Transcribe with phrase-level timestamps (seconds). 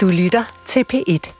[0.00, 1.32] Du lytter til P1.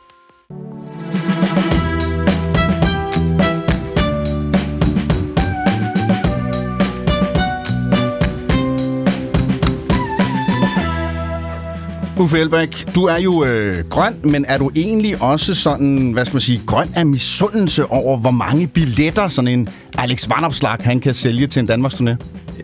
[12.21, 16.35] Uffe Elbæk, du er jo øh, grøn, men er du egentlig også sådan, hvad skal
[16.35, 19.69] man sige, grøn af misundelse over, hvor mange billetter sådan en
[19.99, 22.17] Alex Vanopslag, han kan sælge til en Danmarks turné?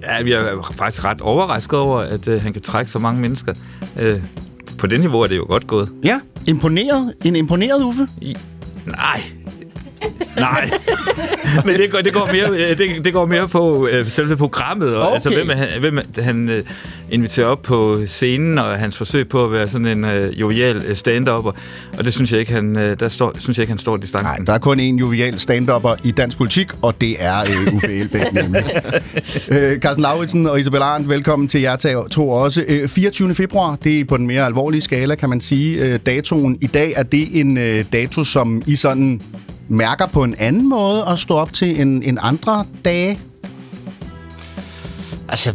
[0.02, 3.54] Ja, vi er faktisk ret overrasket over, at øh, han kan trække så mange mennesker.
[3.98, 4.20] Øh,
[4.78, 5.88] på det niveau er det jo godt gået.
[6.04, 7.14] Ja, imponeret.
[7.24, 8.08] En imponeret Uffe?
[8.20, 8.36] I,
[8.86, 9.20] nej,
[10.36, 10.70] Nej,
[11.64, 14.96] men det går, det går, mere, øh, det, det går mere på øh, selve programmet,
[14.96, 15.38] og altså, okay.
[15.38, 16.64] altså, hvem, han, hvem han øh,
[17.10, 20.96] inviterer op på scenen, og hans forsøg på at være sådan en øh, jovial øh,
[20.96, 21.52] stand-upper,
[21.98, 24.26] og det synes jeg ikke, han, øh, der står, synes jeg ikke, han står distancen.
[24.26, 27.94] Nej, der er kun en jovial stand-upper i dansk politik, og det er øh, Uffe
[27.94, 28.64] Elbæk nemlig.
[29.48, 31.76] øh, Carsten Lauritsen og Isabel Arndt, velkommen til jer
[32.10, 32.64] to også.
[32.68, 33.34] Øh, 24.
[33.34, 35.80] februar, det er på den mere alvorlige skala, kan man sige.
[35.80, 39.20] Øh, datoen i dag, er det en øh, dato, som I sådan
[39.68, 43.18] mærker på en anden måde at stå op til en, en andre dage?
[45.28, 45.52] Altså,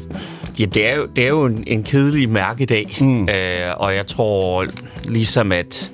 [0.59, 3.29] ja, det er jo, det er jo en, en kedelig mærkedag, mm.
[3.29, 4.65] øh, og jeg tror
[5.03, 5.91] ligesom, at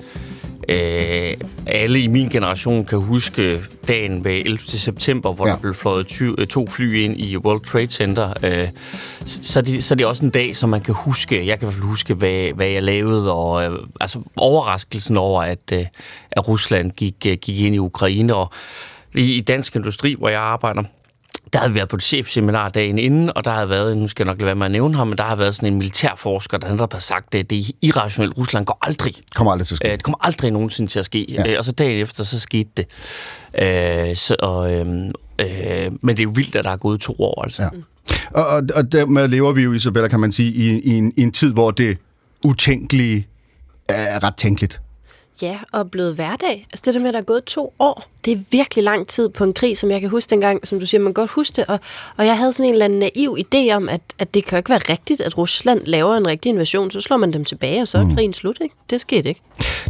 [0.69, 1.33] øh,
[1.65, 4.59] alle i min generation kan huske dagen ved 11.
[4.59, 5.53] september, hvor ja.
[5.53, 8.33] der blev fløjet ty- øh, to fly ind i World Trade Center.
[8.43, 8.67] Øh,
[9.25, 11.47] så, det, så det er også en dag, som man kan huske.
[11.47, 15.41] Jeg kan i hvert fald huske, hvad, hvad jeg lavede, og øh, altså overraskelsen over,
[15.41, 15.85] at, øh,
[16.31, 18.35] at Rusland gik, øh, gik ind i Ukraine.
[18.35, 18.51] Og
[19.15, 20.83] i, i Dansk Industri, hvor jeg arbejder,
[21.53, 24.33] der havde været på et chefseminar dagen inden, og der havde været, nu skal jeg
[24.33, 26.67] nok lade være med at nævne ham, men der har været sådan en militærforsker, der
[26.67, 28.37] har sagt, at det er irrationelt.
[28.37, 29.13] Rusland går aldrig.
[29.35, 29.87] Kommer aldrig til at ske.
[29.87, 31.25] Øh, det kommer aldrig nogensinde til at ske.
[31.29, 31.51] Ja.
[31.51, 32.85] Øh, og så dagen efter, så skete det.
[33.61, 34.87] Øh, så, og, øh,
[35.39, 37.61] øh, men det er jo vildt, at der er gået to år, altså.
[37.61, 37.69] Ja.
[38.31, 41.21] Og, og, og dermed lever vi jo, Isabella, kan man sige, i, i, en, i
[41.21, 41.97] en tid, hvor det
[42.43, 43.27] utænkelige
[43.89, 44.81] er ret tænkeligt.
[45.41, 46.67] Ja, og blevet hverdag.
[46.73, 49.29] Altså det der med, at der er gået to år, det er virkelig lang tid
[49.29, 51.65] på en krig, som jeg kan huske dengang, som du siger, man godt huske det.
[51.67, 51.79] Og,
[52.17, 54.57] og jeg havde sådan en eller anden naiv idé om, at, at det kan jo
[54.57, 57.87] ikke være rigtigt, at Rusland laver en rigtig invasion, så slår man dem tilbage, og
[57.87, 58.15] så er mm.
[58.15, 58.75] krigen slut, ikke?
[58.89, 59.41] Det skete ikke.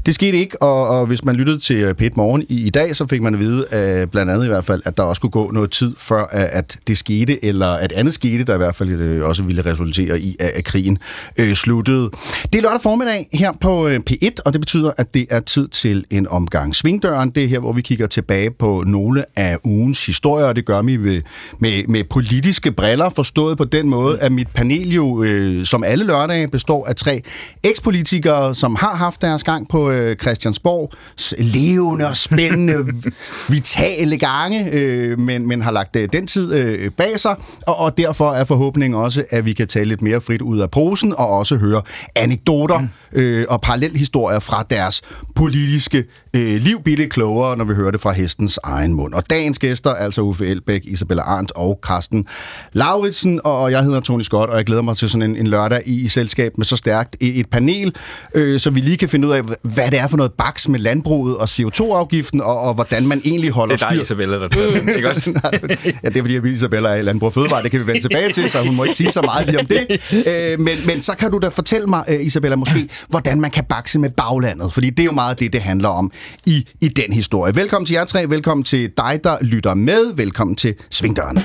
[0.06, 2.96] Det skete ikke, og, og hvis man lyttede til øh, Pet Morgen i, i dag,
[2.96, 5.30] så fik man at vide, at, blandt andet i hvert fald, at der også kunne
[5.30, 8.90] gå noget tid, før at det skete, eller at andet skete, der i hvert fald
[8.90, 10.98] øh, også ville resultere i, at, at krigen
[11.40, 12.10] øh, sluttede.
[12.54, 15.68] Det er lørdag formiddag her på øh, P1, og det betyder, at det er tid
[15.68, 17.30] til en omgang svingdøren.
[17.30, 20.82] Det er her, hvor vi kigger tilbage på nogle af ugens historier, og det gør
[20.82, 21.22] vi med,
[21.60, 26.06] med, med politiske briller, forstået på den måde, at mit panel jo, øh, som alle
[26.06, 27.22] lørdage, består af tre
[27.64, 30.92] ekspolitikere, som har haft deres gang på øh, Christiansborg.
[31.38, 32.76] Levende og spændende,
[33.50, 37.36] vitale gange, øh, men, men har lagt øh, den tid øh, bag sig,
[37.68, 40.72] og, og derfor er forhåbningen også, at vi kan tale lidt mere frit ud af
[40.72, 41.82] posen, og også høre
[42.16, 42.88] anekdoter mm.
[43.14, 45.02] øh, og parallelhistorier fra deres
[45.36, 46.84] politiske øh, liv.
[46.84, 49.14] Blive lidt klogere, når vi hører det fra hestens egen mund.
[49.14, 52.26] Og dagens gæster, altså Uffe Elbæk, Isabella Arndt og Carsten
[52.74, 55.82] Lauritsen, og jeg hedder Tony Scott, og jeg glæder mig til sådan en, en lørdag
[55.86, 57.96] i, i selskab med så stærkt et, et panel,
[58.36, 60.80] øh, så vi lige kan finde ud af, hvad det er for noget baks med
[60.80, 63.88] landbruget og CO2-afgiften, og, og hvordan man egentlig holder styr.
[63.88, 65.32] Det er dig, Isabella, der ikke også?
[66.04, 68.34] ja, det er fordi, at Isabella er landbrug og fødevare, det kan vi vende tilbage
[68.34, 69.88] til, så hun må ikke sige så meget lige om det.
[70.28, 73.64] Øh, men, men så kan du da fortælle mig, øh, Isabella, måske, hvordan man kan
[73.70, 76.12] bakse med baglandet, fordi det er jo meget det, det handler om
[76.46, 77.56] i, i den historie.
[77.56, 81.42] Velkommen til jer tre, velkommen til dig, der lytter med, velkommen til Svingdørene.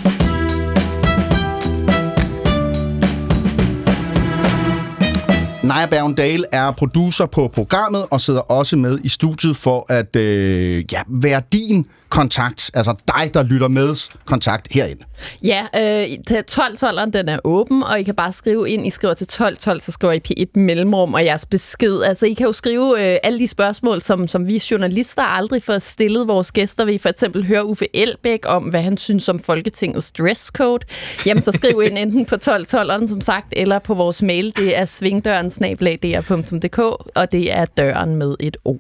[5.65, 10.85] Naja Bergendal er producer på programmet og sidder også med i studiet for at øh,
[10.93, 14.99] ja, være din kontakt, altså dig, der lytter med, kontakt herind.
[15.45, 18.87] Ja, øh, 1212'eren, den er åben, og I kan bare skrive ind.
[18.87, 22.03] I skriver til 1212, så skriver I P1 mellemrum og jeres besked.
[22.03, 25.79] Altså, I kan jo skrive øh, alle de spørgsmål, som, som vi journalister aldrig får
[25.79, 26.85] stillet vores gæster.
[26.85, 30.87] Vi for eksempel høre Uffe Elbæk om, hvad han synes om Folketingets dresscode.
[31.27, 34.57] Jamen, så skriv ind enten på 1212'eren, som sagt, eller på vores mail.
[34.57, 36.79] Det er svingdøren-dr.dk,
[37.15, 38.77] og det er døren med et O.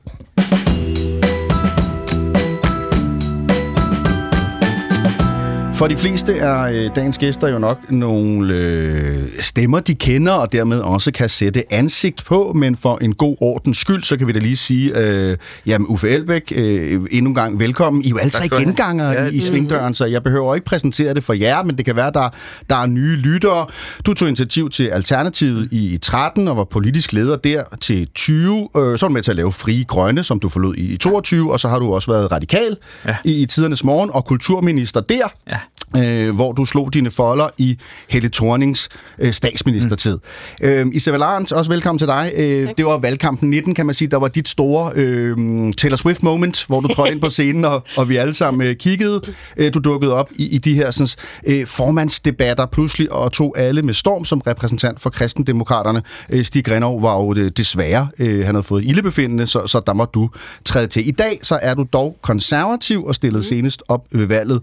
[5.82, 10.52] For de fleste er øh, dagens gæster jo nok nogle øh, stemmer, de kender, og
[10.52, 14.32] dermed også kan sætte ansigt på, men for en god ordens skyld, så kan vi
[14.32, 15.36] da lige sige, øh,
[15.66, 18.02] jamen Uffe Elbæk, øh, endnu en gang velkommen.
[18.02, 21.14] I er jo alle tre genganger ja, i, i Svingdøren, så jeg behøver ikke præsentere
[21.14, 22.28] det for jer, men det kan være, der,
[22.70, 23.66] der er nye lyttere.
[24.06, 28.68] Du tog initiativ til Alternativet i 13 og var politisk leder der til 20.
[28.76, 31.52] Øh, så var du med til at lave Frie Grønne, som du forlod i 22,
[31.52, 32.76] og så har du også været radikal
[33.06, 33.16] ja.
[33.24, 35.28] i, i tidernes morgen, og kulturminister der.
[35.48, 35.58] Ja
[35.96, 37.78] øh, hvor du slog dine folder i
[38.08, 40.18] Helle Thornings øh, statsministertid.
[40.60, 40.66] Mm.
[40.68, 42.32] Øh, Isabel Arndt, også velkommen til dig.
[42.36, 45.36] Øh, det var valgkampen 19, kan man sige, der var dit store øh,
[45.72, 48.76] Taylor Swift moment, hvor du trådte ind på scenen, og, og vi alle sammen øh,
[48.76, 49.20] kiggede.
[49.56, 51.08] Øh, du dukkede op i, i de her sådan,
[51.46, 56.02] øh, formandsdebatter pludselig, og tog alle med storm som repræsentant for kristendemokraterne.
[56.30, 59.92] Øh, Stig Grenov var jo det, desværre, øh, han havde fået ildebefindende, så, så der
[59.92, 60.30] må du
[60.64, 61.08] træde til.
[61.08, 63.42] I dag så er du dog konservativ og stillet mm.
[63.42, 64.60] senest op ved valget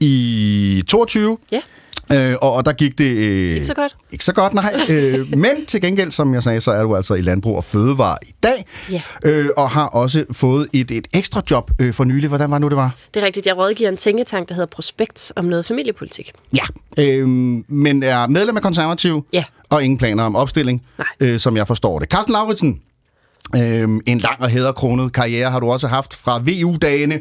[0.00, 1.38] i 22.
[1.52, 1.60] Ja.
[2.12, 3.04] Øh, og, og der gik det...
[3.04, 3.96] Øh, Ikke så godt.
[4.12, 4.74] Ikke så godt, nej.
[4.90, 8.16] øh, men til gengæld, som jeg sagde, så er du altså i Landbrug og Fødevare
[8.22, 8.66] i dag.
[8.90, 9.02] Ja.
[9.24, 12.28] Øh, og har også fået et, et ekstra job øh, for nylig.
[12.28, 12.94] Hvordan var nu, det var?
[13.14, 13.46] Det er rigtigt.
[13.46, 16.32] Jeg rådgiver en tænketank, der hedder Prospekt om noget familiepolitik.
[16.56, 16.62] Ja.
[16.98, 17.28] Øh,
[17.68, 19.26] men er medlem af konservativ.
[19.32, 19.44] Ja.
[19.70, 21.06] Og ingen planer om opstilling, Nej.
[21.20, 22.08] øh, som jeg forstår det.
[22.08, 22.80] Carsten Lauritsen,
[23.56, 27.20] øh, en lang og hæderkronet karriere har du også haft fra VU-dagene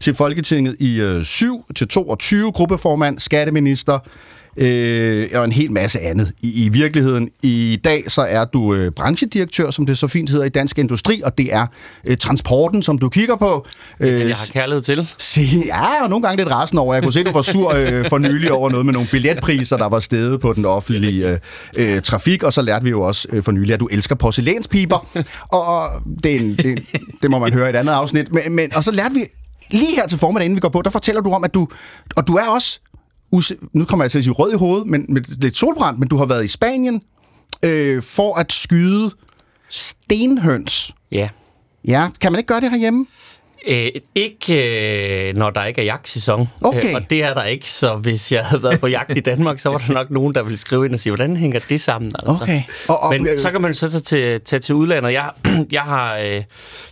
[0.00, 3.98] til Folketinget i øh, 7 til 22, gruppeformand, skatteminister,
[4.58, 6.32] øh, og en hel masse andet.
[6.42, 10.44] I, I virkeligheden, i dag så er du øh, branchedirektør, som det så fint hedder
[10.44, 11.66] i Dansk Industri, og det er
[12.04, 13.66] øh, transporten, som du kigger på.
[14.00, 15.08] Øh, Jeg har kærlighed til.
[15.18, 16.94] Se, ja, og nogle gange lidt resten over.
[16.94, 19.88] Jeg kunne se, du var sur øh, for nylig over noget med nogle billetpriser, der
[19.88, 21.38] var steget på den offentlige øh,
[21.76, 25.06] øh, trafik, og så lærte vi jo også øh, for nylig, at du elsker porcelænspiber,
[25.48, 25.90] og
[26.22, 26.82] det, er en, det,
[27.22, 28.32] det må man høre i et andet afsnit.
[28.32, 29.24] Men, men, og så lærte vi
[29.70, 31.68] lige her til formiddag, inden vi går på, der fortæller du om, at du,
[32.16, 32.80] og du er også,
[33.72, 36.16] nu kommer jeg til at sige rød i hovedet, men med lidt solbrændt, men du
[36.16, 37.02] har været i Spanien
[37.62, 39.10] øh, for at skyde
[39.68, 40.94] stenhøns.
[41.12, 41.28] Ja.
[41.88, 43.06] Ja, kan man ikke gøre det herhjemme?
[43.68, 46.48] Øh, ikke øh, når der ikke er jagtsæson.
[46.60, 46.88] Okay.
[46.88, 49.60] Øh, og det er der ikke, så hvis jeg havde været på jagt i Danmark,
[49.60, 52.10] så var der nok nogen, der ville skrive ind og sige, hvordan hænger det sammen?
[52.18, 52.42] Altså.
[52.42, 52.62] Okay.
[52.88, 55.12] Og, og, Men så kan man så tage til, tage til udlandet.
[55.12, 55.30] Jeg,
[55.72, 56.42] jeg, har, øh,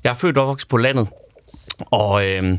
[0.04, 1.08] jeg er født og opvokset på landet,
[1.90, 2.58] og, øh,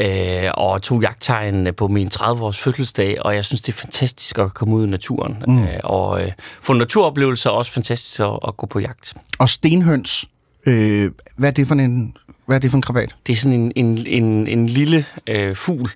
[0.00, 4.54] øh, og tog jagttegn på min 30-års fødselsdag, og jeg synes, det er fantastisk at
[4.54, 5.42] komme ud i naturen.
[5.46, 5.62] Mm.
[5.62, 6.32] Øh, og øh,
[6.62, 9.14] få naturoplevelser er også fantastisk at, at gå på jagt.
[9.38, 10.24] Og stenhøns,
[10.66, 13.14] øh, hvad er det for en, hvad er det for en krabat?
[13.26, 15.90] Det er sådan en, en, en, en lille øh, fugl,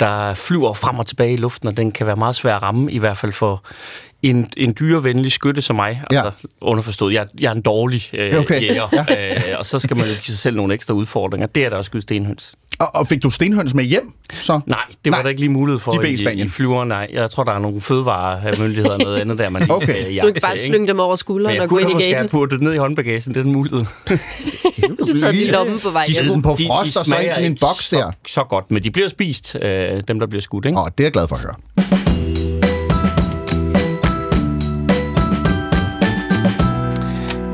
[0.00, 2.92] der flyver frem og tilbage i luften, og den kan være meget svær at ramme,
[2.92, 3.64] i hvert fald for
[4.22, 6.02] en, en dyrevenlig skytte som mig.
[6.12, 6.24] Ja.
[6.24, 8.62] Altså, underforstået, jeg, jeg er en dårlig øh, Okay.
[8.62, 11.46] jæger, øh, og så skal man jo give sig selv nogle ekstra udfordringer.
[11.46, 12.54] Det er der også skyde stenhøns.
[12.78, 14.12] Og, og fik du stenhøns med hjem?
[14.32, 14.60] Så?
[14.66, 15.22] Nej, det var Nej.
[15.22, 16.46] der ikke lige mulighed for De i i, Spanien.
[16.46, 16.88] i flyveren.
[16.88, 19.86] Nej, jeg tror, der er nogle fødevaremyndigheder og noget andet der, man lige Okay.
[19.86, 21.86] skal Så du ikke bare slynge dem over Men skulderen jeg og gå kunne ind
[21.88, 22.28] da i måske have gaten.
[22.28, 23.84] puttet ned i håndbagagen, den mulighed.
[24.98, 26.22] Du tager de lomme på vej De hjem.
[26.24, 28.10] smider dem på frost og så ind i en boks der.
[28.26, 30.78] Så, så godt, men de bliver spist, øh, dem der bliver skudt, ikke?
[30.78, 32.05] Åh, det er jeg glad for at høre.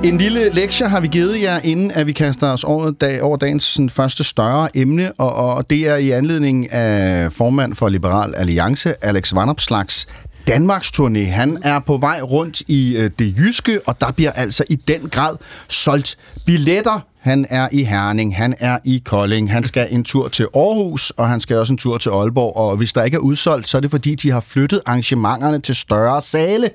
[0.05, 3.37] En lille lektie har vi givet jer, inden at vi kaster os over, dag, over
[3.37, 8.35] dagens sådan, første større emne, og, og det er i anledning af formand for Liberal
[8.35, 10.07] Alliance, Alex Vanopslags
[10.47, 11.19] Danmarks turné.
[11.19, 15.09] Han er på vej rundt i øh, det jyske, og der bliver altså i den
[15.09, 15.37] grad
[15.69, 17.01] solgt billetter.
[17.19, 21.29] Han er i Herning, han er i Kolding, han skal en tur til Aarhus, og
[21.29, 22.57] han skal også en tur til Aalborg.
[22.57, 25.75] Og hvis der ikke er udsolgt, så er det fordi, de har flyttet arrangementerne til
[25.75, 26.71] større sale.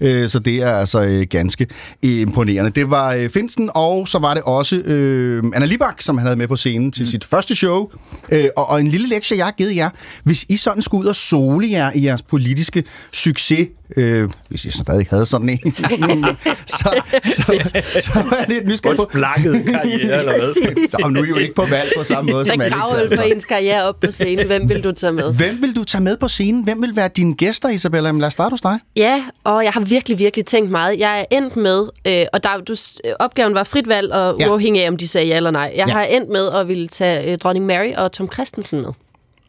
[0.00, 1.66] Øh, Så det er altså øh, ganske
[2.02, 2.70] imponerende.
[2.70, 6.38] Det var øh, Finsten, og så var det også øh, Anna Libak, som han havde
[6.38, 7.10] med på scenen til mm.
[7.10, 7.88] sit første show.
[8.32, 9.90] Øh, og, og en lille lektie, jeg har givet jer.
[10.24, 14.70] Hvis I sådan skulle ud og sole jer i jeres politiske succes, øh, hvis I
[14.70, 15.58] stadig havde sådan en,
[16.66, 19.08] så, så, så er det et nysgerrig på.
[19.12, 20.98] Blakket karriere, eller hvad?
[21.00, 22.76] Nå, nu er I jo ikke på valg på samme måde som Der Alex.
[22.78, 24.46] gravøl for ens karriere op på scenen.
[24.46, 25.34] Hvem vil du tage med?
[25.34, 26.64] Hvem vil du tage med på scenen?
[26.64, 28.08] Hvem vil være dine gæster, Isabella?
[28.08, 28.78] Jamen, lad os starte hos dig.
[28.96, 30.98] Ja, og jeg har virkelig, virkelig tænkt meget.
[30.98, 32.74] Jeg er endt med, øh, og der, du,
[33.20, 34.48] opgaven var frit valg, og Ja.
[34.50, 35.62] uafhængig af, om de sagde ja eller nej.
[35.62, 35.84] Jeg Ja.
[35.86, 35.92] ja.
[35.92, 38.90] har endt med at ville tage øh, dronning Mary og Tom Christensen med.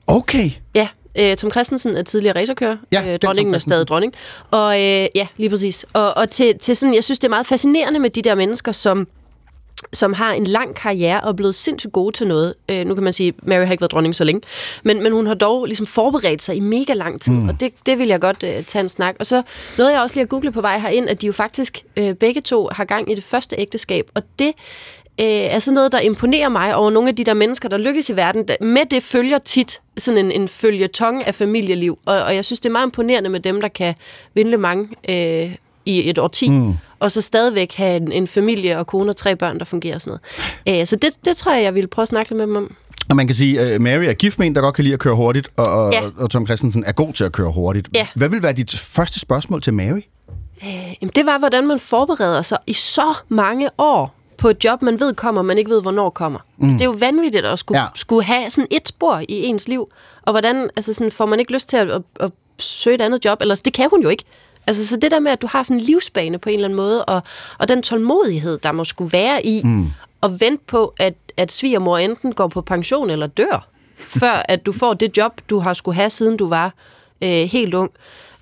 [0.08, 0.50] Okay.
[0.76, 2.78] Ja, øh, Tom Christensen er tidligere racerkører.
[2.94, 4.14] Ja, øh, dronningen er stadig dronning.
[4.52, 5.86] Og øh, ja, lige præcis.
[5.94, 8.72] Og, og til, til sådan, jeg synes, det er meget fascinerende med de der mennesker,
[8.72, 9.08] som
[9.94, 12.54] som har en lang karriere og er blevet sindssygt gode til noget.
[12.70, 14.42] Øh, nu kan man sige, Mary har ikke været dronning så længe,
[14.84, 17.50] men, men hun har dog ligesom forberedt sig i mega lang tid, mm.
[17.50, 19.16] og det, det vil jeg godt øh, tage en snak.
[19.20, 19.44] Og så
[19.78, 22.42] noget, jeg også lige har googlet på vej herind, at de jo faktisk øh, begge
[22.42, 24.52] to har gang i det første ægteskab, og det
[25.22, 28.10] øh, er sådan noget, der imponerer mig over nogle af de der mennesker, der lykkes
[28.10, 28.46] i verden.
[28.62, 32.70] Med det følger tit sådan en, en følgetong af familieliv, og, og jeg synes, det
[32.70, 33.94] er meget imponerende med dem, der kan
[34.34, 35.56] vinde mange øh,
[35.86, 36.74] i et årti, mm.
[37.00, 40.02] og så stadigvæk have en, en familie og kone og tre børn, der fungerer og
[40.02, 40.20] sådan
[40.66, 40.82] noget.
[40.82, 42.76] Øh, så det, det tror jeg, jeg ville prøve at snakke lidt med dem om.
[43.10, 45.00] Og man kan sige, at Mary er gift med en, der godt kan lide at
[45.00, 46.02] køre hurtigt, og, og, Ja.
[46.18, 47.88] og Tom Christensen er god til at køre hurtigt.
[47.96, 48.08] Ja.
[48.16, 50.02] Hvad vil være dit første spørgsmål til Mary?
[50.64, 54.82] Øh, jamen, det var, hvordan man forbereder sig i så mange år på et job,
[54.82, 56.40] man ved kommer, man ikke ved, hvornår kommer.
[56.58, 56.72] Mm.
[56.72, 57.84] Det er jo vanvittigt at skulle, Ja.
[57.84, 57.90] ja.
[57.96, 59.90] skulle have sådan et spor i ens liv.
[60.22, 63.26] Og hvordan, altså sådan, får man ikke lyst til at, at, at søge et andet
[63.26, 63.42] job?
[63.42, 64.24] Ellers, det kan hun jo ikke.
[64.68, 66.78] Altså, så det der med, at du har sådan en livsbane på en eller anden
[66.78, 67.22] måde, og,
[67.60, 69.88] og den tålmodighed, der må skulle være i, mm.
[70.24, 74.72] at vente på, at, at svigermor enten går på pension eller dør, før at du
[74.72, 76.74] får det job, du har skulle have, siden du var
[77.22, 77.92] øh, helt ung.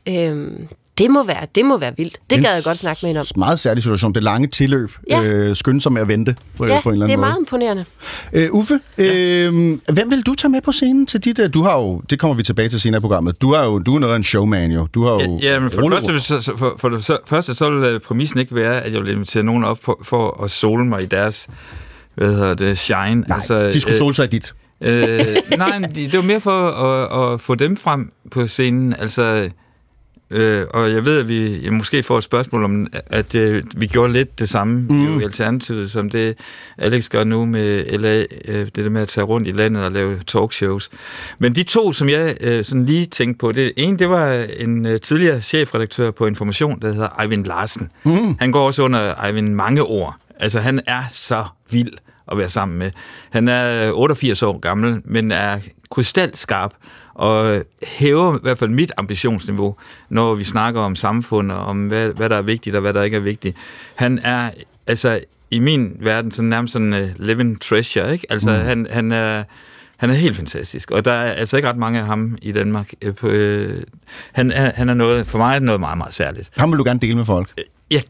[0.06, 0.52] Øh,
[0.98, 2.18] det må være, det må være vildt.
[2.30, 3.26] Det En gad jeg godt snakke med hende om.
[3.36, 4.14] Meget særlig situation.
[4.14, 4.92] Det lange tilløb.
[5.10, 5.22] Ja.
[5.24, 7.30] Øh, skynde sig med at vente på, Ja, på en eller anden det er måde.
[7.30, 7.86] meget imponerende.
[8.34, 9.54] Øh, Uffe, øh,
[9.94, 11.40] hvem vil du tage med på scenen til dit...
[11.40, 13.42] øh, Du har jo, det kommer vi tilbage til senere i programmet.
[13.42, 14.88] Du har jo du er noget af en showman jo.
[14.94, 17.70] Du har jo Ja, men for det, første, så, for, for det så, første, så
[17.70, 20.86] vil øh, præmissen ikke være, at jeg vil invitere nogen op for, for at sole
[20.86, 21.48] mig i deres
[22.16, 23.00] hvad hedder det, shine.
[23.22, 24.54] Nej, altså, de skulle sole sig i dit.
[24.82, 25.20] øh,
[25.58, 28.96] nej, det det var mere for at, at få dem frem på scenen.
[29.00, 29.50] Altså,
[30.34, 33.88] øh, og jeg ved, at vi jeg måske får et spørgsmål om, at øh, vi
[33.88, 35.20] gjorde lidt det samme mm.
[35.20, 36.38] i Alternativet, som det
[36.78, 39.92] Alex gør nu med LA, øh, det der med at tage rundt i landet og
[39.92, 40.90] lave talkshows.
[41.40, 44.86] Men de to, som jeg øh, sådan lige tænkte på, det ene, det var en
[44.86, 47.92] øh, tidligere chefredaktør på Information, der hedder Eivind Larsen.
[48.04, 48.38] Mm.
[48.40, 50.16] Han går også under Eivind mange ord.
[50.40, 51.94] Altså, han er så vild
[52.32, 52.92] at være sammen med.
[53.30, 55.60] Han er 88 år gammel, men er
[55.92, 56.74] krystalskarp
[57.14, 59.76] og hæver i hvert fald mit ambitionsniveau,
[60.10, 63.04] når vi snakker om samfund og om, hvad, hvad der er vigtigt og hvad der
[63.04, 63.58] ikke er vigtigt.
[63.96, 64.50] Han er,
[64.88, 65.20] altså
[65.52, 68.26] i min verden, sådan nærmest sådan uh, living treasure, ikke?
[68.30, 68.56] Altså mm.
[68.56, 69.44] han, han er...
[69.98, 72.94] Han er helt fantastisk, og der er altså ikke ret mange af ham i Danmark.
[73.02, 73.84] Øh, på, øh,
[74.32, 76.50] han, er, han er noget, for mig er noget meget, meget særligt.
[76.58, 77.62] Ham vil du gerne dele med folk.
[77.92, 78.02] Ja,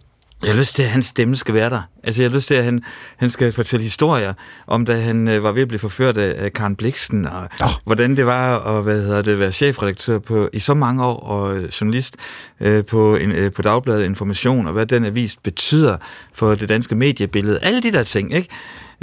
[0.43, 1.81] jeg har lyst til, at hans stemme skal være der.
[2.03, 2.81] Altså, jeg har lyst til, at han,
[3.17, 4.33] han skal fortælle historier
[4.67, 7.69] om, da han øh, var ved at blive forført af, af Karen Bliksen, og oh.
[7.83, 11.57] hvordan det var at hvad hedder det, være chefredaktør på, i så mange år, og
[11.57, 12.15] øh, journalist
[12.59, 15.97] øh, på, en, øh, på Dagbladet Information, og hvad den avis betyder
[16.33, 17.59] for det danske mediebillede.
[17.61, 18.49] Alle de der ting, ikke?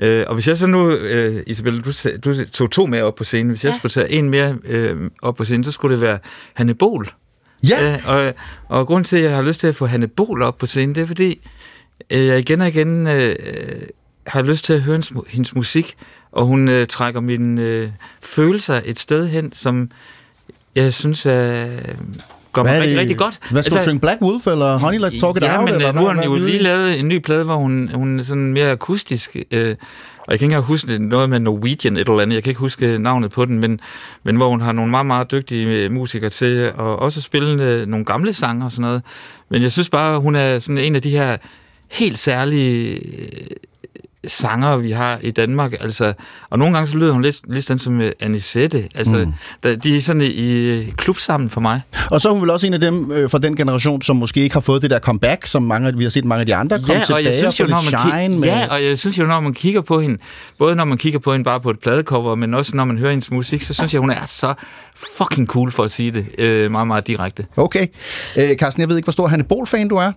[0.03, 1.93] Øh, og hvis jeg så nu, øh, Isabella, du,
[2.25, 3.49] du tog to mere op på scenen.
[3.51, 3.77] Hvis jeg Ja.
[3.79, 6.19] skulle tage en mere øh, op på scenen, så skulle det være
[6.55, 7.09] Hanne Bol.
[7.69, 8.35] Ja, Ja, og,
[8.69, 10.95] og grund til, at jeg har lyst til at få Hanne Bol op på scenen,
[10.95, 11.41] det er fordi,
[12.11, 13.37] øh, jeg igen og igen øh,
[14.27, 15.97] har lyst til at høre hendes, hendes musik,
[16.33, 17.89] og hun øh, trækker mine øh,
[18.23, 19.91] følelser et sted hen, som
[20.75, 21.67] jeg synes er,
[22.53, 23.39] går mig rigtig, rigtig godt.
[23.51, 24.01] Hvad skal altså, du synge?
[24.01, 25.65] Black Wolf eller Honey Let's Talk It ja, Out?
[25.65, 28.21] men eller øh, nu har hun jo lige lavet en ny plade, hvor hun, hun
[28.21, 29.77] er sådan mere akustisk, øh,
[30.31, 32.51] og jeg kan ikke engang huske det, noget med Norwegian et eller andet, jeg kan
[32.51, 33.81] ikke huske navnet på den, men,
[34.23, 37.87] men hvor hun har nogle meget, meget dygtige øh, musikere til og også spille øh,
[37.87, 39.03] nogle gamle sange og sådan noget.
[39.49, 41.37] Men jeg synes bare, hun er sådan en af de her
[41.91, 43.57] helt særlige øh,
[44.29, 45.73] sanger, vi har i Danmark.
[45.81, 46.13] Altså,
[46.51, 48.89] og nogle gange så lyder hun lidt, lidt sådan som øh, Anisette.
[48.95, 49.33] Altså, mm.
[49.63, 51.81] der, de er sådan i, klub sammen for mig.
[52.11, 54.41] Og så er hun vel også en af dem øh, fra den generation, som måske
[54.41, 56.79] ikke har fået det der comeback, som mange, vi har set mange af de andre
[56.79, 58.49] komme Ja, og tilbage jeg synes jo, få når man, shine med.
[58.49, 60.19] ja, og jeg synes jo, når man kigger på hende,
[60.59, 63.11] både når man kigger på hende bare på et pladecover, men også når man hører
[63.11, 64.55] hendes musik, så synes jeg, hun er så
[65.19, 67.47] fucking cool for at sige det øh, meget, meget direkte.
[67.57, 67.87] Okay.
[68.39, 70.13] Øh, Carsten, jeg ved ikke, hvor stor Hanne Bol-fan du er.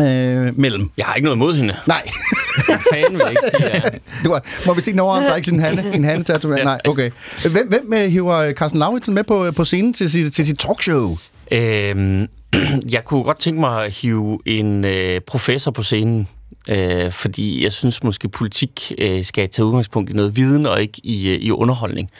[0.00, 0.90] Øh, mellem.
[0.96, 1.76] Jeg har ikke noget imod hende.
[1.86, 2.02] Nej.
[2.92, 3.80] Fanden vil ikke sige, ja.
[4.24, 6.64] Du må vi se en overarm, der er ikke sådan en Hanne, en Hanne tatovering?
[6.64, 7.10] Nej, okay.
[7.50, 11.16] Hvem, hvem øh, hiver Carsten Lauritsen med på, på scenen til, sit- til sit talkshow?
[11.52, 12.28] Øhm,
[12.92, 16.28] jeg kunne godt tænke mig at hive en øh, professor på scenen,
[16.68, 21.00] øh, fordi jeg synes måske, politik øh, skal tage udgangspunkt i noget viden og ikke
[21.04, 22.10] i, øh, i underholdning.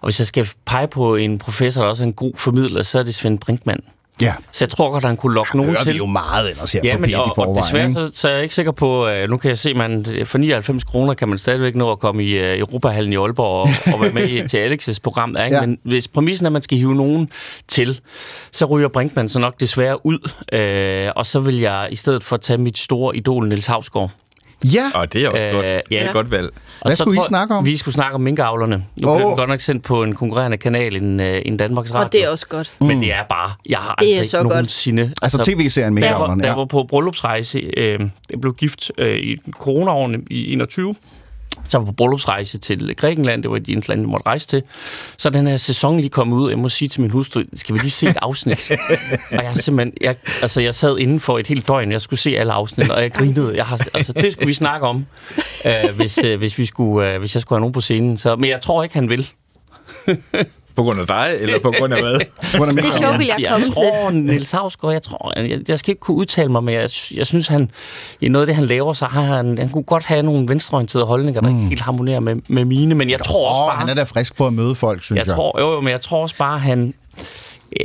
[0.00, 2.98] Og hvis jeg skal pege på en professor, der også er en god formidler, så
[2.98, 3.80] er det Svend Brinkmann.
[4.20, 4.34] Ja.
[4.52, 5.92] Så jeg tror godt, at han kunne lokke nogen til.
[5.92, 7.64] vi jo meget ellers her Ja, på men P1 i og, og forvejen.
[7.64, 10.38] desværre så, så er jeg ikke sikker på, øh, nu kan jeg se, man for
[10.38, 14.00] 99 kroner kan man stadigvæk nå at komme i uh, Europahallen i Aalborg og, og
[14.00, 15.30] være med i, til Alex's program.
[15.44, 15.56] Ikke?
[15.56, 15.66] Ja.
[15.66, 17.30] Men hvis præmissen er, at man skal hive nogen
[17.68, 18.00] til,
[18.52, 20.30] så ryger Brinkmann så nok desværre ud.
[20.52, 24.10] Øh, og så vil jeg i stedet for tage mit store idol, Niels Havsgaard.
[24.64, 25.66] Ja, Og det er også Øh, godt.
[25.66, 25.78] ja.
[25.90, 26.46] Det er et godt valg.
[26.46, 26.52] Og
[26.88, 27.66] Hvad så skulle I tror- snakke om?
[27.66, 28.84] Vi skulle snakke om minkavlerne.
[28.96, 29.20] Nu oh.
[29.20, 32.04] den godt nok sendt på en konkurrerende kanal end, uh, end Danmarks Radio.
[32.06, 32.72] Og det er også godt.
[32.80, 34.48] Men det er bare, jeg har Det er aldrig så godt.
[34.48, 35.12] nogensinde...
[35.22, 36.46] altså tv-serien var, ja.
[36.46, 38.00] jeg var på bryllupsrejse, øh,
[38.30, 40.94] jeg blev gift øh, i coronaårene i 21,
[41.64, 44.62] så var på bryllupsrejse til Grækenland, det var de eneste lande, jeg måtte rejse til.
[45.16, 47.74] Så den her sæson lige kommet ud, og jeg må sige til min hustru, skal
[47.74, 48.70] vi lige se et afsnit?
[49.30, 52.36] og jeg simpelthen, jeg, altså jeg sad inden for et helt døgn, jeg skulle se
[52.36, 53.56] alle afsnit, og jeg grinede.
[53.56, 55.06] Jeg har, altså det skulle vi snakke om,
[55.66, 58.16] øh, hvis, øh, hvis, vi skulle, øh, hvis jeg skulle have nogen på scenen.
[58.16, 59.30] Så, men jeg tror ikke, han vil.
[60.78, 62.20] På grund af dig, eller på grund af hvad?
[62.56, 63.74] Hvordan Det show vil jeg jeg komme til.
[63.74, 67.26] tror, Niels Havsgaard, jeg tror, jeg, jeg skal ikke kunne udtale mig, men jeg, jeg
[67.26, 67.70] synes, han,
[68.20, 71.06] i noget af det, han laver, så har han, han kunne godt have nogle venstreorienterede
[71.06, 71.56] holdninger, der mm.
[71.56, 74.36] ikke helt harmonerer med, med mine, men jeg tror også bare, han er da frisk
[74.36, 75.26] på at møde folk, synes jeg.
[75.26, 76.94] jeg tror, jo, jo, men jeg tror også bare, han,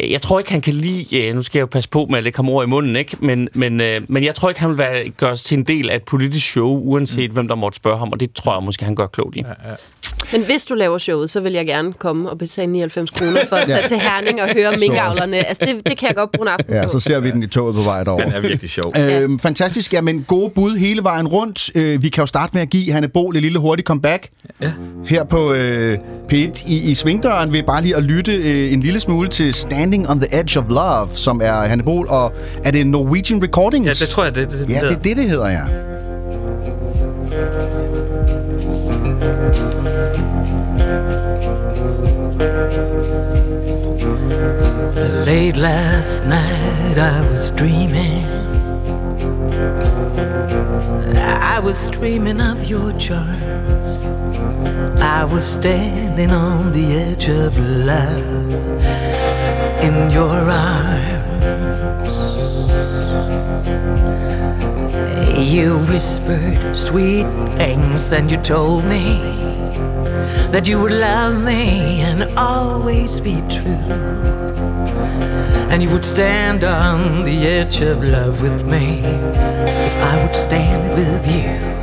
[0.09, 2.38] jeg tror ikke, han kan lide, nu skal jeg jo passe på med at lægge
[2.38, 3.17] ham ord i munden, ikke?
[3.19, 6.47] Men, men, men jeg tror ikke, han vil være, til en del af et politisk
[6.47, 7.33] show, uanset mm.
[7.33, 9.41] hvem der måtte spørge ham, og det tror jeg måske, han gør klogt i.
[9.41, 9.75] Ja, ja.
[10.31, 13.55] Men hvis du laver showet, så vil jeg gerne komme og betale 99 kroner for
[13.55, 13.87] at tage ja.
[13.87, 15.37] til Herning og høre minkavlerne.
[15.47, 17.47] Altså, det, det kan jeg godt bruge en aften Ja, så ser vi den i
[17.47, 18.23] toget på vej derover.
[18.23, 18.93] Den er virkelig sjov.
[18.99, 19.93] Øh, fantastisk.
[19.93, 21.69] Ja, men gode bud hele vejen rundt.
[21.75, 24.29] Øh, vi kan jo starte med at give Hanne Bol et lille hurtigt comeback.
[24.61, 24.71] Ja.
[25.05, 25.97] Her på øh,
[26.31, 26.35] P1
[26.67, 30.19] i, i Svingdøren vil bare lige at lytte øh, en lille smule til Standing on
[30.19, 32.07] the Edge of Love, som er Hanne Bol.
[32.09, 32.31] Og
[32.63, 34.01] er det Norwegian Recordings?
[34.01, 35.61] Ja, det tror jeg, det, det, det Ja, det er det, det hedder, ja.
[45.25, 48.25] Late last night I was dreaming.
[51.15, 54.03] I was dreaming of your charms.
[55.01, 58.51] I was standing on the edge of love
[59.81, 60.83] in your arms.
[65.39, 69.21] You whispered sweet things and you told me
[70.51, 74.42] that you would love me and always be true.
[75.71, 78.99] And you would stand on the edge of love with me
[79.85, 81.73] if I would stand with you.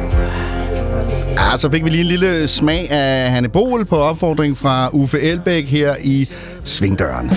[1.37, 5.21] Ja, så fik vi lige en lille smag af Hanne Bol på opfordring fra Uffe
[5.21, 6.28] Elbæk her i
[6.64, 7.30] Svingdøren.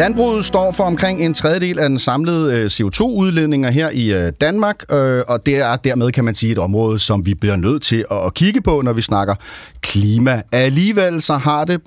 [0.00, 4.92] Landbruget står for omkring en tredjedel af den samlede øh, CO2-udledninger her i øh, Danmark,
[4.92, 8.04] øh, og det er dermed, kan man sige, et område, som vi bliver nødt til
[8.10, 9.34] at kigge på, når vi snakker
[9.80, 10.42] klima.
[10.52, 11.80] Alligevel så har det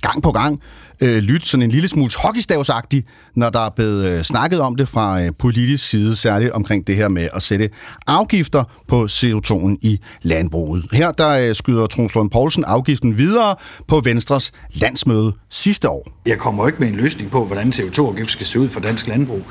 [0.00, 0.60] gang på gang
[1.02, 3.04] øh, lytte sådan en lille smule hockeystavsagtig,
[3.34, 6.96] når der er blevet øh, snakket om det fra øh, politisk side, særligt omkring det
[6.96, 7.70] her med at sætte
[8.06, 10.86] afgifter på CO2'en i landbruget.
[10.92, 13.56] Her der øh, skyder Troels Lund Poulsen afgiften videre
[13.88, 16.08] på Venstres landsmøde sidste år.
[16.26, 19.42] Jeg kommer ikke med en løsning på, hvordan CO2-afgift skal se ud for dansk landbrug.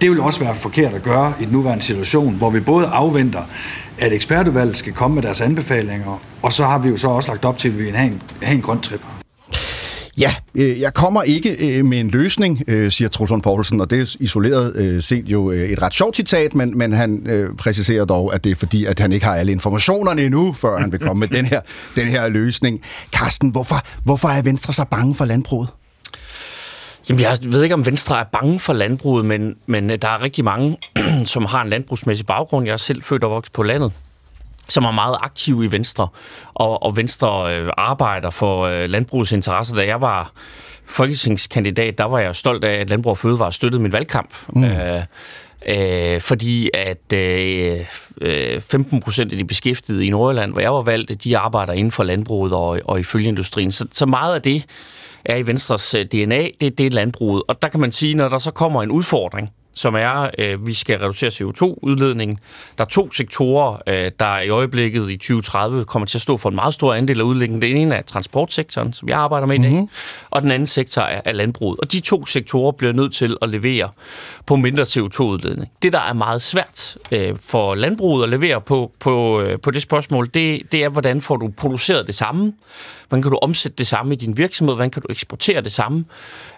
[0.00, 3.42] Det vil også være forkert at gøre i den nuværende situation, hvor vi både afventer,
[3.98, 7.44] at ekspertudvalget skal komme med deres anbefalinger, og så har vi jo så også lagt
[7.44, 9.00] op til, at vi vil have en, have en grøn trip.
[10.18, 14.00] Ja, øh, jeg kommer ikke øh, med en løsning, øh, siger Trulsund Poulsen, og det
[14.00, 18.04] er isoleret øh, set jo øh, et ret sjovt citat, men, men han øh, præciserer
[18.04, 21.00] dog, at det er fordi, at han ikke har alle informationerne endnu, før han vil
[21.00, 21.60] komme med den her,
[21.96, 22.80] den her løsning.
[23.12, 25.68] Carsten, hvorfor, hvorfor er Venstre så bange for landbruget?
[27.08, 30.44] Jamen, jeg ved ikke, om Venstre er bange for landbruget, men, men der er rigtig
[30.44, 30.76] mange,
[31.24, 32.66] som har en landbrugsmæssig baggrund.
[32.66, 33.92] Jeg er selv født og vokset på landet
[34.68, 36.08] som er meget aktiv i Venstre,
[36.54, 39.76] og, og Venstre øh, arbejder for øh, landbrugets interesser.
[39.76, 40.32] Da jeg var
[40.86, 44.34] folketingskandidat, der var jeg stolt af, at Landbrug og Fødevare støttede min valgkamp.
[44.48, 44.64] Mm.
[44.64, 45.02] Øh,
[45.68, 51.24] øh, fordi at øh, 15 procent af de beskæftigede i Nordjylland, hvor jeg var valgt,
[51.24, 53.70] de arbejder inden for landbruget og, og i følgeindustrien.
[53.70, 54.64] Så, så meget af det
[55.24, 57.42] er i Venstres øh, DNA, det, det er landbruget.
[57.48, 60.74] Og der kan man sige, når der så kommer en udfordring, som er, øh, vi
[60.74, 62.38] skal reducere CO2-udledningen.
[62.78, 66.48] Der er to sektorer, øh, der i øjeblikket i 2030 kommer til at stå for
[66.48, 67.62] en meget stor andel af udledningen.
[67.62, 69.88] Den ene er transportsektoren, som jeg arbejder med i dag, mm-hmm.
[70.30, 71.80] og den anden sektor er, er landbruget.
[71.80, 73.88] Og de to sektorer bliver nødt til at levere
[74.46, 75.70] på mindre CO2-udledning.
[75.82, 79.82] Det, der er meget svært øh, for landbruget at levere på, på, øh, på det
[79.82, 82.52] spørgsmål, det, det er, hvordan får du produceret det samme?
[83.08, 84.74] Hvordan kan du omsætte det samme i din virksomhed?
[84.74, 86.04] Hvordan kan du eksportere det samme?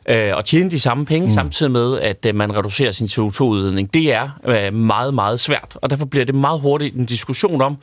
[0.09, 1.35] øh, og tjene de samme penge, mm.
[1.35, 3.95] samtidig med, at øh, man reducerer sin CO2-udledning.
[3.95, 7.77] Det er øh, meget, meget svært, og derfor bliver det meget hurtigt en diskussion om,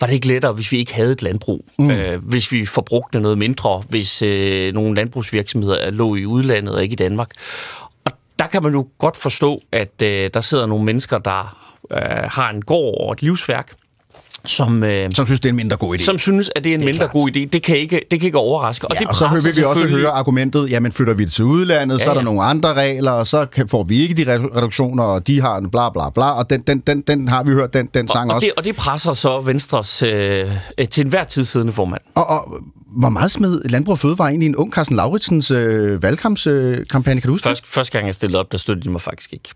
[0.00, 1.64] var det ikke lettere, hvis vi ikke havde et landbrug?
[1.78, 1.90] Mm.
[1.90, 6.92] Øh, hvis vi forbrugte noget mindre, hvis øh, nogle landbrugsvirksomheder lå i udlandet og ikke
[6.92, 7.30] i Danmark.
[8.04, 11.56] Og der kan man jo godt forstå, at øh, der sidder nogle mennesker, der
[11.92, 13.72] øh, har en gård og et livsværk,
[14.46, 16.04] som, øh, som synes, det er en mindre god idé.
[16.04, 17.12] Som synes, at det er en det er mindre klart.
[17.12, 17.48] god idé.
[17.52, 18.88] Det kan ikke, det kan ikke overraske.
[18.88, 21.44] Og, ja, det og så vil vi også høre argumentet, jamen flytter vi det til
[21.44, 22.24] udlandet, ja, så er der ja.
[22.24, 25.70] nogle andre regler, og så kan, får vi ikke de reduktioner, og de har en
[25.70, 28.30] bla bla bla, og den, den, den, den har vi hørt, den, den sang og,
[28.30, 28.46] og også.
[28.46, 30.50] Det, og det presser så Venstres øh,
[30.90, 32.00] til enhver tid siddende formand.
[32.14, 32.54] Og, og
[32.96, 37.16] hvor meget smed Landbrug og Fødevare egentlig en ung Carsten Lauritsens øh, valgkampskampagne?
[37.16, 39.32] Øh, kan du huske Først, Første gang jeg stillede op, der støttede de mig faktisk
[39.32, 39.48] ikke.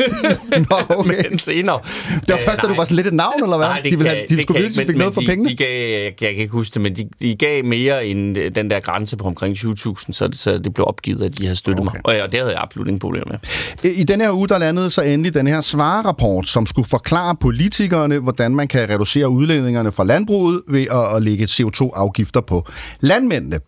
[0.70, 1.28] Nå, okay.
[1.30, 1.80] Men senere...
[2.20, 3.66] Det var først, da du var sådan lidt et navn, eller hvad?
[3.66, 5.50] Nej, de, ville have, de skulle vide, at de fik noget for de, pengene?
[5.50, 8.52] De gav, jeg, jeg kan ikke huske det, men de, de gav mere end øh,
[8.54, 11.56] den der grænse på omkring 20.000, så, det, så det blev opgivet, at de havde
[11.56, 11.96] støttet okay.
[11.96, 12.00] mig.
[12.04, 13.90] Og, ja, og det havde jeg absolut ingen problemer med.
[13.90, 18.18] I den her uge, der landede så endelig den her svarerapport, som skulle forklare politikerne,
[18.18, 22.69] hvordan man kan reducere udledningerne fra landbruget ved at, at lægge CO2-afgifter på
[23.00, 23.60] landmændene.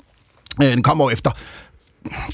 [0.62, 1.30] Øh, den kommer efter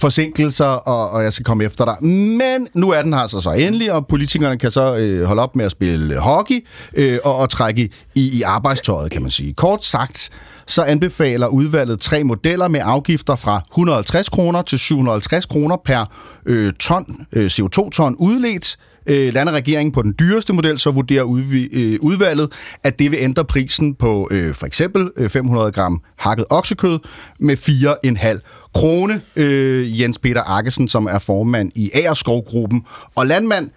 [0.00, 2.04] forsinkelser, og, og jeg skal komme efter dig.
[2.07, 5.57] Men nu er den her så, så endelig, og politikerne kan så øh, holde op
[5.57, 9.54] med at spille hockey øh, og, og trække i, i arbejdstøjet, kan man sige.
[9.54, 10.31] Kort sagt,
[10.66, 16.04] så anbefaler udvalget tre modeller med afgifter fra 150 kroner til 750 kroner per
[16.46, 18.76] øh, ton, øh, CO2-ton udledt.
[19.09, 22.53] Øh, lander regeringen på den dyreste model, så vurderer udvi, øh, udvalget,
[22.85, 26.99] at det vil ændre prisen på øh, for eksempel øh, 500 gram hakket oksekød
[27.40, 29.21] med 4,5 krone.
[29.37, 33.71] Øh, Jens Peter Arkesen, som er formand i Agerskov-gruppen, og landmand,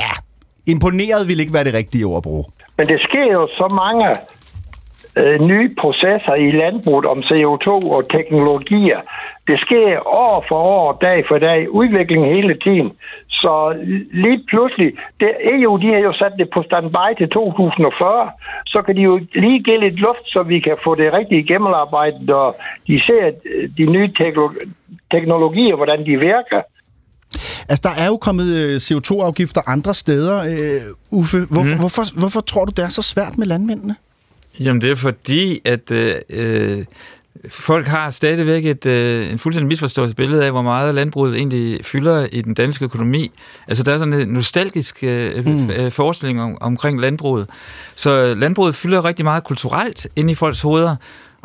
[0.00, 0.12] ja,
[0.66, 2.44] imponeret vil ikke være det rigtige ord at bruge.
[2.78, 4.16] Men det sker jo så mange
[5.16, 9.00] øh, nye processer i landbruget om CO2 og teknologier.
[9.46, 12.92] Det sker år for år, dag for dag, udvikling hele tiden.
[13.28, 13.52] Så
[14.12, 18.30] lige pludselig, det, EU de har jo sat det på standby til 2040,
[18.66, 22.30] så kan de jo lige give lidt luft, så vi kan få det rigtige gennemarbejdet,
[22.30, 24.10] og de ser øh, de nye
[25.10, 26.60] teknologier, hvordan de virker.
[27.68, 30.36] Altså, der er jo kommet øh, CO2-afgifter andre steder.
[30.42, 31.78] Uh, Uffe, hvor, mm.
[31.80, 33.96] hvorfor, hvorfor tror du, det er så svært med landmændene?
[34.60, 35.90] Jamen, det er fordi, at
[36.30, 36.84] øh,
[37.48, 42.26] folk har stadigvæk et, øh, en fuldstændig misforstået billede af, hvor meget landbruget egentlig fylder
[42.32, 43.30] i den danske økonomi.
[43.68, 45.70] Altså, der er sådan en nostalgisk øh, mm.
[45.70, 47.46] øh, forestilling om, omkring landbruget.
[47.94, 50.96] Så landbruget fylder rigtig meget kulturelt ind i folks hoveder.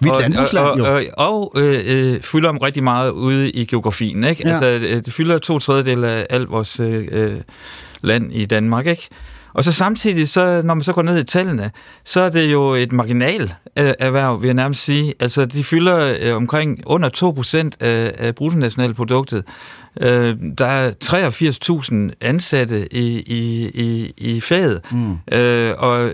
[0.02, 3.66] Vi er landbrugsland, og, og, og, og øh, øh, fylder om rigtig meget ude i
[3.66, 4.24] geografien.
[4.24, 4.48] Ikke?
[4.48, 4.54] Ja.
[4.54, 7.38] Altså, øh, det fylder to tredjedel af alt vores øh, øh,
[8.02, 8.86] land i Danmark.
[8.88, 9.10] Ikke?
[9.56, 11.72] Og så samtidig, så, når man så går ned i tallene,
[12.04, 15.14] så er det jo et marginal øh, erhverv, vil jeg nærmest sige.
[15.20, 17.10] Altså, de fylder øh, omkring under
[17.80, 19.44] 2% af, af bruttonationalproduktet.
[20.02, 20.92] Øh, der er
[22.12, 25.18] 83.000 ansatte i, i, i, i faget, mm.
[25.38, 26.12] øh, og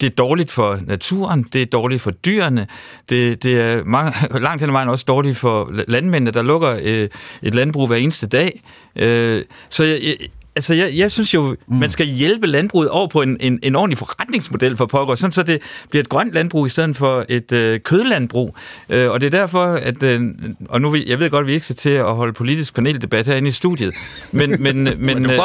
[0.00, 2.66] det er dårligt for naturen, det er dårligt for dyrene,
[3.08, 4.12] det, det er mange,
[4.46, 7.08] langt hen ad vejen også dårligt for landmændene, der lukker øh,
[7.42, 8.62] et landbrug hver eneste dag.
[8.96, 10.16] Øh, så jeg,
[10.56, 11.76] altså, jeg, jeg synes jo, mm.
[11.76, 15.42] man skal hjælpe landbruget over på en, en, en ordentlig forretningsmodel for pokker, sådan så
[15.42, 18.56] det bliver et grønt landbrug i stedet for et øh, kødlandbrug.
[18.88, 20.22] Øh, og det er derfor, at, øh,
[20.68, 23.48] og nu jeg ved godt, at vi ikke skal til at holde politisk paneldebat herinde
[23.48, 23.94] i studiet,
[24.32, 25.40] men, men, men, men, øh,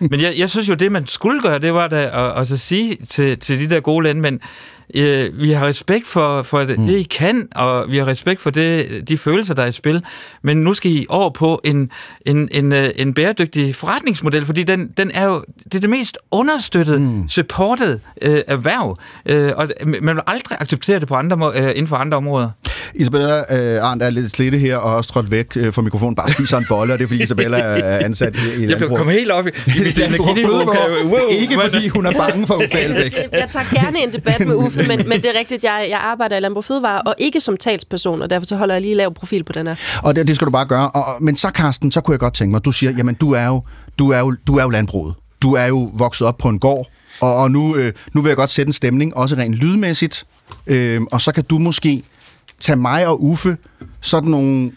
[0.00, 2.52] men, men jeg, jeg synes jo, det man skulle gøre, det var da at, at,
[2.52, 4.40] at sige til, til de der gode landmænd,
[4.94, 6.86] øh, vi har respekt for, for det, mm.
[6.86, 10.04] det, I kan, og vi har respekt for det, de følelser, der er i spil.
[10.42, 11.90] Men nu skal I over på en,
[12.26, 16.18] en, en, øh, en bæredygtig forretningsmodel, fordi den, den er jo det er det mest
[16.30, 17.28] understøttede, mm.
[17.28, 21.96] supported øh, erhverv, øh, og man vil aldrig acceptere det på andre, øh, inden for
[21.96, 22.50] andre områder.
[22.94, 26.28] Isabella øh, Arndt er lidt slidte her og også trådt væk øh, fra mikrofonen, bare
[26.30, 29.14] spiser en bolle, og det er fordi Isabella er ansat i, i Jeg blev kommet
[29.14, 30.52] helt op i, i mit energiniveau.
[31.04, 33.18] Wow, ikke fordi hun er bange for Uffe Elbæk.
[33.32, 36.36] Jeg tager gerne en debat med Uffe, men, men det er rigtigt, jeg, jeg arbejder
[36.36, 39.44] i Landbrug Fødevare, og ikke som talsperson, og derfor så holder jeg lige lav profil
[39.44, 39.76] på den her.
[40.02, 40.90] Og det, det skal du bare gøre.
[40.90, 43.46] Og, men så, Karsten, så kunne jeg godt tænke mig, du siger, jamen du er
[43.46, 43.62] jo,
[43.98, 45.14] du er jo, du er jo landbruget.
[45.42, 46.88] Du er jo vokset op på en gård,
[47.20, 50.24] og, og nu, øh, nu vil jeg godt sætte en stemning, også rent lydmæssigt.
[50.66, 52.02] Øh, og så kan du måske
[52.60, 53.56] tage mig og Uffe,
[54.00, 54.72] sådan nogle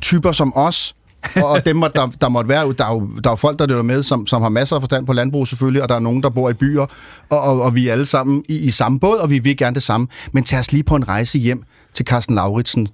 [0.00, 0.94] typer som os,
[1.36, 3.82] og dem, der, der måtte være, der er jo, der er jo folk, der lytter
[3.82, 6.30] med, som, som har masser af forstand på landbrug selvfølgelig, og der er nogen, der
[6.30, 6.86] bor i byer,
[7.30, 9.74] og, og, og vi er alle sammen i, i samme båd, og vi vil gerne
[9.74, 10.06] det samme.
[10.32, 11.62] Men tag os lige på en rejse hjem
[11.94, 12.90] til Carsten Lauritsens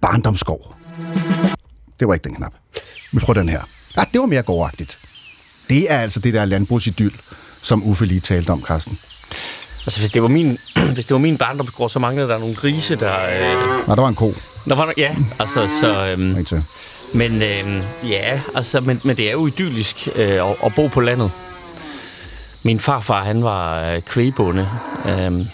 [0.00, 0.74] barndomsgård.
[2.00, 2.52] Det var ikke den knap.
[3.12, 3.60] Vi prøver den her.
[3.96, 4.98] Ah, det var mere gårdagtigt.
[5.68, 7.12] Det er altså det der landbrugsidyl,
[7.62, 8.98] som Uffe lige talte om, Carsten.
[9.86, 10.58] Altså, hvis det var min,
[10.94, 13.14] hvis det var min barndomsgård, så manglede der nogle grise, der...
[13.14, 13.86] Øh...
[13.86, 14.34] Nej, der var en ko.
[14.68, 16.06] Der var, ja, altså, så...
[16.06, 16.46] Øhm,
[17.12, 21.00] men øh, ja, altså, men, men det er jo idyllisk øh, at, at bo på
[21.00, 21.30] landet.
[22.62, 24.68] Min farfar, han var øh, kvægbonde.
[25.06, 25.46] Øh,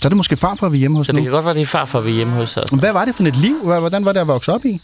[0.00, 1.16] så er det måske farfar, vi er hjemme hos Så nu?
[1.16, 2.56] det kan godt være, det er farfar, vi er hjemme hos.
[2.56, 2.76] Altså.
[2.76, 3.56] Hvad var det for et liv?
[3.62, 4.80] Hvordan var det at vokse op i?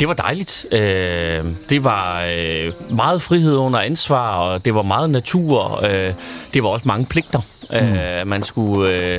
[0.00, 0.66] Det var dejligt.
[0.72, 5.84] Øh, det var øh, meget frihed under ansvar, og det var meget natur.
[5.84, 6.14] Øh,
[6.54, 7.40] det var også mange pligter.
[7.70, 7.76] Mm.
[7.76, 9.18] Øh, man skulle øh,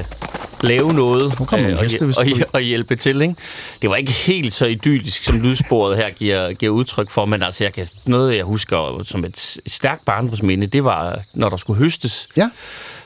[0.62, 1.86] lave noget øh, og,
[2.18, 3.22] og, og hjælpe til.
[3.22, 3.36] Ikke?
[3.82, 7.64] Det var ikke helt så idyllisk, som lydsporet her giver, giver udtryk for, men altså,
[7.64, 12.28] jeg kan, noget, jeg husker som et stærkt barndomsminde, det var, når der skulle høstes.
[12.38, 12.50] Ja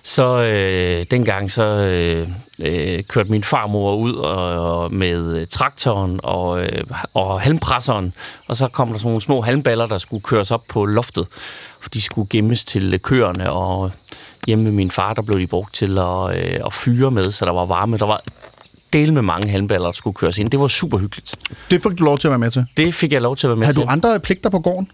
[0.04, 2.28] så øh, dengang så øh,
[2.60, 8.14] øh, kørte min farmor ud og, og med traktoren og, øh, og halmpresseren,
[8.48, 11.28] og så kom der sådan nogle små halmballer, der skulle køres op på loftet,
[11.82, 13.92] for de skulle gemmes til køerne, og
[14.48, 17.46] hjemme med min far, der blev de brugt til at, øh, at fyre med, så
[17.46, 17.98] der var varme.
[17.98, 18.24] Der var
[18.94, 20.50] del med mange halmballer, der skulle køres ind.
[20.50, 21.36] Det var super hyggeligt.
[21.72, 22.66] Det fik du lov til at være med til?
[22.78, 23.80] Det fik jeg lov til at være med Har til.
[23.80, 24.92] Har du andre pligter på gården?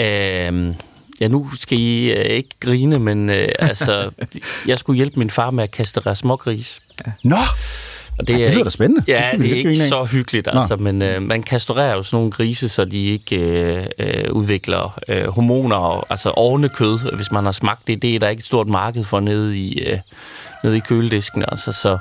[0.00, 0.74] Øh,
[1.20, 4.10] Ja, nu skal I øh, ikke grine, men øh, altså,
[4.66, 6.80] jeg skulle hjælpe min far med at kaste smågris.
[7.06, 7.12] Ja.
[7.22, 7.36] Nå!
[8.18, 9.04] Og det, Ej, det lyder da spændende.
[9.08, 12.30] Ja, det, det er ikke så hyggeligt, altså, men øh, man kastrerer jo sådan nogle
[12.30, 17.44] grise, så de ikke øh, øh, udvikler øh, hormoner, og, altså ordne kød, hvis man
[17.44, 18.02] har smagt det.
[18.02, 19.98] Det er der ikke et stort marked for nede i, øh,
[20.64, 21.98] nede i køledisken, altså, så,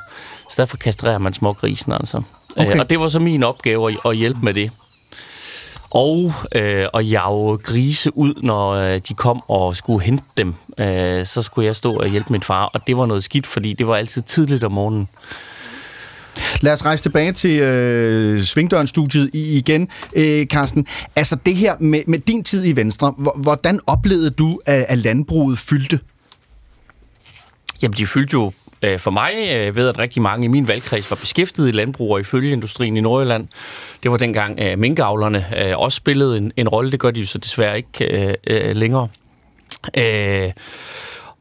[0.50, 2.22] så derfor kastrerer man små grisen, altså.
[2.58, 2.74] Okay.
[2.74, 4.72] Øh, og det var så min opgave at, at hjælpe med det
[5.92, 10.56] og øh, at jage grise ud, når øh, de kom og skulle hente dem.
[10.78, 13.74] Øh, så skulle jeg stå og hjælpe min far, og det var noget skidt, fordi
[13.74, 15.10] det var altid tidligt om morgenen.
[16.62, 20.88] Lad os rejse tilbage til øh, Svingdøren-studiet igen, øh, Carsten.
[21.16, 25.58] Altså det her med, med din tid i Venstre, hvordan oplevede du, at, at landbruget
[25.58, 26.00] fyldte?
[27.82, 31.12] Jamen, de fyldte jo øh, for mig øh, ved, at rigtig mange i min valgkreds
[31.12, 33.48] var beskæftiget i landbrug og i følgeindustrien i Nordjylland.
[34.04, 36.92] Det var dengang øh, minkavlerne øh, også spillede en, en rolle.
[36.92, 39.08] Det gør de jo så desværre ikke øh, øh, længere.
[39.98, 40.52] Øh,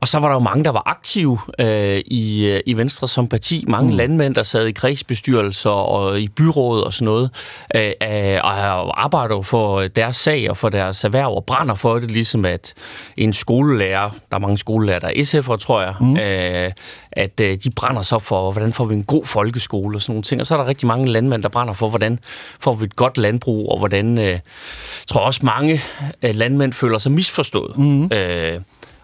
[0.01, 3.29] og så var der jo mange, der var aktive øh, i, øh, i Venstre som
[3.29, 3.65] parti.
[3.69, 3.97] Mange mm.
[3.97, 7.31] landmænd, der sad i kredsbestyrelser og i byråd og sådan noget,
[7.75, 12.11] øh, øh, og arbejder for deres sag og for deres erhverv og brænder for det,
[12.11, 12.75] ligesom at
[13.17, 16.17] en skolelærer, der er mange skolelærer, der er SF'er, tror jeg, mm.
[16.17, 16.73] øh,
[17.13, 20.23] at øh, de brænder så for, hvordan får vi en god folkeskole og sådan nogle
[20.23, 20.41] ting.
[20.41, 22.19] Og så er der rigtig mange landmænd, der brænder for, hvordan
[22.61, 24.39] får vi et godt landbrug, og hvordan, øh,
[25.07, 25.83] tror også mange
[26.23, 27.79] øh, landmænd føler sig misforstået.
[27.79, 28.05] Mm.
[28.05, 28.61] Øh,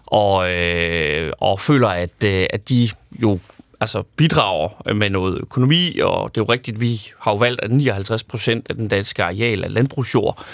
[0.07, 2.89] og, øh, og føler, at, øh, at de
[3.21, 3.39] jo
[3.79, 7.71] altså bidrager med noget økonomi, og det er jo rigtigt, vi har jo valgt, at
[7.71, 10.45] 59 procent af den danske areal er landbrugsjord,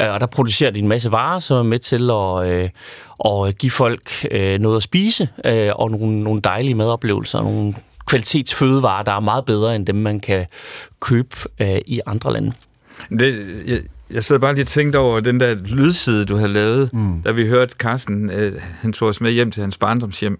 [0.00, 2.70] øh, og der producerer de en masse varer, som er med til at, øh,
[3.48, 7.74] at give folk øh, noget at spise, øh, og nogle, nogle dejlige madoplevelser, nogle
[8.06, 10.46] kvalitetsfødevarer, der er meget bedre end dem, man kan
[11.00, 12.52] købe øh, i andre lande.
[13.10, 16.92] Det, jeg, jeg sad bare lige og tænkte over den der lydside, du havde lavet,
[16.92, 17.22] mm.
[17.22, 20.38] da vi hørte Carsten, øh, han tog os med hjem til hans barndomshjem.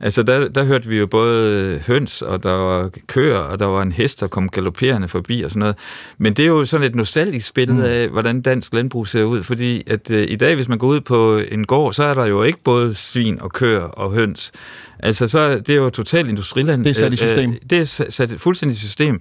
[0.00, 3.82] Altså, der, der hørte vi jo både høns, og der var køer, og der var
[3.82, 5.76] en hest, der kom galopperende forbi og sådan noget.
[6.18, 7.84] Men det er jo sådan et nostalgisk billede mm.
[7.84, 11.00] af, hvordan dansk landbrug ser ud, fordi at øh, i dag, hvis man går ud
[11.00, 14.52] på en gård, så er der jo ikke både svin og køer og høns.
[14.98, 16.84] Altså, så det er jo totalt industriland.
[16.84, 17.50] Det er sat i system.
[17.50, 19.20] Øh, det er sat et fuldstændig system.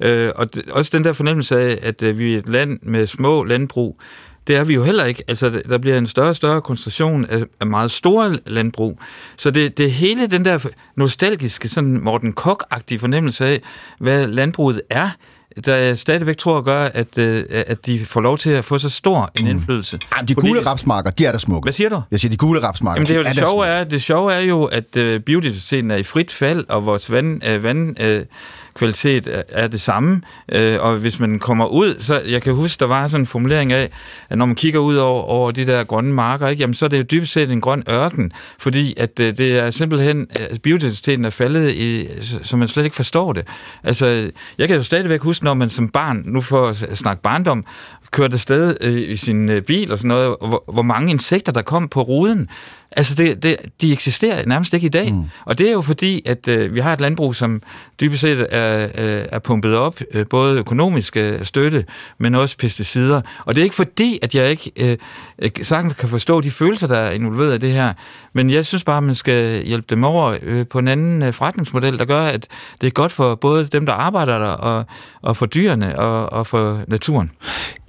[0.00, 3.06] Øh, og det, også den der fornemmelse af, at øh, vi er et land med
[3.06, 4.00] små landbrug,
[4.46, 5.24] det er vi jo heller ikke.
[5.28, 9.00] Altså, der bliver en større og større koncentration af, af meget store landbrug.
[9.36, 13.60] Så det, det er hele den der nostalgiske, sådan Morten Kok-agtige fornemmelse af,
[13.98, 15.10] hvad landbruget er,
[15.64, 18.78] der jeg stadigvæk tror at gøre, at, øh, at de får lov til at få
[18.78, 19.50] så stor en mm.
[19.50, 19.96] indflydelse.
[19.96, 20.02] Mm.
[20.16, 21.64] Jamen, de gule rapsmarker, de er der smukke.
[21.64, 22.02] Hvad siger du?
[22.10, 24.32] Jeg siger, de gule rapsmarker, Jamen, det, er jo de det, sjove er, det sjove
[24.32, 28.22] er jo, at uh, biodiversiteten er i frit fald, og vores vand, uh, vand uh,
[28.74, 30.22] kvalitet er det samme.
[30.52, 33.72] Øh, og hvis man kommer ud, så jeg kan huske, der var sådan en formulering
[33.72, 33.90] af,
[34.28, 36.88] at når man kigger ud over, over de der grønne marker, ikke, jamen, så er
[36.88, 41.24] det jo dybest set en grøn ørken, fordi at øh, det er simpelthen, at biodiversiteten
[41.24, 42.08] er faldet, i,
[42.42, 43.46] så man slet ikke forstår det.
[43.84, 47.64] Altså, jeg kan jo stadigvæk huske, når man som barn, nu får at snakke barndom,
[48.10, 51.62] kørte afsted øh, i sin øh, bil og sådan noget, hvor, hvor mange insekter, der
[51.62, 52.48] kom på ruden.
[52.96, 55.12] Altså, det, det, de eksisterer nærmest ikke i dag.
[55.12, 55.24] Mm.
[55.44, 57.62] Og det er jo fordi, at øh, vi har et landbrug, som
[58.00, 61.84] dybest set er, øh, er pumpet op, øh, både økonomisk øh, støtte,
[62.18, 63.20] men også pesticider.
[63.44, 64.98] Og det er ikke fordi, at jeg ikke
[65.42, 67.92] øh, sagtens kan forstå de følelser, der er involveret i det her,
[68.32, 71.32] men jeg synes bare, at man skal hjælpe dem over øh, på en anden øh,
[71.32, 72.46] forretningsmodel, der gør, at
[72.80, 74.84] det er godt for både dem, der arbejder der, og,
[75.22, 77.30] og for dyrene, og, og for naturen.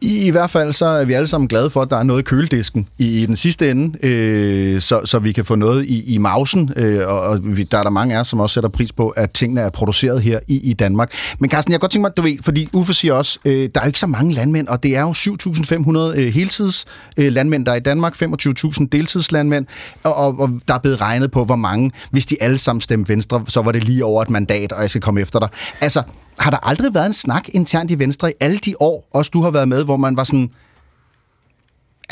[0.01, 2.19] I, I hvert fald så er vi alle sammen glade for, at der er noget
[2.19, 6.13] i køledisken i, i den sidste ende, øh, så, så vi kan få noget i,
[6.13, 8.69] i mausen, øh, og, og vi, der er der mange af os, som også sætter
[8.69, 11.11] pris på, at tingene er produceret her i, i Danmark.
[11.39, 13.81] Men Carsten, jeg kan godt tænke mig, du ved, fordi Uffe siger også, øh, der
[13.81, 16.85] er ikke så mange landmænd, og det er jo 7.500 øh, heltids
[17.17, 19.65] øh, landmænd, der er i Danmark, 25.000 deltidslandmænd,
[20.03, 23.13] og, og, og der er blevet regnet på, hvor mange, hvis de alle sammen stemte
[23.13, 25.49] Venstre, så var det lige over et mandat, og jeg skal komme efter dig.
[25.81, 26.03] Altså,
[26.39, 29.41] har der aldrig været en snak internt i Venstre i alle de år, også du
[29.41, 30.49] har været med, hvor man var sådan,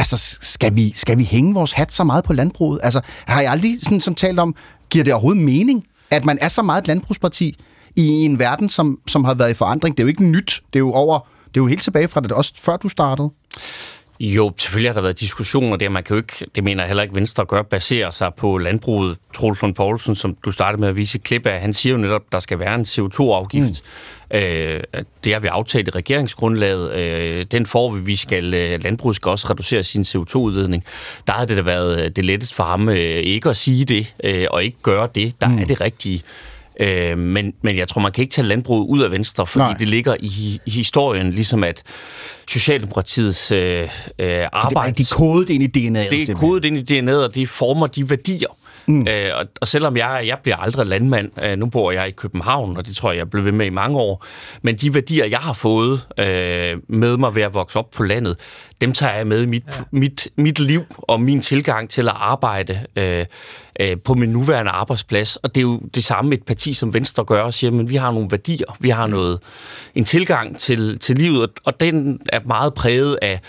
[0.02, 2.80] altså, skal vi, skal vi hænge vores hat så meget på landbruget?
[2.84, 4.56] Altså, har jeg aldrig sådan, som talt om,
[4.90, 7.58] giver det overhovedet mening, at man er så meget et landbrugsparti
[7.96, 9.98] i en verden, som, som har været i forandring?
[9.98, 10.62] Det er jo ikke nyt.
[10.74, 13.30] Det er jo over, det er jo helt tilbage fra det, også før du startede.
[14.20, 15.90] Jo, selvfølgelig har der været diskussioner der.
[15.90, 19.18] Man kan jo ikke, det mener heller ikke, Venstre gør, basere sig på landbruget.
[19.36, 22.22] Troels von Poulsen, som du startede med at vise klip af, han siger jo netop,
[22.28, 23.68] at der skal være en CO2-afgift.
[23.68, 23.76] Mm.
[24.34, 24.82] Øh,
[25.24, 26.94] det har vi aftalt i regeringsgrundlaget.
[26.94, 28.02] Øh, den får vi.
[28.02, 30.84] vi skal, øh, landbruget skal også reducere sin CO2-udledning.
[31.28, 34.14] Der har det da været øh, det letteste for ham øh, ikke at sige det,
[34.24, 35.42] øh, og ikke gøre det.
[35.42, 35.58] Der mm.
[35.58, 36.22] er det rigtige.
[36.80, 39.78] Øh, men, men jeg tror, man kan ikke tage landbruget ud af Venstre, fordi Nej.
[39.78, 41.84] det ligger i, i historien, ligesom at
[42.48, 43.90] Socialdemokratiets øh,
[44.20, 44.92] øh, arbejde.
[44.92, 45.92] Det er kodet ind i DNA'et.
[45.92, 46.36] Det er simpelthen.
[46.36, 48.48] kodet ind i DNA'et, og det former de værdier.
[48.92, 49.08] Mm.
[49.08, 52.78] Øh, og, og selvom jeg, jeg bliver aldrig landmand, øh, nu bor jeg i København,
[52.78, 54.26] og det tror jeg, jeg blev ved med i mange år,
[54.62, 58.38] men de værdier, jeg har fået øh, med mig ved at vokse op på landet,
[58.82, 59.74] dem tager jeg med i mit, ja.
[59.92, 63.26] mit, mit liv og min tilgang til at arbejde øh,
[63.80, 65.36] øh, på min nuværende arbejdsplads.
[65.36, 67.96] Og det er jo det samme et parti som Venstre gør og siger, men vi
[67.96, 69.40] har nogle værdier, vi har noget,
[69.96, 73.40] en tilgang til, til livet, og den er meget præget af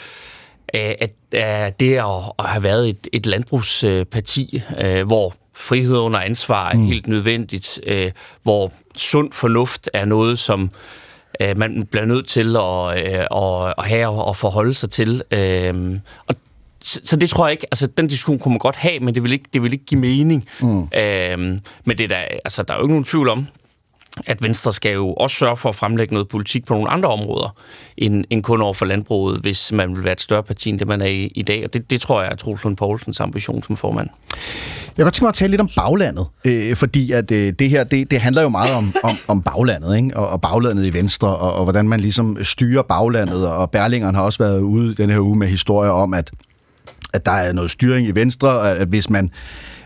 [0.72, 6.70] af, af det at, at have været et, et landbrugsparti, øh, hvor frihed under ansvar
[6.70, 6.86] er mm.
[6.86, 8.10] helt nødvendigt, øh,
[8.42, 10.70] hvor sund fornuft er noget, som
[11.40, 15.22] øh, man bliver nødt til at, øh, at, at have og forholde sig til.
[15.30, 16.34] Øh, og
[16.80, 19.22] så, så det tror jeg ikke, altså den diskussion kunne man godt have, men det
[19.22, 20.48] vil ikke, det vil ikke give mening.
[20.60, 20.82] Mm.
[20.82, 21.38] Øh,
[21.84, 23.46] men det der, altså, der er jo ikke nogen tvivl om,
[24.26, 27.54] at Venstre skal jo også sørge for at fremlægge noget politik på nogle andre områder,
[27.96, 30.88] end, end kun over for landbruget, hvis man vil være et større parti, end det
[30.88, 31.64] man er i, i dag.
[31.64, 34.08] Og det, det tror jeg er Troels Lund Poulsens ambition som formand.
[34.86, 37.70] Jeg kan godt tænke mig at tale lidt om baglandet, øh, fordi at øh, det
[37.70, 40.16] her, det, det handler jo meget om, om, om baglandet, ikke?
[40.16, 44.22] Og, og baglandet i Venstre, og, og hvordan man ligesom styrer baglandet, og Berlingeren har
[44.22, 46.30] også været ude den her uge med historier om, at
[47.12, 49.30] at der er noget styring i Venstre, at hvis man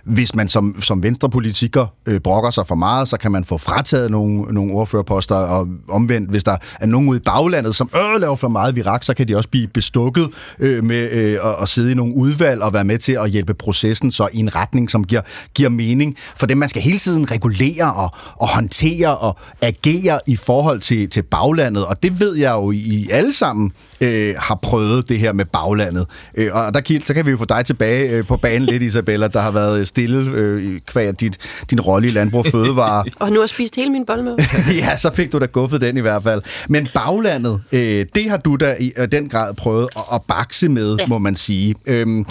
[0.07, 4.11] hvis man som, som venstrepolitiker øh, brokker sig for meget, så kan man få frataget
[4.11, 8.37] nogle, nogle ordførerposter, og omvendt, hvis der er nogen ude i baglandet, som øh, laver
[8.37, 11.92] for meget virak, så kan de også blive bestukket øh, med øh, at, at sidde
[11.92, 15.05] i nogle udvalg og være med til at hjælpe processen så i en retning, som
[15.05, 15.23] giver,
[15.55, 16.16] giver mening.
[16.37, 21.11] For det, man skal hele tiden regulere og, og håndtere og agere i forhold til,
[21.11, 25.33] til baglandet, og det ved jeg jo, I alle sammen øh, har prøvet det her
[25.33, 26.07] med baglandet.
[26.35, 29.29] Øh, og der, så kan vi jo få dig tilbage øh, på banen lidt, Isabella,
[29.29, 31.38] der har været øh, stille øh, kvad dit,
[31.70, 33.04] din rolle i Landbrug Fødevare.
[33.20, 34.37] og nu har spist hele min bolle med.
[34.82, 36.42] ja, så fik du da guffet den i hvert fald.
[36.68, 40.68] Men baglandet, øh, det har du da i øh, den grad prøvet at, at bakse
[40.68, 41.06] med, ja.
[41.06, 41.74] må man sige.
[41.87, 42.26] Øhm,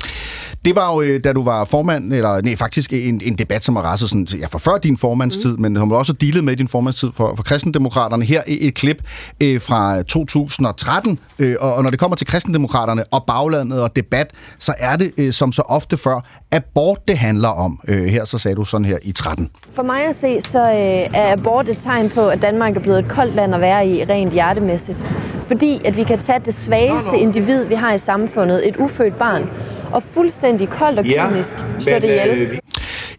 [0.65, 3.75] det var jo, øh, da du var formand, eller nej, faktisk en, en debat, som
[3.75, 5.61] har rasset sådan, ja, for før din formandstid, mm.
[5.61, 8.25] men som du også dealet med din formandstid for, for kristendemokraterne.
[8.25, 8.97] Her et, et klip
[9.43, 14.31] øh, fra 2013, øh, og, og når det kommer til kristendemokraterne og baglandet og debat,
[14.59, 17.79] så er det øh, som så ofte før abort, det handler om.
[17.87, 19.49] Øh, her så sagde du sådan her i 13.
[19.73, 22.99] For mig at se, så øh, er abort et tegn på, at Danmark er blevet
[22.99, 25.05] et koldt land at være i, rent hjertemæssigt.
[25.47, 29.49] Fordi at vi kan tage det svageste individ, vi har i samfundet, et ufødt barn,
[29.91, 32.29] og fuldstændig koldt og kynisk ja, slå det ihjel.
[32.29, 32.57] Øh,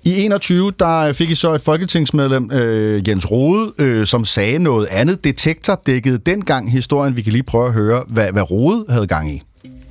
[0.05, 4.87] I 21, der fik I så et folketingsmedlem, øh, Jens Rode, øh, som sagde noget
[4.91, 5.25] andet.
[5.25, 7.17] Detektor dækkede dengang historien.
[7.17, 9.43] Vi kan lige prøve at høre, hvad, hvad Rode havde gang i.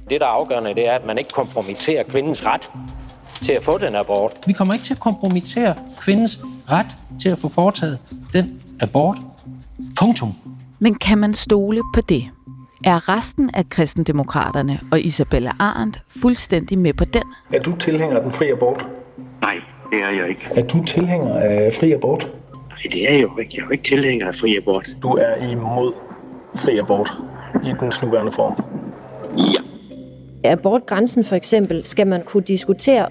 [0.10, 2.70] Det, der er afgørende, det er, at man ikke kompromitterer kvindens ret
[3.42, 4.32] til at få den abort.
[4.48, 6.40] Vi kommer ikke til at kompromittere kvindens
[6.72, 7.98] ret til at få foretaget
[8.34, 9.18] den abort.
[10.00, 10.34] Punktum.
[10.80, 12.24] Men kan man stole på det?
[12.86, 17.24] Er resten af kristendemokraterne og Isabella Arendt fuldstændig med på den?
[17.54, 18.88] Er du tilhænger af den fri abort?
[19.42, 19.56] Nej,
[19.92, 20.42] det er jeg ikke.
[20.56, 22.28] Er du tilhænger af fri abort?
[22.70, 23.52] Nej, det er jeg jo ikke.
[23.56, 24.90] Jeg er jo ikke tilhænger af fri abort.
[25.04, 25.94] Du er imod
[26.56, 27.14] fri abort
[27.64, 28.64] i dens nuværende form?
[29.38, 30.52] Ja.
[30.52, 33.08] Abortgrænsen for eksempel skal man kunne diskutere.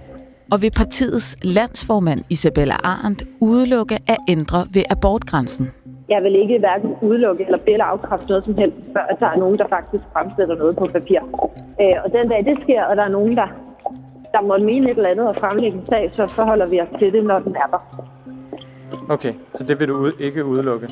[0.50, 5.70] Og vil partiets landsformand Isabella Arendt udelukke at ændre ved abortgrænsen?
[6.08, 9.58] Jeg vil ikke hverken udelukke eller bælge afkræfte noget som helst, før der er nogen,
[9.58, 11.20] der faktisk fremsætter noget på papir.
[11.80, 13.48] Øh, og den dag det sker, og der er nogen, der,
[14.32, 17.12] der måtte mene et eller andet og fremlægge en sag, så forholder vi os til
[17.12, 17.80] det, når den er der.
[19.08, 20.88] Okay, så det vil du ikke udelukke?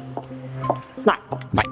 [1.06, 1.16] Nej.
[1.52, 1.64] Nej.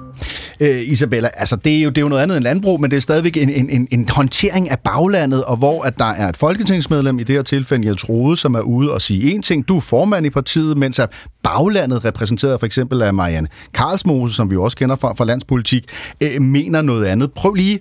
[0.61, 2.97] Øh, Isabella, altså det er, jo, det er jo noget andet end landbrug, men det
[2.97, 6.37] er stadigvæk en, en, en, en håndtering af baglandet, og hvor at der er et
[6.37, 9.67] folketingsmedlem, i det her tilfælde Jens Rode, som er ude og sige én ting.
[9.67, 11.09] Du er formand i partiet, mens at
[11.43, 15.85] baglandet, repræsenteret for eksempel af Marianne Karlsmose, som vi også kender fra, fra landspolitik,
[16.23, 17.31] øh, mener noget andet.
[17.31, 17.79] Prøv lige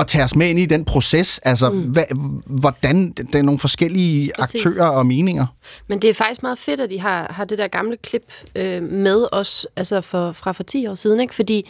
[0.00, 1.38] at tage os med ind i den proces?
[1.38, 1.80] Altså, mm.
[1.80, 2.04] hvad,
[2.46, 4.66] hvordan der er nogle forskellige Præcis.
[4.66, 5.46] aktører og meninger?
[5.86, 8.82] Men det er faktisk meget fedt, at de har, har det der gamle klip øh,
[8.82, 11.34] med os, altså for, fra for 10 år siden, ikke?
[11.34, 11.66] Fordi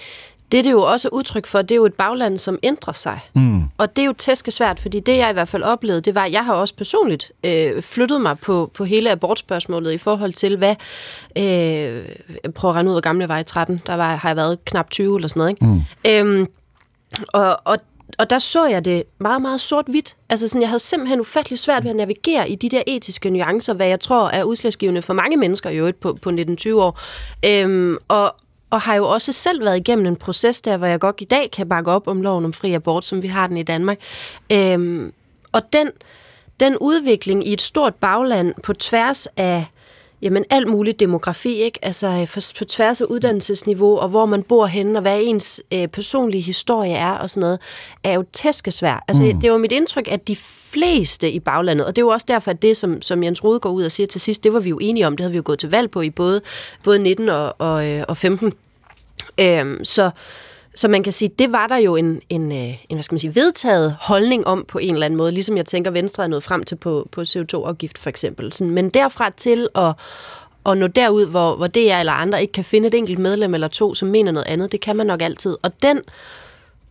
[0.53, 3.21] det, det er jo også udtryk for, det er jo et bagland, som ændrer sig.
[3.35, 3.63] Mm.
[3.79, 6.33] Og det er jo tæskesvært, fordi det, jeg i hvert fald oplevede, det var, at
[6.33, 10.75] jeg har også personligt øh, flyttet mig på, på hele abortspørgsmålet i forhold til, hvad...
[11.39, 12.05] Øh,
[12.55, 13.81] prøv at regne ud, hvor gamle var i 13.
[13.87, 15.67] Der var, har jeg været knap 20 eller sådan noget, ikke?
[15.67, 15.81] Mm.
[16.05, 16.47] Øhm,
[17.29, 17.79] og, og
[18.19, 20.17] og der så jeg det meget, meget sort-hvidt.
[20.29, 23.75] Altså sådan, jeg havde simpelthen ufattelig svært ved at navigere i de der etiske nuancer,
[23.75, 27.01] hvad jeg tror er udslagsgivende for mange mennesker i øvrigt på, på 19-20 år.
[27.45, 28.35] Øhm, og,
[28.71, 31.51] og har jo også selv været igennem en proces der, hvor jeg godt i dag
[31.51, 33.99] kan bakke op om loven om fri abort, som vi har den i Danmark.
[34.53, 35.13] Øhm,
[35.53, 35.91] og den,
[36.61, 39.67] den udvikling i et stort bagland på tværs af
[40.23, 41.79] jamen alt muligt demografi, ikke?
[41.83, 45.89] Altså øh, på tværs af uddannelsesniveau, og hvor man bor henne, og hvad ens øh,
[45.89, 47.59] personlige historie er, og sådan noget,
[48.05, 49.05] er jo tæskesvær.
[49.09, 49.41] Altså mm.
[49.41, 52.51] det var mit indtryk, at de fleste i baglandet, og det er jo også derfor,
[52.51, 54.69] at det, som, som Jens Rode går ud og siger til sidst, det var vi
[54.69, 56.41] jo enige om, det havde vi jo gået til valg på i både,
[56.83, 58.53] både 19 og, og, øh, og 15.
[59.41, 60.11] Øhm, så,
[60.79, 63.19] så man kan sige, det var der jo en, en, øh, en hvad skal man
[63.19, 66.43] sige, vedtaget holdning om på en eller anden måde, ligesom jeg tænker, Venstre er nået
[66.43, 68.53] frem til på, på CO2-afgift for eksempel.
[68.53, 69.95] Sådan, men derfra til at,
[70.67, 73.55] at nå derud, hvor, hvor det er eller andre ikke kan finde et enkelt medlem
[73.55, 75.57] eller to, som mener noget andet, det kan man nok altid.
[75.63, 76.01] Og den,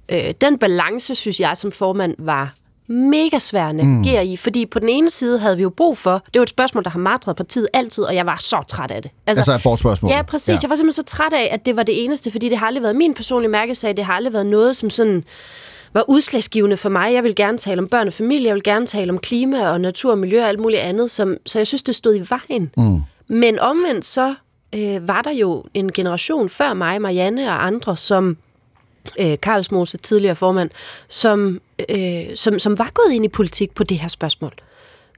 [0.09, 2.53] øh, den balance, synes jeg som formand, var
[2.87, 4.29] mega svær at navigere mm.
[4.29, 6.83] i, fordi på den ene side havde vi jo brug for, det var et spørgsmål,
[6.83, 9.11] der har martret partiet altid, og jeg var så træt af det.
[9.27, 10.11] Altså, altså spørgsmål.
[10.11, 10.49] Ja, præcis.
[10.49, 10.57] Ja.
[10.61, 12.83] Jeg var simpelthen så træt af, at det var det eneste, fordi det har aldrig
[12.83, 15.23] været min personlige mærkesag, det har aldrig været noget, som sådan
[15.93, 17.13] var udslagsgivende for mig.
[17.13, 19.81] Jeg vil gerne tale om børn og familie, jeg vil gerne tale om klima og
[19.81, 22.71] natur og miljø og alt muligt andet, som, så jeg synes, det stod i vejen.
[22.77, 23.01] Mm.
[23.27, 24.35] Men omvendt så
[24.75, 28.37] øh, var der jo en generation før mig, Marianne og andre, som
[29.19, 30.69] øh, Karlsmose, tidligere formand,
[31.07, 34.53] som, øh, som, som var gået ind i politik på det her spørgsmål.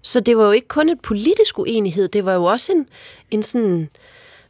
[0.01, 2.87] Så det var jo ikke kun et politisk uenighed, det var jo også en,
[3.31, 3.89] en sådan,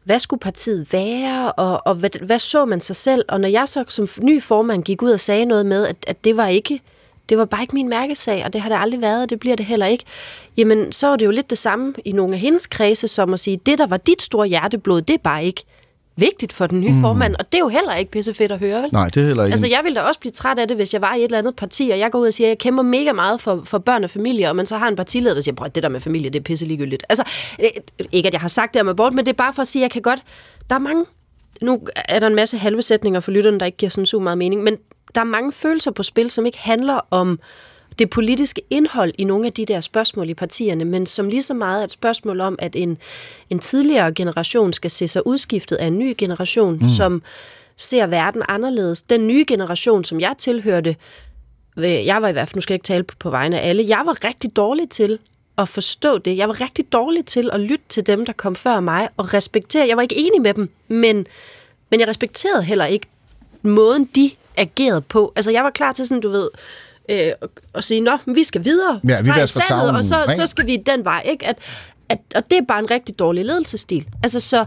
[0.03, 3.25] hvad skulle partiet være, og, og hvad, hvad så man sig selv?
[3.27, 6.23] Og når jeg så som ny formand gik ud og sagde noget med, at, at
[6.23, 6.81] det var ikke
[7.29, 9.55] det var bare ikke min mærkesag, og det har det aldrig været, og det bliver
[9.55, 10.03] det heller ikke.
[10.57, 13.39] Jamen, så var det jo lidt det samme i nogle af hendes kredse, som at
[13.39, 15.63] sige, det, der var dit store hjerteblod, det er bare ikke
[16.19, 17.01] vigtigt for den nye mm.
[17.01, 18.89] formand, og det er jo heller ikke pissefedt at høre, vel?
[18.93, 19.53] Nej, det er heller ikke.
[19.53, 21.37] Altså, jeg ville da også blive træt af det, hvis jeg var i et eller
[21.37, 23.77] andet parti, og jeg går ud og siger, at jeg kæmper mega meget for, for
[23.77, 25.99] børn og familie, og man så har en partileder, der siger, at det der med
[25.99, 27.03] familie, det er pisse ligegyldigt.
[27.09, 27.23] Altså,
[28.11, 29.81] ikke at jeg har sagt det om abort, men det er bare for at sige,
[29.81, 30.19] at jeg kan godt...
[30.69, 31.05] Der er mange...
[31.61, 34.37] Nu er der en masse halve sætninger for lytterne, der ikke giver sådan super meget
[34.37, 34.77] mening, men
[35.15, 37.39] der er mange følelser på spil, som ikke handler om
[37.99, 41.53] det politiske indhold i nogle af de der spørgsmål i partierne, men som lige så
[41.53, 42.97] meget er et spørgsmål om, at en,
[43.49, 46.89] en tidligere generation skal se sig udskiftet af en ny generation, mm.
[46.97, 47.21] som
[47.77, 49.01] ser verden anderledes.
[49.01, 50.95] Den nye generation, som jeg tilhørte,
[51.77, 53.85] jeg var i hvert fald, nu skal jeg ikke tale på, på vegne af alle,
[53.87, 55.19] jeg var rigtig dårlig til
[55.57, 56.37] at forstå det.
[56.37, 59.87] Jeg var rigtig dårlig til at lytte til dem, der kom før mig, og respektere.
[59.87, 61.27] Jeg var ikke enig med dem, men,
[61.89, 63.07] men jeg respekterede heller ikke
[63.61, 65.33] måden, de agerede på.
[65.35, 66.49] Altså, jeg var klar til sådan, du ved,
[67.09, 67.31] øh,
[67.73, 71.05] og sige, nå, vi skal videre, ja, vi sandet, og så, så skal vi den
[71.05, 71.23] vej.
[71.25, 71.47] Ikke?
[71.47, 71.57] At,
[72.09, 74.07] at, og det er bare en rigtig dårlig ledelsesstil.
[74.23, 74.65] Altså, så,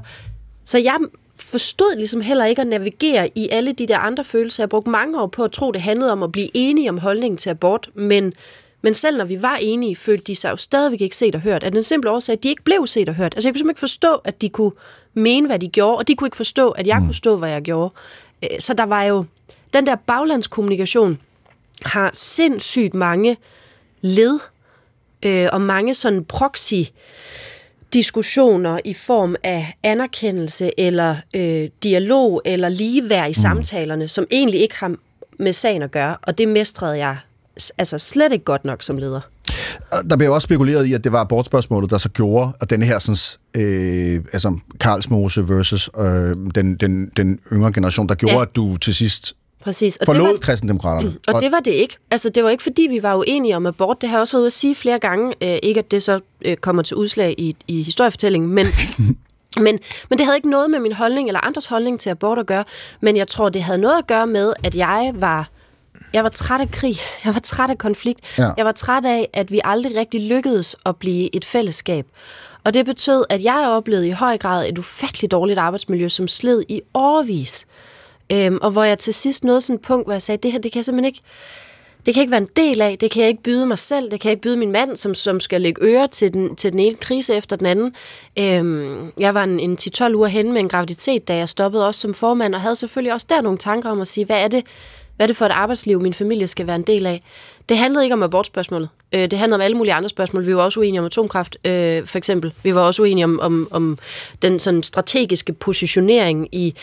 [0.65, 0.99] så jeg
[1.39, 4.63] forstod ligesom heller ikke at navigere i alle de der andre følelser.
[4.63, 7.39] Jeg brugte mange år på at tro, det handlede om at blive enige om holdningen
[7.39, 8.33] til abort, men,
[8.83, 11.65] men selv når vi var enige, følte de sig jo stadigvæk ikke set og hørt.
[11.65, 13.35] At den simple årsag, at de ikke blev set og hørt.
[13.35, 14.73] Altså jeg kunne simpelthen ikke forstå, at de kunne
[15.15, 17.05] mene, hvad de gjorde, og de kunne ikke forstå, at jeg mm.
[17.05, 17.95] kunne stå, hvad jeg gjorde.
[18.43, 19.25] Øh, så der var jo
[19.73, 21.19] den der baglandskommunikation,
[21.85, 23.37] har sindssygt mange
[24.01, 24.39] led
[25.23, 26.83] øh, og mange sådan proxy
[27.93, 33.35] diskussioner i form af anerkendelse eller øh, dialog eller ligeværd i mm.
[33.35, 34.95] samtalerne, som egentlig ikke har
[35.39, 37.17] med sagen at gøre, og det mestrede jeg
[37.79, 39.21] altså slet ikke godt nok som leder.
[40.11, 42.99] Der blev også spekuleret i, at det var abortspørgsmålet, der så gjorde, at denne her
[42.99, 48.43] sådan, øh, altså Karlsmose versus øh, den, den, den yngre generation, der gjorde, ja.
[48.43, 49.97] at du til sidst Præcis.
[49.97, 51.09] Og Forlod det var, kristendemokraterne.
[51.09, 51.97] Mm, og, og det var det ikke.
[52.11, 54.01] Altså, det var ikke, fordi vi var uenige om abort.
[54.01, 55.35] Det har jeg også været ude at sige flere gange.
[55.43, 58.67] Øh, ikke, at det så øh, kommer til udslag i, i historiefortællingen, men...
[59.57, 59.79] Men,
[60.11, 62.65] men det havde ikke noget med min holdning eller andres holdning til abort at gøre.
[63.01, 65.49] Men jeg tror, det havde noget at gøre med, at jeg var,
[66.13, 66.97] jeg var træt af krig.
[67.25, 68.21] Jeg var træt af konflikt.
[68.39, 68.49] Ja.
[68.57, 72.07] Jeg var træt af, at vi aldrig rigtig lykkedes at blive et fællesskab.
[72.65, 76.63] Og det betød, at jeg oplevede i høj grad et ufatteligt dårligt arbejdsmiljø, som sled
[76.69, 77.67] i årvis.
[78.33, 80.59] Øhm, og hvor jeg til sidst nåede sådan et punkt, hvor jeg sagde, det her,
[80.59, 81.21] det kan jeg simpelthen ikke,
[82.07, 84.21] det kan ikke være en del af, det kan jeg ikke byde mig selv, det
[84.21, 86.81] kan jeg ikke byde min mand, som, som skal lægge øre til den, til den
[86.81, 87.95] ene krise efter den anden.
[88.39, 92.01] Øhm, jeg var en, en 10-12 uger henne med en graviditet, da jeg stoppede også
[92.01, 94.67] som formand, og havde selvfølgelig også der nogle tanker om at sige, hvad er det,
[95.17, 97.21] hvad er det for et arbejdsliv, min familie skal være en del af?
[97.69, 98.89] Det handlede ikke om abortspørgsmålet.
[99.13, 100.47] Øh, det handlede om alle mulige andre spørgsmål.
[100.47, 102.53] Vi var også uenige om atomkraft, øh, for eksempel.
[102.63, 103.99] Vi var også uenige om, om, om
[104.43, 106.75] den sådan strategiske positionering i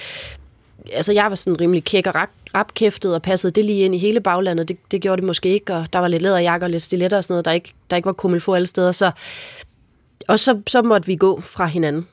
[0.93, 2.13] altså jeg var sådan rimelig kæk og
[2.55, 4.67] rapkæftet og passede det lige ind i hele baglandet.
[4.67, 7.23] Det, det gjorde det måske ikke, og der var lidt læderjakker og lidt stiletter og
[7.23, 8.91] sådan noget, der ikke, der ikke var kummelfor alle steder.
[8.91, 9.11] Så,
[10.27, 12.07] og så, så måtte vi gå fra hinanden.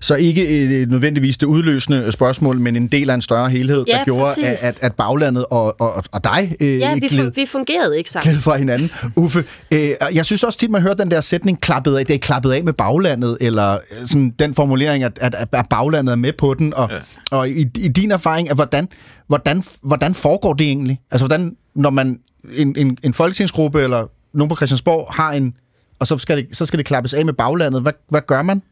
[0.00, 3.92] Så ikke et, nødvendigvis det udløsende spørgsmål, men en del af en større helhed, ja,
[3.92, 7.98] der gjorde, at, at baglandet og, og, og dig øh, ja, vi, gled, vi fungerede
[7.98, 8.32] ikke sammen.
[8.32, 8.90] Gled fra hinanden.
[9.16, 12.18] Uffe, øh, jeg synes også tit, man hører den der sætning, klappet af, det er
[12.18, 16.32] klappet af med baglandet, eller øh, sådan den formulering, at, at, at baglandet er med
[16.32, 16.74] på den.
[16.74, 16.98] Og, ja.
[17.30, 18.88] og i, i din erfaring, at hvordan,
[19.26, 21.00] hvordan, hvordan foregår det egentlig?
[21.10, 22.20] Altså, hvordan, når man
[22.56, 25.54] en, en, en folketingsgruppe eller nogen på Christiansborg har en,
[25.98, 28.62] og så skal det, så skal det klappes af med baglandet, hvad, hvad gør man?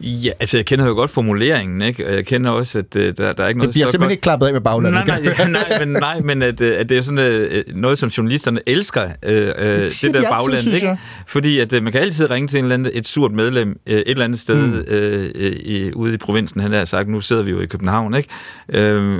[0.00, 2.06] Ja, altså jeg kender jo godt formuleringen, ikke?
[2.06, 3.68] Og jeg kender også, at uh, der, der er ikke noget...
[3.68, 4.12] Det bliver så simpelthen godt...
[4.12, 5.06] ikke klappet af med baglandet.
[5.06, 8.08] Nej, nej, nej, men, nej, men at, øh, at det er sådan uh, noget, som
[8.08, 10.98] journalisterne elsker, uh, uh, det, det de der altid, bagland, synes ikke?
[11.26, 13.92] Fordi at uh, man kan altid ringe til en eller anden, et surt medlem uh,
[13.92, 14.74] et eller andet sted Mm.
[14.74, 18.96] uh, i, ude i provinsen, han har sagt, nu sidder vi jo i København, ikke?
[18.96, 19.18] Uh,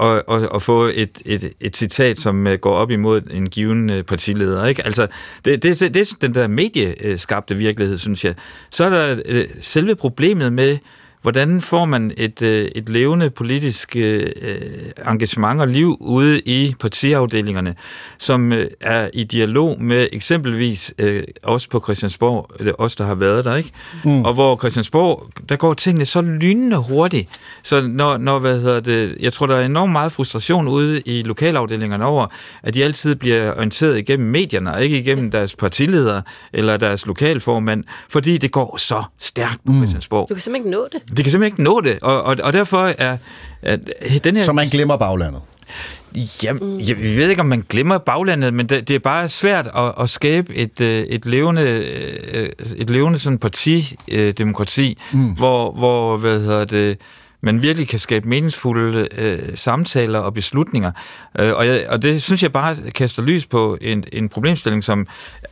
[0.00, 3.90] og, og, og få et, et, et citat, som øh, går op imod en given
[3.90, 4.66] øh, partileder.
[4.66, 4.84] Ikke?
[4.84, 5.06] Altså,
[5.44, 8.34] det, det, det, det er den der medieskabte øh, virkelighed, synes jeg.
[8.70, 10.78] Så er der selve problemet med,
[11.22, 14.32] hvordan får man et, øh, et levende politisk øh,
[15.06, 17.74] engagement og liv ude i partiafdelingerne,
[18.18, 20.94] som øh, er i dialog med eksempelvis
[21.42, 23.70] os på Christiansborg, eller os, der har været der, ikke?
[24.04, 24.24] Mm.
[24.24, 27.28] Og hvor Christiansborg, der går tingene så lynende hurtigt,
[27.62, 31.22] så når, når, hvad hedder det, jeg tror, der er enormt meget frustration ude i
[31.22, 32.26] lokalafdelingerne over,
[32.62, 37.84] at de altid bliver orienteret igennem medierne, og ikke igennem deres partiledere eller deres lokalformand,
[38.08, 40.28] fordi det går så stærkt på Christiansborg.
[40.28, 41.09] Du kan simpelthen ikke nå det.
[41.16, 43.16] De kan simpelthen ikke nå det, og, og, og derfor er
[43.62, 43.80] at
[44.24, 44.42] den her...
[44.42, 45.40] Så man glemmer baglandet.
[46.42, 49.92] Jamen, jeg, ved ikke, om man glemmer baglandet, men det, det er bare svært at,
[50.00, 51.62] at skabe et, øh, et levende,
[52.32, 55.30] øh, et levende sådan partidemokrati, mm.
[55.30, 56.98] hvor, hvor hvad hedder det,
[57.42, 60.92] man virkelig kan skabe meningsfulde øh, samtaler og beslutninger.
[61.40, 65.06] Øh, og, jeg, og det synes jeg bare kaster lys på en, en problemstilling, som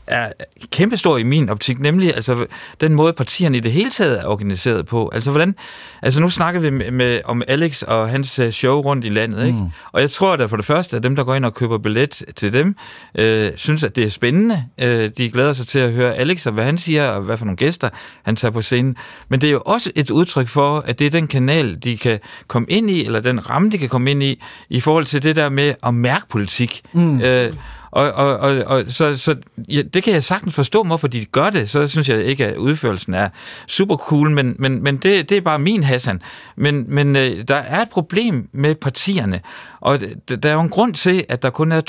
[0.09, 0.33] er
[0.71, 2.47] kæmpestor i min optik, nemlig altså,
[2.81, 5.11] den måde, partierne i det hele taget er organiseret på.
[5.15, 5.55] Altså, hvordan,
[6.03, 9.47] altså nu snakker vi med, med, om Alex og hans øh, show rundt i landet,
[9.47, 9.59] ikke?
[9.59, 9.69] Mm.
[9.93, 12.23] og jeg tror, at for det første, at dem, der går ind og køber billet
[12.37, 12.77] til dem,
[13.15, 14.65] øh, synes, at det er spændende.
[14.79, 17.45] Øh, de glæder sig til at høre Alex, og hvad han siger, og hvad for
[17.45, 17.89] nogle gæster
[18.23, 18.97] han tager på scenen.
[19.29, 22.19] Men det er jo også et udtryk for, at det er den kanal, de kan
[22.49, 25.37] komme ind i, eller den ramme, de kan komme ind i, i forhold til det
[25.37, 26.83] der med at mærke politik.
[26.93, 27.21] Mm.
[27.21, 27.53] Øh,
[27.91, 29.37] og, og, og, og så, så
[29.69, 31.71] ja, det kan jeg sagtens forstå, hvorfor de gør det.
[31.71, 33.29] Så synes jeg ikke, at udførelsen er
[33.69, 36.21] super cool, men, men, men det, det er bare min Hassan.
[36.57, 39.41] Men, men øh, der er et problem med partierne,
[39.81, 41.81] og der er jo en grund til, at der kun er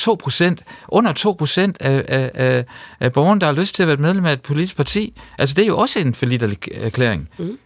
[0.61, 1.13] 2%, under
[1.71, 2.65] 2% af, af, af,
[2.99, 5.13] af borgerne, der har lyst til at være medlem af et politisk parti.
[5.37, 7.29] Altså, det er jo også en forlidt øh, erklæring.
[7.37, 7.57] Mm.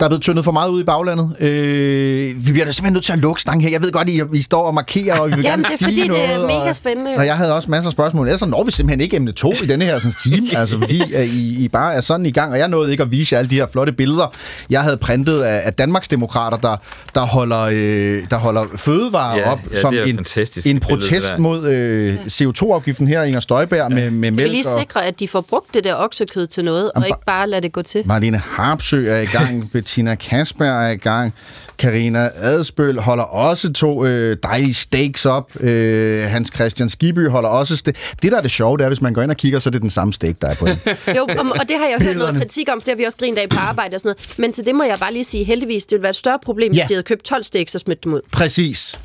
[0.00, 1.36] Der er blevet tyndet for meget ud i baglandet.
[1.40, 3.70] Øh, vi bliver da simpelthen nødt til at lukke stangen her.
[3.70, 5.76] Jeg ved godt, I, I står og markerer, og vi vil Jamen, gerne det er
[5.76, 6.28] sige fordi, noget.
[6.28, 7.14] det er mega og, spændende.
[7.16, 8.26] Og jeg havde også masser af spørgsmål.
[8.26, 10.46] Ellers så når vi simpelthen ikke emne to i denne her sådan, time.
[10.60, 12.52] altså, fordi uh, I, I bare er sådan i gang.
[12.52, 14.32] Og jeg nåede ikke at vise jer alle de her flotte billeder,
[14.70, 16.76] jeg havde printet af, af Danmarksdemokrater, der,
[17.14, 20.26] der, holder, øh, der holder fødevarer Ja, op ja, som en,
[20.64, 24.80] en protest mod øh, CO2-afgiften her, Inger Støjberg, med, med Kan vi mælk lige og...
[24.80, 27.72] sikre, at de får brugt det der oksekød til noget, og ikke bare lade det
[27.72, 28.02] gå til?
[28.06, 31.34] Marlene Harpsø er i gang, Bettina Kasper er i gang,
[31.78, 37.74] Karina Adspøl holder også to øh, dejlige steaks op, øh, Hans Christian Skiby holder også
[37.74, 39.68] ste- Det, der er det sjove, det er, hvis man går ind og kigger, så
[39.68, 40.78] er det den samme steak, der er på den.
[41.16, 43.18] Jo, og, og det har jeg hørt noget kritik om, for det har vi også
[43.18, 44.38] grint af på arbejde og sådan noget.
[44.38, 46.70] Men til det må jeg bare lige sige, heldigvis, det ville være et større problem,
[46.72, 46.84] hvis Ja.
[46.88, 48.20] de havde købt 12 steaks og smidt dem ud.
[48.32, 49.00] Præcis.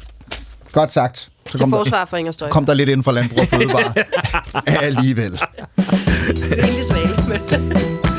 [0.71, 1.17] Godt sagt.
[1.51, 2.53] Så Til forsvar for Inger Støjberg.
[2.53, 3.93] kom der lidt inden for landbrug og fødevare.
[4.85, 5.39] Alligevel.
[6.61, 7.41] Lille svale.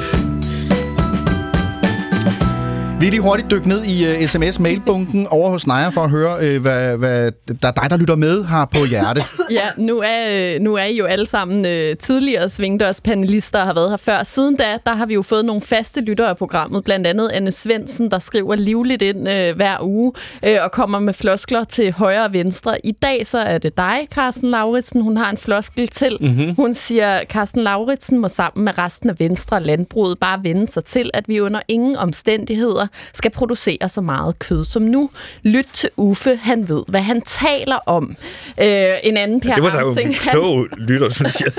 [3.05, 6.57] Vi er lige hurtigt dykke ned i uh, sms-mailbunken over hos Naja for at høre,
[6.57, 7.33] uh, hvad, hvad
[7.63, 9.23] der er dig, der lytter med, har på hjerte.
[9.51, 13.75] Ja, nu er, øh, nu er I jo alle sammen øh, tidligere svingdørspanelister og har
[13.75, 14.23] været her før.
[14.23, 17.53] Siden da, der har vi jo fået nogle faste lyttere af programmet, blandt andet Anne
[17.53, 20.13] Svendsen, der skriver livligt ind øh, hver uge
[20.45, 22.87] øh, og kommer med floskler til højre og venstre.
[22.87, 25.01] I dag så er det dig, Carsten Lauritsen.
[25.01, 26.19] Hun har en floskel til.
[26.21, 26.55] Mm-hmm.
[26.55, 30.85] Hun siger, Carsten Lauritsen må sammen med resten af Venstre og landbruget bare vende sig
[30.85, 35.11] til, at vi under ingen omstændigheder skal producere så meget kød som nu.
[35.43, 38.17] Lyt til Uffe, han ved, hvad han taler om.
[38.61, 38.67] Øh,
[39.03, 41.53] en anden Per Det var da jo en klog lytter, synes jeg.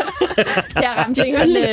[0.75, 1.63] Per Ramsing, han, øh,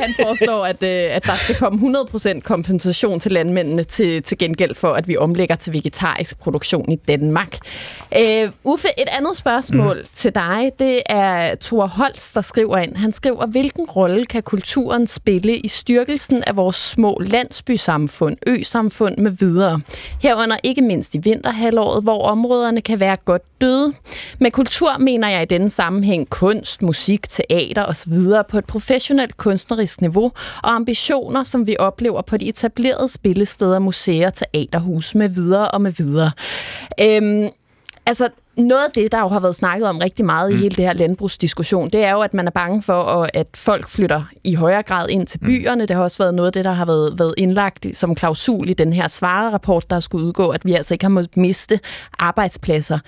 [0.00, 1.98] han foreslår, at, øh, at der skal komme
[2.34, 6.96] 100% kompensation til landmændene til, til gengæld for, at vi omlægger til vegetarisk produktion i
[6.96, 7.56] Danmark.
[8.18, 10.06] Øh, Uffe, et andet spørgsmål mm.
[10.14, 12.96] til dig, det er Thor Holst, der skriver ind.
[12.96, 18.87] Han skriver, hvilken rolle kan kulturen spille i styrkelsen af vores små landsbysamfund, øsamfund
[19.18, 19.80] med videre?
[20.22, 23.92] Herunder ikke mindst i vinterhalvåret, hvor områderne kan være godt døde.
[24.38, 28.14] Med kultur mener jeg i denne sammenhæng kunst, musik, teater osv.
[28.50, 30.32] på et professionelt kunstnerisk niveau
[30.62, 35.92] og ambitioner, som vi oplever på de etablerede spillesteder, museer, teaterhus med videre og med
[35.92, 36.30] videre.
[37.00, 37.48] Øhm,
[38.06, 38.28] altså,
[38.58, 40.92] noget af det, der jo har været snakket om rigtig meget i hele det her
[40.92, 45.08] landbrugsdiskussion, det er jo, at man er bange for, at folk flytter i højere grad
[45.08, 45.86] ind til byerne.
[45.86, 48.72] Det har også været noget af det, der har været, været indlagt som klausul i
[48.72, 51.80] den her svarerapport, der skulle udgå, at vi altså ikke har måttet miste
[52.18, 52.98] arbejdspladser.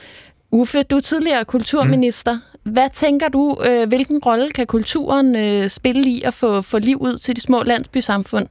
[0.53, 2.39] Uffe, du er tidligere kulturminister.
[2.63, 6.97] Hvad tænker du, øh, hvilken rolle kan kulturen øh, spille i at få, få liv
[6.97, 8.47] ud til de små landsbysamfund?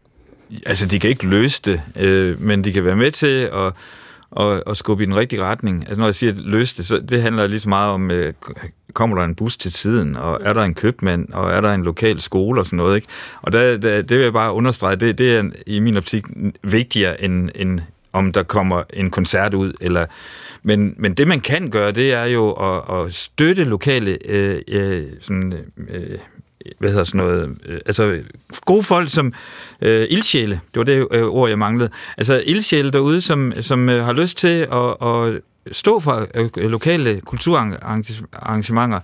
[0.65, 3.73] altså, de kan ikke løse det, øh, men de kan være med til at,
[4.31, 5.81] og, og skubbe i den rigtige retning.
[5.81, 8.33] Altså, når jeg siger løse det, så det handler lige så meget om, øh,
[8.93, 11.83] kommer der en bus til tiden, og er der en købmand, og er der en
[11.83, 13.07] lokal skole og sådan noget, ikke?
[13.41, 16.23] Og der, der, det vil jeg bare understrege, det, det er i min optik
[16.63, 17.81] vigtigere end, end
[18.13, 20.05] om der kommer en koncert ud, eller
[20.63, 25.07] men, men det man kan gøre, det er jo at, at støtte lokale øh, øh,
[25.21, 25.53] sådan,
[25.89, 26.17] øh,
[26.79, 28.19] hvad hedder sådan noget, øh, altså
[28.65, 29.33] gode folk som
[29.81, 31.89] øh, ildsjæle, det var det øh, ord, jeg manglede.
[32.17, 35.41] Altså ildsjæle derude, som, som øh, har lyst til at, at
[35.71, 38.99] stå for øh, lokale kulturarrangementer.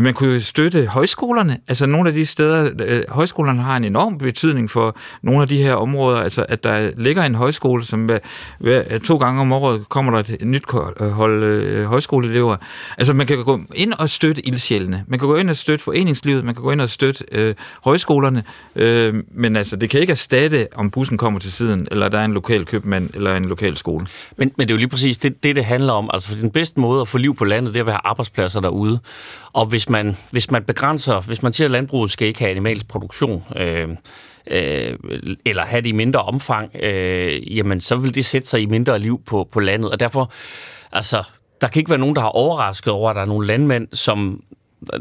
[0.00, 4.70] Man kunne støtte højskolerne, altså nogle af de steder, øh, højskolerne har en enorm betydning
[4.70, 8.10] for nogle af de her områder, altså at der ligger en højskole, som
[8.58, 10.64] hver, øh, to gange om året kommer der et nyt
[11.00, 12.56] øh, hold øh, højskoleelever.
[12.98, 16.44] Altså man kan gå ind og støtte ildsjælene, man kan gå ind og støtte foreningslivet,
[16.44, 18.42] man kan gå ind og støtte øh, højskolerne,
[18.76, 22.24] øh, men altså det kan ikke erstatte, om bussen kommer til siden, eller der er
[22.24, 24.06] en lokal købmand, eller en lokal skole.
[24.36, 26.10] Men, men det er jo lige præcis det, det, det handler om.
[26.12, 28.60] Altså for den bedste måde at få liv på landet, det er at have arbejdspladser
[28.60, 29.00] derude.
[29.52, 32.88] Og hvis man, hvis man begrænser, hvis man siger, at landbruget skal ikke have animalsk
[32.88, 33.88] produktion, øh,
[34.46, 34.96] øh,
[35.44, 38.98] eller have det i mindre omfang, øh, jamen så vil det sætte sig i mindre
[38.98, 39.90] liv på, på landet.
[39.90, 40.32] Og derfor,
[40.92, 41.22] altså,
[41.60, 44.42] der kan ikke være nogen, der har overrasket over, at der er nogle landmænd, som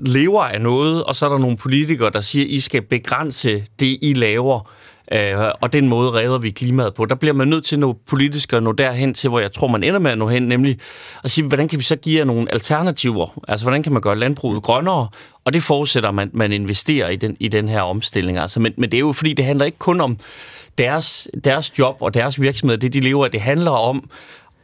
[0.05, 3.65] lever af noget, og så er der nogle politikere, der siger, at I skal begrænse
[3.79, 4.69] det, I laver,
[5.13, 7.05] Øh, og den måde redder vi klimaet på.
[7.05, 9.83] Der bliver man nødt til noget politisk at nå derhen til, hvor jeg tror, man
[9.83, 10.79] ender med at nå hen, nemlig
[11.23, 13.39] at sige, hvordan kan vi så give jer nogle alternativer?
[13.47, 15.07] Altså, hvordan kan man gøre landbruget grønnere?
[15.45, 18.37] Og det forudsætter, at man, man investerer i den, i den her omstilling.
[18.37, 20.17] Altså, men, men det er jo fordi, det handler ikke kun om
[20.77, 23.31] deres, deres job og deres virksomhed, det de lever af.
[23.31, 24.09] Det handler om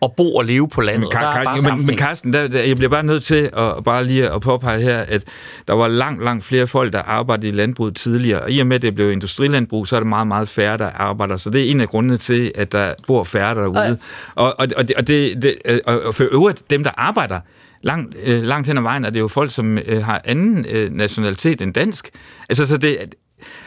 [0.01, 1.01] at bo og leve på landet.
[1.01, 4.05] Men, Kar- jo, men, men Carsten, der, der, jeg bliver bare nødt til at bare
[4.05, 5.23] lige at påpege her, at
[5.67, 8.41] der var langt, langt flere folk, der arbejdede i landbruget tidligere.
[8.41, 10.89] Og i og med, at det blev industrilandbrug, så er det meget, meget færre, der
[10.95, 11.37] arbejder.
[11.37, 13.97] Så det er en af grundene til, at der bor færre derude.
[14.35, 17.39] Og, og, og, det, og, det, det, og for øvrigt, dem, der arbejder,
[17.81, 20.91] langt, øh, langt hen ad vejen er det jo folk, som øh, har anden øh,
[20.91, 22.09] nationalitet end dansk.
[22.49, 22.97] Altså, så det,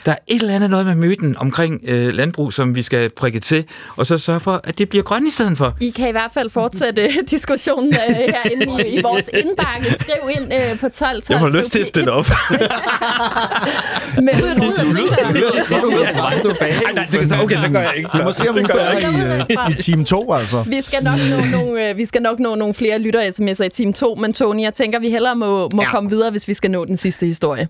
[0.07, 3.41] der er et eller andet noget med myten omkring øh, landbrug, som vi skal prikke
[3.41, 3.65] til,
[3.97, 5.77] og så sørge for, at det bliver grønt i stedet for.
[5.81, 9.87] I kan i hvert fald fortsætte diskussionen øh, herinde i, i vores indbakke.
[10.01, 11.23] Skriv ind øh, på 12 12.
[11.31, 12.27] Jeg får lyst til at stille op.
[14.17, 14.85] Men du er ud af
[17.43, 18.11] Okay, det gør jeg ikke.
[18.15, 20.63] Vi må se, om vi er i, i team 2, altså.
[20.63, 23.93] Vi skal nok nå nogle, øh, vi skal nok nå nogle flere lytter-sms'er i team
[23.93, 25.91] 2, men Tony, jeg tænker, vi hellere må, må ja.
[25.91, 27.69] komme videre, hvis vi skal nå den sidste historie.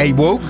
[0.00, 0.44] Er I woke?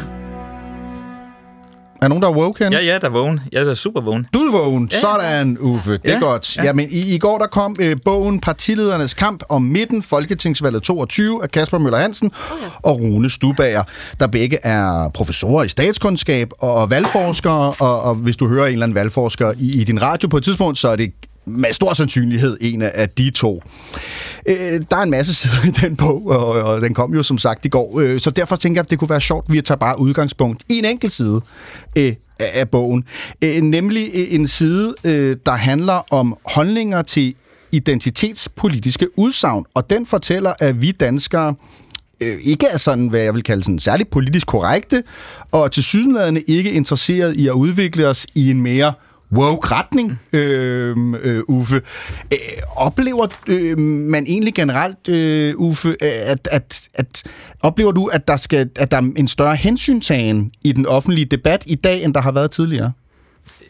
[2.02, 2.70] Er nogen, der er woke her?
[2.72, 3.40] Ja, ja, der er vågen.
[3.52, 4.26] Jeg er super vågen.
[4.34, 4.88] Du er vågen.
[4.92, 4.98] Ja.
[4.98, 5.92] Sådan, Uffe.
[5.92, 6.18] Det er ja.
[6.18, 6.56] godt.
[6.56, 6.64] Ja.
[6.64, 11.50] Jamen, i, i går der kom øh, bogen Partiledernes kamp om midten, Folketingsvalget 22 af
[11.50, 12.68] Kasper Møller Hansen oh, ja.
[12.82, 13.82] og Rune Stubager,
[14.20, 17.74] der begge er professorer i statskundskab og valgforskere.
[17.80, 20.44] Og, og hvis du hører en eller anden valgforsker i, i din radio på et
[20.44, 21.12] tidspunkt, så er det
[21.50, 23.62] med stor sandsynlighed en af de to.
[24.46, 24.56] Øh,
[24.90, 27.64] der er en masse sider i den bog, og, og den kom jo som sagt
[27.64, 29.78] i går, øh, så derfor tænker jeg, at det kunne være sjovt, at vi tager
[29.78, 31.40] bare udgangspunkt i en enkelt side
[31.96, 33.04] øh, af bogen.
[33.44, 37.34] Øh, nemlig øh, en side, øh, der handler om holdninger til
[37.72, 41.54] identitetspolitiske udsagn, og den fortæller, at vi danskere
[42.20, 45.02] øh, ikke er sådan, hvad jeg vil kalde sådan særligt politisk korrekte,
[45.52, 48.92] og til sydenladende ikke interesseret i at udvikle os i en mere
[49.32, 51.82] woke-retning, øh, øh, Uffe.
[52.32, 52.38] Øh,
[52.76, 57.22] oplever øh, man egentlig generelt, øh, Uffe, at, at, at
[57.60, 61.64] oplever du, at der, skal, at der er en større hensyntagen i den offentlige debat
[61.66, 62.92] i dag, end der har været tidligere?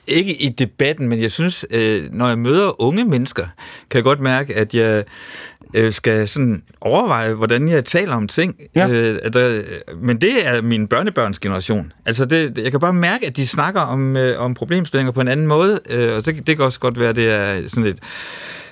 [0.06, 3.46] Ikke i debatten, men jeg synes, øh, når jeg møder unge mennesker,
[3.90, 5.04] kan jeg godt mærke, at jeg
[5.74, 8.54] øh, skal sådan overveje, hvordan jeg taler om ting.
[8.76, 8.88] Ja.
[8.88, 9.62] Øh, at der,
[10.02, 11.92] men det er min børnebørns generation.
[12.06, 15.28] Altså det, jeg kan bare mærke, at de snakker om, øh, om problemstillinger på en
[15.28, 17.98] anden måde, øh, og det, det kan også godt være, at det er sådan et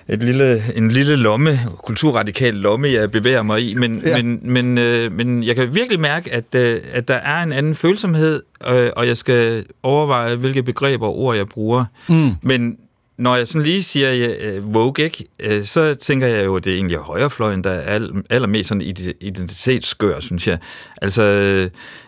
[0.08, 4.22] et lille, en lille lomme, kulturradikal lomme, jeg bevæger mig i, men, ja.
[4.22, 7.74] men, men, øh, men jeg kan virkelig mærke, at, øh, at der er en anden
[7.74, 11.84] følsomhed, øh, og jeg skal overveje, hvilke begreber og ord jeg bruger.
[12.08, 12.30] Mm.
[12.42, 12.76] Men
[13.18, 16.72] når jeg sådan lige siger uh, woke, ikke, uh, så tænker jeg jo, at det
[16.72, 18.82] er egentlig højrefløjen, der er al, allermest sådan
[19.20, 20.58] identitetsskør, synes jeg.
[21.02, 21.22] Altså,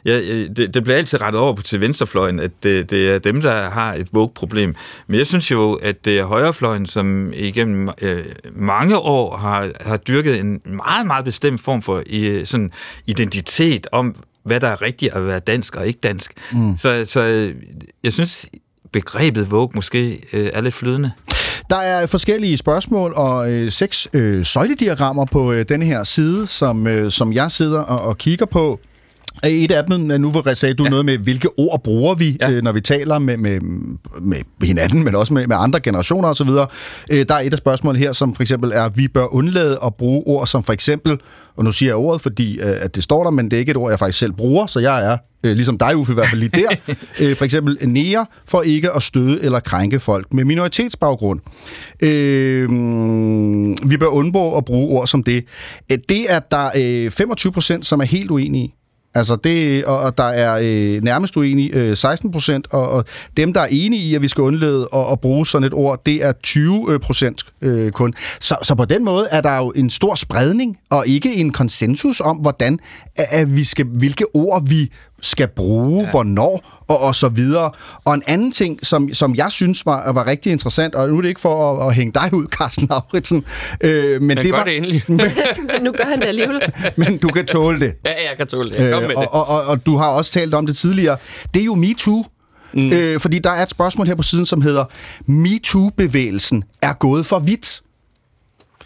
[0.05, 3.71] ja, det, det bliver altid rettet over til venstrefløjen, at det, det er dem, der
[3.71, 4.75] har et woke-problem.
[5.07, 8.11] Men jeg synes jo, at det er højrefløjen, som igennem uh,
[8.53, 12.73] mange år har, har dyrket en meget, meget bestemt form for uh, sådan
[13.07, 16.33] identitet om, hvad der er rigtigt at være dansk og ikke dansk.
[16.53, 16.79] Mm.
[16.79, 17.53] Så, så
[18.05, 18.47] jeg synes,
[18.93, 21.13] begrebet Vogue måske øh, er lidt flydende.
[21.71, 26.87] Der er forskellige spørgsmål og øh, seks øh, søjlediagrammer på øh, denne her side, som,
[26.87, 28.81] øh, som jeg sidder og, og kigger på.
[29.45, 30.91] Et af dem, nu hvor sagde du ja.
[30.91, 32.51] noget med, hvilke ord bruger vi, ja.
[32.51, 33.61] øh, når vi taler med, med,
[34.21, 36.49] med hinanden, men også med, med andre generationer osv.
[37.11, 39.95] Øh, der er et af spørgsmålene her, som for eksempel er, vi bør undlade at
[39.95, 41.19] bruge ord som for eksempel,
[41.57, 43.71] og nu siger jeg ordet, fordi øh, at det står der, men det er ikke
[43.71, 46.29] et ord, jeg faktisk selv bruger, så jeg er øh, ligesom dig, Uffe, i hvert
[46.29, 46.95] fald lige der.
[47.23, 51.41] øh, for eksempel nære, for ikke at støde eller krænke folk med minoritetsbaggrund.
[52.03, 52.69] Øh,
[53.91, 55.45] vi bør undgå at bruge ord som det.
[55.93, 58.75] Øh, det er der øh, 25 procent, som er helt uenige i.
[59.15, 63.05] Altså det, og, og der er øh, nærmest uenige øh, 16 procent, og, og
[63.37, 66.03] dem, der er enige i, at vi skal undlede at, at bruge sådan et ord,
[66.07, 68.15] det er 20 procent øh, kun.
[68.41, 72.21] Så, så på den måde er der jo en stor spredning, og ikke en konsensus
[72.21, 72.79] om, hvordan
[73.17, 74.93] at vi skal, hvilke ord vi
[75.23, 76.11] skal bruge, ja.
[76.11, 77.71] hvornår og, og så videre.
[78.05, 81.23] Og en anden ting, som, som jeg synes var, var rigtig interessant, og nu er
[81.23, 83.45] det ikke for at, at hænge dig ud, Carsten Lauritsen,
[83.81, 84.65] øh, men, men det var...
[84.65, 85.05] det endelig.
[85.09, 85.21] men
[85.83, 86.61] nu gør han det alligevel.
[86.97, 87.95] men du kan tåle det.
[88.05, 88.93] Ja, jeg kan tåle det.
[88.93, 91.17] Kom med øh, og, og, og, og du har også talt om det tidligere.
[91.55, 92.25] Det er jo MeToo.
[92.73, 92.93] Mm.
[92.93, 94.85] Øh, fordi der er et spørgsmål her på siden, som hedder,
[95.27, 97.83] MeToo-bevægelsen er gået for vidt.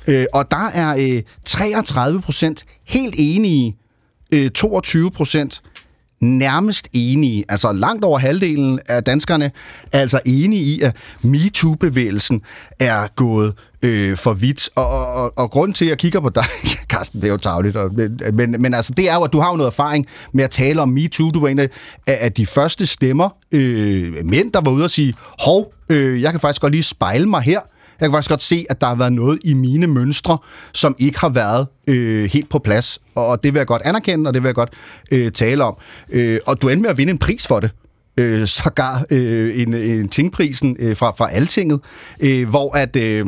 [0.07, 3.76] Øh, og der er øh, 33 procent helt enige,
[4.32, 5.62] øh, 22 procent
[6.25, 9.51] nærmest enige, altså langt over halvdelen af danskerne
[9.93, 12.43] er altså enige i, at MeToo-bevægelsen
[12.81, 14.70] er gået øh, for vidt.
[14.75, 16.45] Og, og, og, og grund til, at jeg kigger på dig,
[16.93, 19.41] Carsten, det er jo tageligt, og, men, men, men altså, det er jo, at du
[19.41, 21.31] har jo noget erfaring med at tale om MeToo.
[21.31, 21.68] Du var en af,
[22.07, 26.41] af de første stemmer, øh, mænd, der var ude og sige, hov, øh, jeg kan
[26.41, 27.61] faktisk godt lige spejle mig her.
[28.05, 30.39] Jeg kan faktisk godt se, at der har været noget i mine mønstre,
[30.73, 32.99] som ikke har været øh, helt på plads.
[33.15, 34.73] Og det vil jeg godt anerkende, og det vil jeg godt
[35.13, 35.77] øh, tale om.
[36.11, 37.71] Øh, og du endte med at vinde en pris for det.
[38.17, 41.81] Øh, sågar øh, en, en tingprisen øh, fra, fra Altinget,
[42.21, 42.97] øh, hvor at...
[42.97, 43.27] Øh,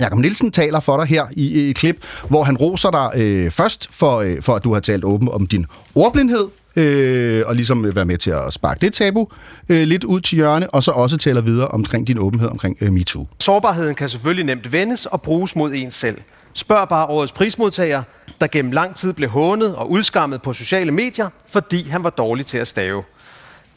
[0.00, 1.96] Jakob Nielsen taler for dig her i, i et klip,
[2.28, 5.46] hvor han roser dig øh, først for, øh, for, at du har talt åben om
[5.46, 9.28] din ordblindhed, øh, og ligesom være med til at sparke det tabu
[9.68, 12.92] øh, lidt ud til hjørne, og så også tale videre omkring din åbenhed omkring øh,
[12.92, 13.26] MeToo.
[13.40, 16.18] Sårbarheden kan selvfølgelig nemt vendes og bruges mod en selv.
[16.52, 18.02] Spørg bare årets prismodtager,
[18.40, 22.46] der gennem lang tid blev hånet og udskammet på sociale medier, fordi han var dårlig
[22.46, 23.02] til at stave.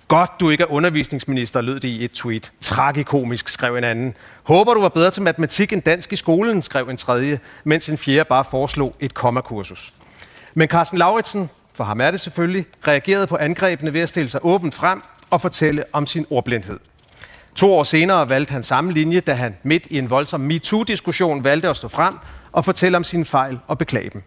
[0.07, 2.51] Godt, du ikke er undervisningsminister, lød det i et tweet.
[2.61, 4.13] Tragikomisk, skrev en anden.
[4.43, 7.97] Håber, du var bedre til matematik end dansk i skolen, skrev en tredje, mens en
[7.97, 9.93] fjerde bare foreslog et kommakursus.
[10.53, 14.39] Men Carsten Lauritsen, for ham er det selvfølgelig, reagerede på angrebene ved at stille sig
[14.45, 16.80] åbent frem og fortælle om sin ordblindhed.
[17.55, 21.69] To år senere valgte han samme linje, da han midt i en voldsom MeToo-diskussion valgte
[21.69, 22.17] at stå frem
[22.51, 24.24] og fortælle om sine fejl og beklage dem.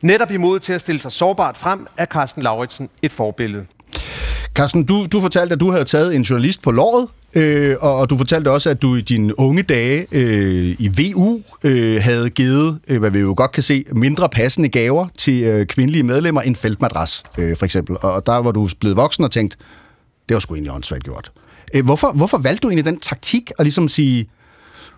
[0.00, 3.66] Netop imod til at stille sig sårbart frem er Carsten Lauritsen et forbillede.
[4.54, 8.10] Carsten, du, du fortalte, at du havde taget en journalist på låret, øh, og, og
[8.10, 12.80] du fortalte også, at du i dine unge dage øh, i VU øh, havde givet,
[12.88, 16.56] øh, hvad vi jo godt kan se, mindre passende gaver til øh, kvindelige medlemmer end
[16.56, 17.96] feltmadras, øh, for eksempel.
[18.00, 19.58] Og der var du blevet voksen og tænkt,
[20.28, 21.32] det var sgu egentlig åndssvagt gjort.
[21.74, 24.28] Øh, hvorfor, hvorfor valgte du egentlig den taktik at ligesom sige,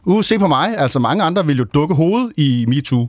[0.04, 3.08] uh, se på mig, altså mange andre vil jo dukke hovedet i MeToo?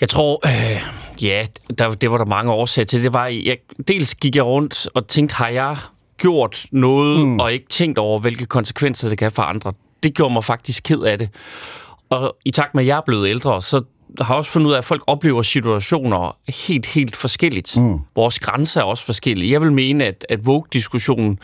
[0.00, 0.82] Jeg tror, øh,
[1.22, 1.46] ja,
[1.78, 3.02] der, det var der mange årsager til.
[3.02, 3.56] Det var, jeg,
[3.88, 5.76] dels gik jeg rundt og tænkte, har jeg
[6.18, 7.40] gjort noget, mm.
[7.40, 9.72] og ikke tænkt over, hvilke konsekvenser det kan for andre.
[10.02, 11.28] Det gjorde mig faktisk ked af det.
[12.10, 13.82] Og i takt med, at jeg er blevet ældre, så
[14.20, 17.76] har også fundet ud af, at folk oplever situationer helt, helt forskelligt.
[17.76, 17.98] Mm.
[18.16, 19.52] Vores grænser er også forskellige.
[19.52, 21.38] Jeg vil mene, at, at Vogue-diskussionen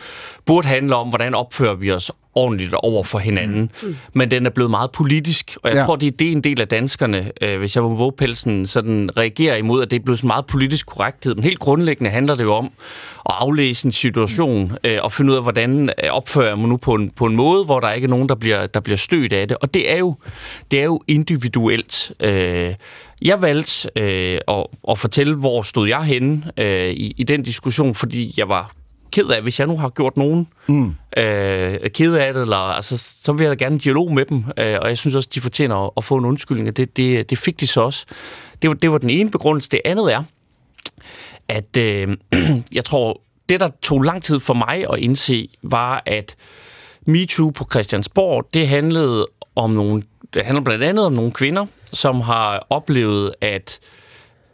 [0.45, 3.71] burde handle om, hvordan opfører vi os ordentligt over for hinanden.
[3.83, 3.95] Mm.
[4.13, 5.85] Men den er blevet meget politisk, og jeg ja.
[5.85, 9.55] tror, det er det en del af danskerne, øh, hvis jeg var Vogue-pelsen, sådan reagerer
[9.55, 11.35] imod, at det er blevet sådan meget politisk korrekthed.
[11.35, 12.65] Men helt grundlæggende handler det jo om
[13.29, 16.77] at aflæse en situation øh, og finde ud af, hvordan øh, opfører jeg mig nu
[16.77, 19.33] på en, på en måde, hvor der ikke er nogen, der bliver, der bliver stødt
[19.33, 19.57] af det.
[19.57, 20.15] Og det er jo,
[20.71, 22.11] det er jo individuelt.
[22.19, 22.73] Øh,
[23.21, 27.95] jeg valgte øh, at, at fortælle, hvor stod jeg henne øh, i, i den diskussion,
[27.95, 28.71] fordi jeg var
[29.11, 30.95] ked af, hvis jeg nu har gjort nogen mm.
[31.17, 34.37] øh, ked af det, eller, altså, så vil jeg da gerne en dialog med dem,
[34.37, 37.29] øh, og jeg synes også, de fortjener at, at få en undskyldning, og det, det,
[37.29, 38.05] det fik de så også.
[38.61, 39.69] Det var, det var den ene begrundelse.
[39.69, 40.23] Det andet er,
[41.47, 42.17] at øh,
[42.77, 46.35] jeg tror, det der tog lang tid for mig at indse, var, at
[47.07, 50.03] MeToo på Christiansborg, det handlede om nogle,
[50.33, 53.79] det handler blandt andet om nogle kvinder, som har oplevet, at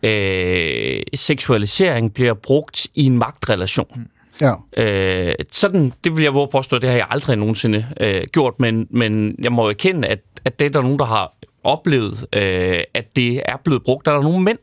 [0.03, 4.07] øh, seksualisering bliver brugt i en magtrelation.
[4.41, 4.53] Ja.
[4.77, 8.87] Øh, sådan, det vil jeg våge påstå, det har jeg aldrig nogensinde øh, gjort, men,
[8.89, 11.33] men jeg må erkende, at, at det er der nogen, der har
[11.63, 14.05] oplevet, øh, at det er blevet brugt.
[14.05, 14.57] Der er der nogle mænd,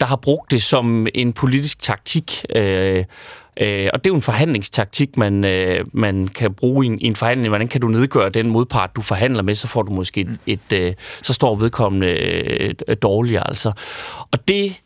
[0.00, 2.44] der har brugt det som en politisk taktik.
[2.56, 3.04] Øh,
[3.60, 7.06] Øh, og det er jo en forhandlingstaktik, man, øh, man kan bruge i en, i
[7.06, 7.48] en forhandling.
[7.48, 10.72] Hvordan kan du nedgøre den modpart, du forhandler med, så får du måske et, et
[10.72, 12.06] øh, så står vedkommende
[12.88, 13.48] øh, dårligere.
[13.48, 13.72] Altså.
[14.30, 14.80] Og det,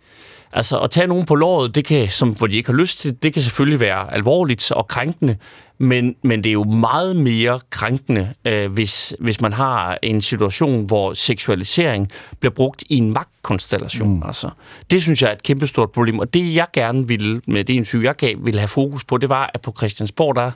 [0.53, 3.23] altså at tage nogen på låret, det kan, som, hvor de ikke har lyst til,
[3.23, 5.37] det kan selvfølgelig være alvorligt og krænkende,
[5.79, 10.87] men, men det er jo meget mere krænkende, øh, hvis, hvis man har en situation,
[10.87, 12.09] hvor seksualisering
[12.41, 14.17] bliver brugt i en magtkonstellation.
[14.17, 14.23] Mm.
[14.27, 14.51] Altså.
[14.91, 18.05] Det synes jeg er et kæmpestort problem, og det jeg gerne ville, med det interview,
[18.05, 20.51] jeg gav, ville have fokus på, det var, at på Christiansborg, der,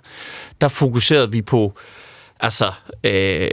[0.60, 1.74] der fokuserede vi på
[2.42, 2.72] Altså,
[3.04, 3.48] øh,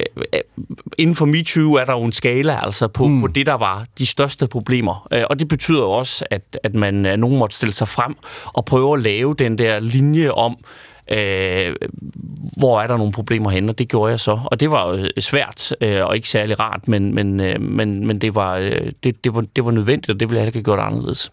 [0.97, 3.21] inden for MeToo er der jo en skala altså på, mm.
[3.21, 5.07] på det, der var de største problemer.
[5.13, 8.15] Øh, og det betyder også, at, at man at nogen måtte stille sig frem
[8.45, 10.57] og prøve at lave den der linje om,
[11.11, 11.75] øh,
[12.57, 14.39] hvor er der nogle problemer henne, og det gjorde jeg så.
[14.45, 18.19] Og det var jo svært øh, og ikke særlig rart, men, men, øh, men, men
[18.21, 20.79] det, var, øh, det, det, var, det var nødvendigt, og det ville jeg have gjort
[20.79, 21.31] anderledes.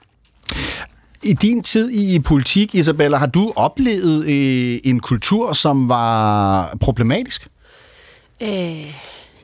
[1.27, 7.49] I din tid i politik, Isabella, har du oplevet øh, en kultur, som var problematisk?
[8.41, 8.95] Øh,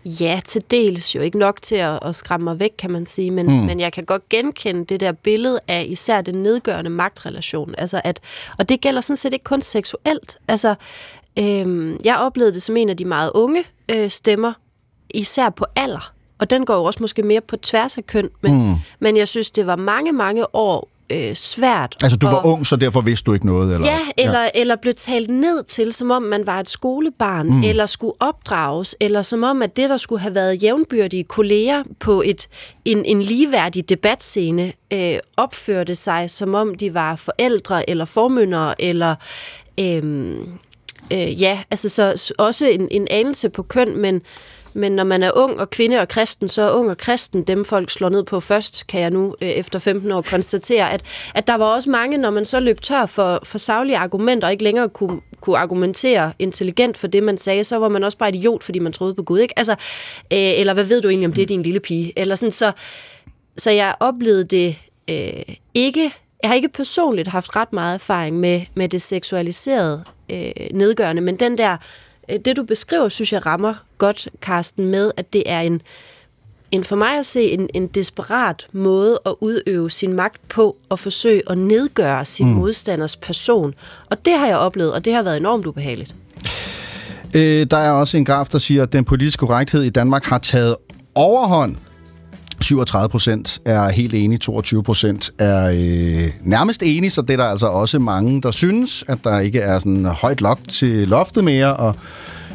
[0.04, 3.30] ja, til dels jo ikke nok til at, at skræmme mig væk, kan man sige,
[3.30, 3.52] men, mm.
[3.52, 7.74] men jeg kan godt genkende det der billede af især den nedgørende magtrelation.
[7.78, 8.20] Altså at,
[8.58, 10.38] og det gælder sådan set ikke kun seksuelt.
[10.48, 10.74] Altså,
[11.38, 14.52] øh, jeg oplevede det som en af de meget unge øh, stemmer,
[15.14, 16.12] især på alder.
[16.38, 18.74] Og den går jo også måske mere på tværs af køn, men, mm.
[19.00, 21.96] men jeg synes, det var mange, mange år øh, svært.
[22.02, 23.74] Altså, du var og, ung, så derfor vidste du ikke noget?
[23.74, 23.86] Eller?
[23.86, 24.48] Ja, eller, ja.
[24.54, 27.62] eller blev talt ned til, som om man var et skolebarn, mm.
[27.62, 32.22] eller skulle opdrages, eller som om, at det, der skulle have været jævnbyrdige kolleger på
[32.24, 32.48] et,
[32.84, 39.14] en, en ligeværdig debatscene, øh, opførte sig, som om de var forældre, eller formyndere, eller...
[39.80, 40.36] Øh,
[41.12, 44.22] øh, ja, altså så også en, en anelse på køn, men
[44.74, 47.64] men når man er ung og kvinde og kristen, så er ung og kristen dem,
[47.64, 51.02] folk slår ned på først, kan jeg nu øh, efter 15 år konstatere, at,
[51.34, 54.52] at der var også mange, når man så løb tør for, for savlige argumenter, og
[54.52, 58.28] ikke længere kunne, kunne argumentere intelligent for det, man sagde, så var man også bare
[58.28, 59.58] idiot, fordi man troede på Gud, ikke?
[59.58, 59.78] Altså, øh,
[60.30, 62.12] eller hvad ved du egentlig om det, din lille pige?
[62.16, 62.72] Eller sådan, så,
[63.56, 64.76] så jeg oplevede det
[65.10, 66.12] øh, ikke
[66.42, 71.36] jeg har ikke personligt haft ret meget erfaring med, med det seksualiserede øh, nedgørende, men
[71.36, 71.76] den der
[72.28, 75.82] det du beskriver, synes jeg rammer godt, Karsten, med, at det er en,
[76.70, 80.98] en for mig at se en, en desperat måde at udøve sin magt på og
[80.98, 82.52] forsøge at nedgøre sin mm.
[82.52, 83.74] modstanders person.
[84.10, 86.14] Og det har jeg oplevet, og det har været enormt ubehageligt.
[87.34, 90.38] Øh, der er også en graf, der siger, at den politiske korrekthed i Danmark har
[90.38, 90.76] taget
[91.14, 91.76] overhånd
[92.62, 97.44] 37 procent er helt enige, 22 procent er øh, nærmest enige, så det er der
[97.44, 101.76] altså også mange, der synes, at der ikke er sådan højt lok til loftet mere,
[101.76, 101.96] og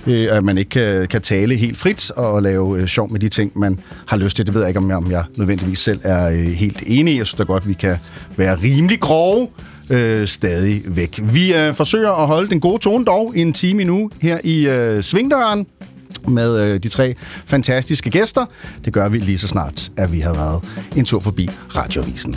[0.07, 3.29] øh, at man ikke kan, kan tale helt frit og lave øh, sjov med de
[3.29, 4.45] ting, man har lyst til.
[4.45, 7.17] Det ved jeg ikke, om jeg, om jeg nødvendigvis selv er øh, helt enig.
[7.17, 7.97] Jeg synes da godt, vi kan
[8.37, 9.47] være rimelig grove
[9.89, 11.19] øh, stadig væk.
[11.23, 14.67] Vi øh, forsøger at holde den gode tone dog i en time nu her i
[14.67, 15.67] øh, Svingdøren
[16.27, 18.45] med øh, de tre fantastiske gæster.
[18.85, 20.63] Det gør vi lige så snart, at vi har været
[20.95, 22.35] en tur forbi Radiovisen.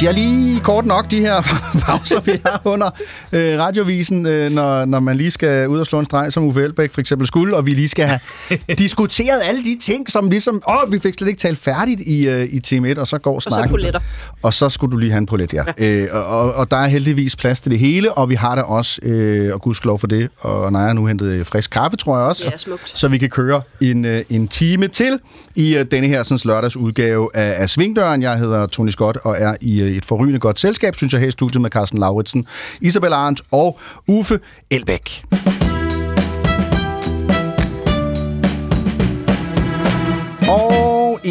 [0.00, 1.42] De er lige kort nok, de her
[1.84, 2.90] pauser, vi har under
[3.32, 6.62] øh, radiovisen, øh, når, når man lige skal ud og slå en streg, som Uffe
[6.62, 8.20] Elbæk for eksempel skulle, og vi lige skal have
[8.78, 12.48] diskuteret alle de ting, som ligesom, åh, vi fik slet ikke talt færdigt i, øh,
[12.50, 13.74] i time 1, og så går snakken.
[13.74, 14.00] Og så
[14.42, 15.62] Og så skulle du lige have en polet, ja.
[15.78, 15.84] ja.
[15.86, 19.00] Øh, og, og der er heldigvis plads til det hele, og vi har der også,
[19.02, 22.48] øh, og gudskelov for det, og Naja nu hentet øh, frisk kaffe, tror jeg også,
[22.50, 22.90] ja, smukt.
[22.94, 25.18] så vi kan køre en, øh, en time til
[25.54, 28.22] i øh, denne her sådan, lørdags udgave af, af Svingdøren.
[28.22, 31.20] Jeg hedder Tony Scott og er i øh, Øh, et forrygende godt selskab, synes jeg,
[31.20, 32.46] her i studiet med Carsten Lauritsen,
[32.80, 33.78] Isabel Arndt og
[34.08, 35.24] Uffe Elbæk.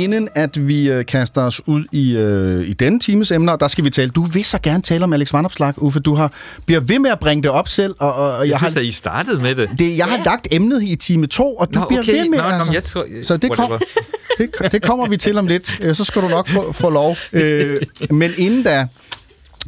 [0.04, 3.84] Inden at vi øh, kaster os ud i, øh, i denne times emner, der skal
[3.84, 4.10] vi tale.
[4.10, 6.00] Du vil så gerne tale om Alex Vandopslag, Uffe.
[6.00, 6.32] Du har,
[6.66, 7.96] bliver ved med at bringe det op selv.
[8.00, 9.70] Og, og jeg, jeg synes, har, at I startede med det.
[9.80, 12.14] det jeg har lagt emnet i time 2, og du Nå, bliver okay.
[12.14, 12.68] ved med Nå, altså.
[12.72, 13.72] nå, jeg tror, Så det, kom,
[14.38, 15.80] det, det kommer vi til om lidt.
[15.84, 17.16] Øh, Så skal du nok få, få lov.
[17.34, 17.78] Øh,
[18.10, 18.88] men inden da,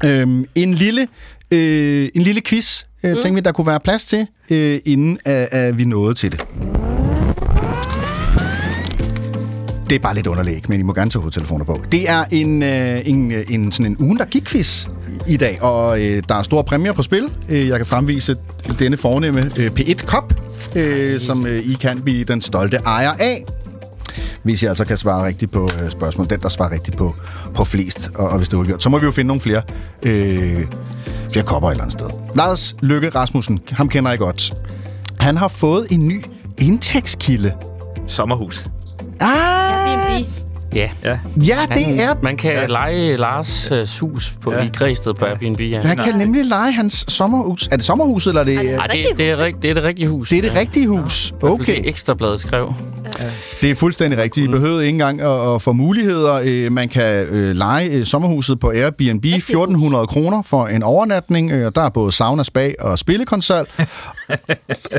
[0.05, 1.07] øh, en lille,
[1.51, 5.47] øh, en lille quiz, øh, tænkte vi, der kunne være plads til, øh, inden at,
[5.51, 6.45] at vi nåede til det.
[9.89, 11.81] Det er bare lidt underlæg, men I må gerne tage hovedtelefoner på.
[11.91, 14.87] Det er en, øh, en, øh, en, sådan en ugen, der gik quiz
[15.27, 17.31] i dag, og øh, der er store præmier på spil.
[17.49, 18.35] Øh, jeg kan fremvise
[18.79, 20.41] denne fornemme øh, P1 Cup,
[20.75, 23.45] øh, som øh, I kan blive den stolte ejer af
[24.43, 26.29] hvis jeg altså kan svare rigtigt på øh, spørgsmål.
[26.29, 27.15] Den, der svarer rigtigt på,
[27.55, 28.83] på flest, og, og hvis det er gjort.
[28.83, 29.61] Så må vi jo finde nogle flere
[30.05, 30.65] øh,
[31.31, 32.09] Flere kopper et eller andet sted.
[32.35, 34.53] Lars Lykke Rasmussen, ham kender jeg godt.
[35.19, 36.25] Han har fået en ny
[36.57, 37.53] indtægtskilde.
[38.07, 38.67] Sommerhus.
[39.19, 39.85] Ah!
[39.85, 40.48] Airbnb.
[40.75, 40.89] Ja.
[41.03, 41.19] Ja.
[41.47, 42.15] Ja, det er...
[42.23, 42.59] Man kan Ja.
[42.61, 42.65] ja.
[42.67, 43.77] lege Lars uh,
[44.09, 44.59] hus på, Ja.
[44.59, 44.65] ja.
[44.65, 45.59] i Græsted på Airbnb.
[45.61, 45.81] Ja.
[45.81, 47.67] Han kan nemlig lege hans sommerhus.
[47.71, 48.57] Er det sommerhuset, eller er det...
[48.69, 50.29] Ej, Ej, det, det, er, det er det rigtige hus.
[50.29, 51.33] Det er det rigtige hus.
[51.41, 51.75] Okay.
[51.75, 52.73] Det ekstrabladet skrev.
[53.61, 54.43] Det er fuldstændig rigtigt.
[54.43, 56.39] I behøvede ikke engang at, at få muligheder.
[56.43, 61.51] Øh, Man kan øh, lege øh, sommerhuset på Airbnb 1400 kroner for en overnatning.
[61.51, 63.67] Øh, Der er både sauna, spa og spillekonsol.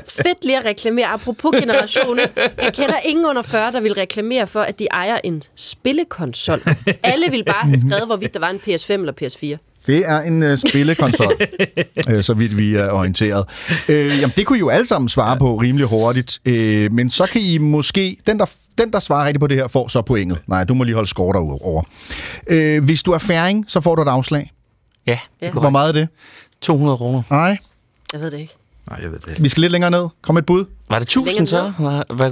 [0.08, 1.06] Fedt lige at reklamere.
[1.06, 2.22] Apropos generationer.
[2.62, 6.62] Jeg kender ingen under 40, der vil reklamere for, at de ejer en spillekonsol.
[7.02, 9.66] Alle vil bare have skrevet, hvorvidt der var en PS5 eller PS4.
[9.86, 11.32] Det er en øh, spillekonsol,
[12.10, 13.44] øh, så vidt vi er orienteret.
[13.88, 16.38] Øh, jamen, det kunne I jo alle sammen svare på rimelig hurtigt.
[16.44, 18.16] Øh, men så kan I måske...
[18.26, 18.46] Den der,
[18.78, 20.38] den, der svarer rigtigt på det her, får så pointet.
[20.46, 21.82] Nej, du må lige holde score derover.
[22.46, 24.52] Øh, hvis du er færing, så får du et afslag.
[25.06, 25.50] Ja, det ja.
[25.50, 26.08] Hvor meget er det?
[26.60, 27.22] 200 kroner.
[27.30, 27.58] Nej,
[28.12, 28.54] Jeg ved det ikke.
[28.90, 29.42] Nej, jeg ved det ikke.
[29.42, 30.08] vi skal lidt længere ned.
[30.22, 30.64] Kom med et bud.
[30.90, 31.64] Var det 1000 så?
[31.64, 32.28] Det, Længere var,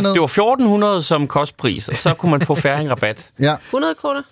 [0.00, 0.12] ned.
[0.12, 3.26] det var 1400 som kostpris, og så kunne man få færing rabat.
[3.40, 3.54] Ja.
[3.68, 4.22] 100 kroner?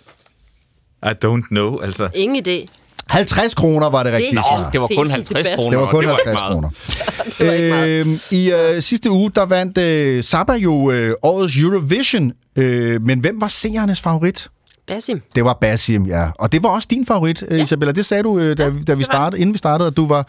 [1.07, 2.09] I don't know, altså.
[2.15, 2.67] Ingen idé.
[3.07, 4.71] 50 kroner var det rigtige Nå, svar.
[4.71, 5.57] Det var kun Fesen 50 tilbage.
[5.57, 5.71] kroner.
[5.71, 6.53] Det var kun ikke 50 meget.
[6.53, 6.71] kroner.
[7.39, 8.07] Det var ikke meget.
[8.33, 12.33] Øh, I øh, sidste uge, der vandt øh, Zappa jo øh, årets Eurovision.
[12.57, 14.49] Øh, men hvem var seernes favorit?
[14.87, 15.21] Basim.
[15.35, 16.29] Det var Basim, ja.
[16.39, 17.55] Og det var også din favorit, ja.
[17.63, 17.93] Isabella.
[17.93, 20.27] Det sagde du, øh, da, da vi startede, inden vi startede, at du var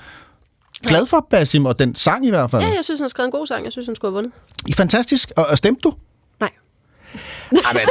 [0.87, 2.61] glad for Basim, og den sang i hvert fald.
[2.63, 3.63] Ja, jeg synes, han har skrevet en god sang.
[3.65, 4.31] Jeg synes, han skulle have vundet.
[4.67, 5.31] I fantastisk.
[5.35, 5.93] Og, og stemte du?
[6.39, 6.49] Nej.
[7.69, 7.81] Amen.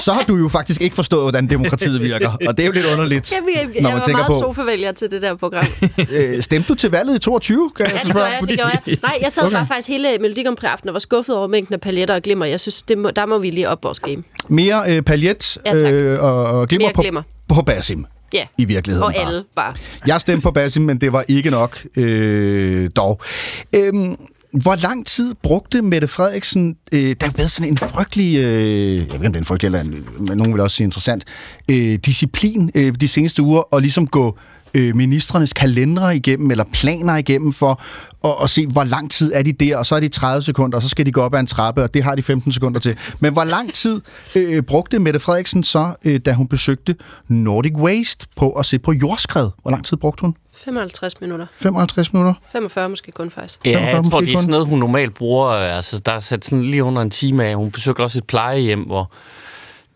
[0.00, 2.30] Så har du jo faktisk ikke forstået, hvordan demokratiet virker.
[2.48, 4.26] Og det er jo lidt underligt, Jeg, jeg, jeg, når jeg man var tænker meget
[4.26, 4.40] på...
[4.40, 5.64] sofavælger til det der program.
[6.16, 7.70] Øh, stemte du til valget i 22?
[7.76, 8.98] Kan Ja, det gjorde jeg, det gjorde jeg.
[9.02, 9.56] Nej, jeg sad okay.
[9.56, 12.22] bare faktisk hele Melodi Grand Prix aften og var skuffet over mængden af paljetter og
[12.22, 12.46] glimmer.
[12.46, 14.22] Jeg synes, det må, der må vi lige op vores game.
[14.48, 15.92] Mere øh, paljet Ja, tak.
[15.92, 17.22] øh, og, og glimmer, Mere på, glimmer.
[17.48, 18.06] på Basim.
[18.32, 19.26] Ja, I virkeligheden og bare.
[19.26, 19.74] alle bare.
[20.06, 23.20] Jeg stemte på Basim, men det var ikke nok øh, dog.
[23.76, 24.16] Øhm,
[24.62, 28.94] hvor lang tid brugte Mette Frederiksen, øh, der er jo været sådan en frygtelig, øh,
[28.94, 30.84] jeg ved ikke om det er en frygtelig, eller en, men nogen vil også sige
[30.84, 31.24] interessant,
[31.70, 34.38] øh, disciplin øh, de seneste uger, og ligesom gå
[34.74, 37.80] øh, ministrenes kalendere igennem, eller planer igennem for
[38.24, 40.76] at, at se, hvor lang tid er de der, og så er de 30 sekunder,
[40.76, 42.80] og så skal de gå op ad en trappe, og det har de 15 sekunder
[42.80, 42.96] til.
[43.20, 44.00] Men hvor lang tid
[44.34, 46.96] øh, brugte Mette Frederiksen så, øh, da hun besøgte
[47.28, 49.50] Nordic Waste, på at se på jordskred?
[49.62, 50.34] Hvor lang tid brugte hun?
[50.54, 51.46] 55 minutter.
[51.52, 52.34] 55 minutter?
[52.52, 53.58] 45 måske kun faktisk.
[53.64, 54.40] Ja, 45 jeg tror, det er kun.
[54.42, 55.48] sådan noget, hun normalt bruger.
[55.48, 57.56] øh, Altså, der er sat sådan lige under en time af.
[57.56, 59.10] Hun besøger også et plejehjem, hvor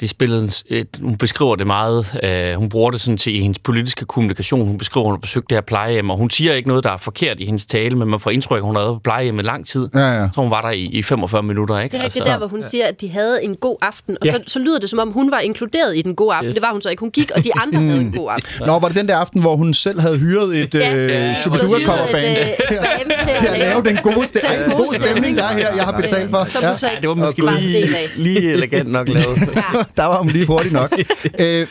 [0.00, 2.06] det spillede en, et, hun beskriver det meget.
[2.24, 4.66] Øh, hun bruger det sådan til i hendes politiske kommunikation.
[4.66, 6.90] Hun beskriver, at hun har besøgt det her plejehjem, og hun siger ikke noget, der
[6.90, 9.38] er forkert i hendes tale, men man får indtryk, at hun har været på plejehjem
[9.38, 9.88] i lang tid.
[9.94, 10.28] Ja, ja.
[10.34, 11.92] Så hun var der i, i 45 minutter, ikke?
[11.92, 14.32] Det er rigtigt der, hvor hun siger, at de havde en god aften, og ja.
[14.32, 16.48] så, så lyder det, som om hun var inkluderet i den gode aften.
[16.48, 16.54] Yes.
[16.54, 17.00] Det var hun så ikke.
[17.00, 18.66] Hun gik, og de andre havde en god aften.
[18.66, 21.34] Nå, var det den der aften, hvor hun selv havde hyret et Ja, øh, ja.
[21.34, 25.44] Shubidua-coverband Et, øh, til, band til at lave den gode, ste- den gode stemning, der
[25.44, 26.44] er her, jeg har betalt for?
[26.44, 28.06] Som hun så ikke det var måske lige, af.
[28.16, 29.38] lige elegant nok lavet.
[29.96, 30.92] Der var hun lige hurtigt nok.
[31.40, 31.66] øh,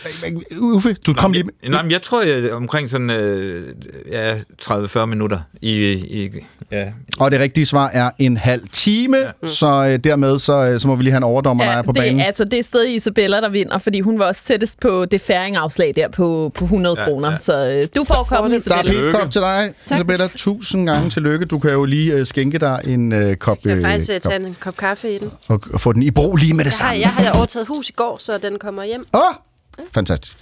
[0.59, 1.43] Uffe, du kom lige...
[1.69, 3.75] Nej, men jeg tror, jeg omkring sådan øh,
[4.11, 6.29] ja, 30-40 minutter i, i
[6.71, 6.85] ja,
[7.19, 9.47] Og det rigtige svar er en halv time, ja.
[9.47, 11.93] så øh, dermed så, øh, så må vi lige have en overdommer, der er på
[11.93, 12.19] banen.
[12.19, 15.21] det, altså, det er stadig Isabella, der vinder, fordi hun var også tættest på det
[15.21, 17.31] færingafslag der på, på 100 Ja, ja, kroner.
[17.31, 17.37] ja.
[17.37, 19.01] Så øh, du får komme, Der er Isabella.
[19.11, 19.97] pænt kop til dig, Tak.
[19.97, 20.27] Isabella.
[20.35, 21.45] Tusind gange tillykke.
[21.45, 24.19] Du kan jo lige øh, skænke dig en øh, kop, Jeg øh, kan faktisk øh,
[24.19, 25.31] tage en kop kaffe i den.
[25.47, 27.01] og, og få den i brug lige med det Jeg har, samme.
[27.01, 29.05] jeg har overtaget hus i går, så den kommer hjem.
[29.13, 29.33] Åh, oh,
[29.93, 30.37] fantastisk.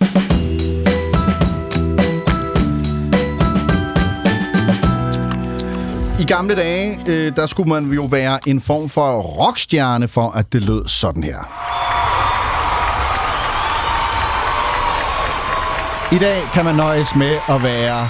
[6.19, 10.53] I gamle dage, øh, der skulle man jo være en form for rockstjerne for, at
[10.53, 11.39] det lød sådan her.
[16.15, 18.09] I dag kan man nøjes med at være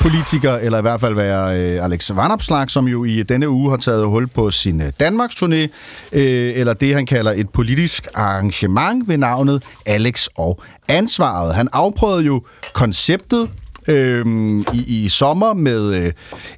[0.00, 3.76] politiker, eller i hvert fald være øh, Alex Vanopslag, som jo i denne uge har
[3.76, 5.68] taget hul på sin øh, Danmarks turné,
[6.12, 11.54] øh, eller det han kalder et politisk arrangement ved navnet Alex og Ansvaret.
[11.54, 12.42] Han afprøvede jo
[12.74, 13.50] konceptet
[13.90, 14.26] øh,
[14.74, 16.12] i, i sommer med øh,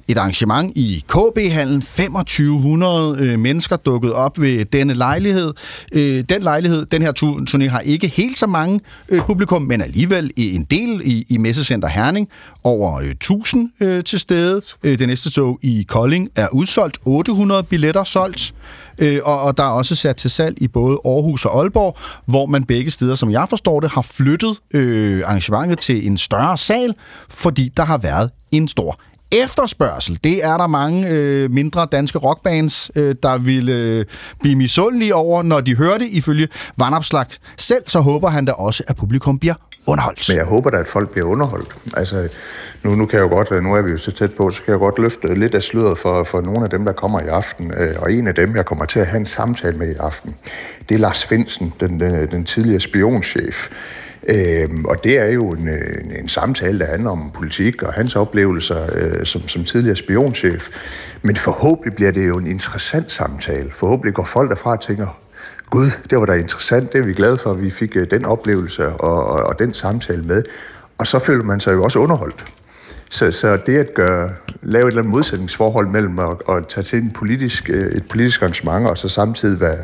[0.07, 1.81] et arrangement i KB-hallen.
[1.81, 5.53] 2500 øh, mennesker dukket op ved denne lejlighed.
[5.93, 7.11] Øh, den lejlighed, den her
[7.49, 8.79] turné har ikke helt så mange
[9.09, 12.29] øh, publikum, men alligevel i en del i, i Messecenter Herning.
[12.63, 14.61] Over øh, 1000 øh, til stede.
[14.83, 16.97] Øh, det næste tog i Kolding er udsolgt.
[17.05, 18.53] 800 billetter solgt.
[18.97, 22.45] Øh, og, og der er også sat til salg i både Aarhus og Aalborg, hvor
[22.45, 26.93] man begge steder, som jeg forstår det, har flyttet øh, arrangementet til en større sal,
[27.29, 28.99] fordi der har været en stor
[29.31, 30.19] efterspørgsel.
[30.23, 34.05] Det er der mange øh, mindre danske rockbands, øh, der ville øh,
[34.41, 36.07] blive misundelige over, når de hørte.
[36.07, 36.47] Ifølge
[36.77, 37.25] Vandopslag
[37.57, 39.55] selv, så håber han da også, at publikum bliver
[39.85, 40.29] underholdt.
[40.29, 41.75] Men jeg håber da, at folk bliver underholdt.
[41.97, 42.29] Altså,
[42.83, 44.61] nu, nu kan jeg jo godt, øh, nu er vi jo så tæt på, så
[44.61, 47.27] kan jeg godt løfte lidt af sløret for, for nogle af dem, der kommer i
[47.27, 47.73] aften.
[47.77, 50.35] Øh, Og en af dem, jeg kommer til at have en samtale med i aften,
[50.89, 53.69] det er Lars Finsen, den, den, den tidligere spionchef.
[54.27, 58.15] Øhm, og det er jo en, en, en samtale, der handler om politik og hans
[58.15, 60.69] oplevelser øh, som, som tidligere spionchef.
[61.21, 63.71] Men forhåbentlig bliver det jo en interessant samtale.
[63.71, 65.19] Forhåbentlig går folk derfra og tænker,
[65.69, 68.25] Gud, det var da interessant, det er vi glade for, at vi fik øh, den
[68.25, 70.43] oplevelse og, og, og den samtale med.
[70.97, 72.45] Og så føler man sig jo også underholdt.
[73.09, 74.29] Så, så det at gøre,
[74.61, 78.41] lave et eller andet modsætningsforhold mellem at, at tage til en politisk, øh, et politisk
[78.41, 79.77] arrangement og så samtidig være,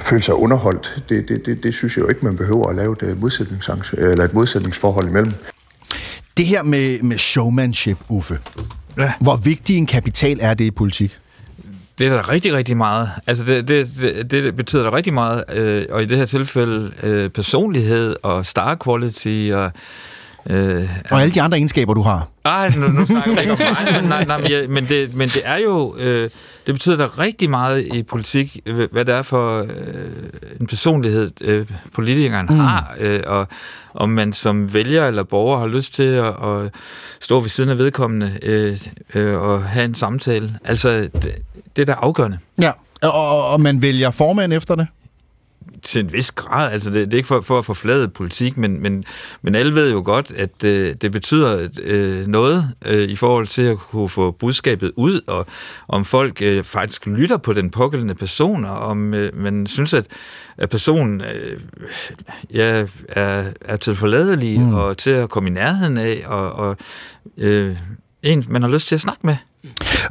[0.00, 2.92] føle sig underholdt, det, det, det, det synes jeg jo ikke, man behøver at lave
[2.92, 5.32] et, modsætningsarrange- eller et modsætningsforhold imellem.
[6.36, 8.38] Det her med, med showmanship, Uffe.
[8.98, 9.12] Ja.
[9.20, 11.18] Hvor vigtig en kapital er det i politik?
[11.98, 13.10] Det er da rigtig, rigtig meget.
[13.26, 16.92] Altså, det, det, det, det betyder da rigtig meget, øh, og i det her tilfælde
[17.02, 19.72] øh, personlighed og star quality og...
[20.50, 22.28] Øh, Og alle de andre egenskaber, du har.
[22.44, 25.14] Ej, nu, nu snakker jeg ikke om mig, men, nej, nej, men, jeg, men, det,
[25.14, 26.30] men det er jo, øh,
[26.66, 28.60] det betyder da rigtig meget i politik,
[28.92, 29.68] hvad det er for øh,
[30.60, 32.58] en personlighed, øh, politikeren mm.
[32.58, 33.46] har, øh, og
[33.94, 36.74] om man som vælger eller borger har lyst til at, at
[37.20, 38.78] stå ved siden af vedkommende øh,
[39.14, 40.58] øh, og have en samtale.
[40.64, 41.34] Altså, det,
[41.76, 42.38] det er da afgørende.
[42.60, 42.70] Ja.
[43.02, 44.86] Og, og man vælger formand efter det?
[45.82, 46.72] Til en vis grad.
[46.72, 49.04] Altså, det, det er ikke for, for at forflade politik, men, men,
[49.42, 53.62] men alle ved jo godt, at øh, det betyder øh, noget øh, i forhold til
[53.62, 55.46] at kunne få budskabet ud, og
[55.88, 60.06] om folk øh, faktisk lytter på den pågældende person, og om øh, man synes, at,
[60.58, 61.60] at personen øh,
[62.54, 64.74] ja, er, er tilforladelig Mm.
[64.74, 66.76] og til at komme i nærheden af, og, og
[67.38, 67.76] øh,
[68.22, 69.36] en, man har lyst til at snakke med.